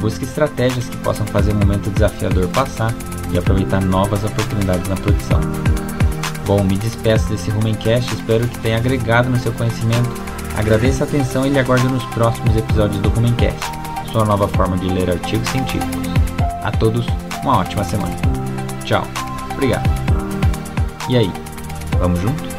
busque 0.00 0.24
estratégias 0.24 0.88
que 0.88 0.96
possam 0.98 1.24
fazer 1.26 1.52
o 1.52 1.54
momento 1.54 1.90
desafiador 1.90 2.48
passar 2.48 2.92
e 3.30 3.38
aproveitar 3.38 3.80
novas 3.80 4.24
oportunidades 4.24 4.88
na 4.88 4.96
produção. 4.96 5.40
Bom, 6.44 6.64
me 6.64 6.76
despeço 6.76 7.28
desse 7.28 7.50
Rumencast, 7.50 8.12
espero 8.12 8.48
que 8.48 8.58
tenha 8.58 8.78
agregado 8.78 9.28
no 9.28 9.38
seu 9.38 9.52
conhecimento. 9.52 10.10
Agradeço 10.56 11.04
a 11.04 11.06
atenção 11.06 11.46
e 11.46 11.50
lhe 11.50 11.58
aguardo 11.58 11.88
nos 11.88 12.04
próximos 12.06 12.56
episódios 12.56 13.00
do 13.00 13.10
Rumencast, 13.10 13.60
sua 14.10 14.24
nova 14.24 14.48
forma 14.48 14.76
de 14.76 14.88
ler 14.88 15.10
artigos 15.10 15.48
científicos. 15.50 16.08
A 16.64 16.72
todos, 16.72 17.06
uma 17.42 17.58
ótima 17.58 17.84
semana. 17.84 18.16
Tchau. 18.84 19.06
Obrigado. 19.52 19.88
E 21.08 21.16
aí, 21.16 21.32
vamos 22.00 22.20
junto? 22.20 22.57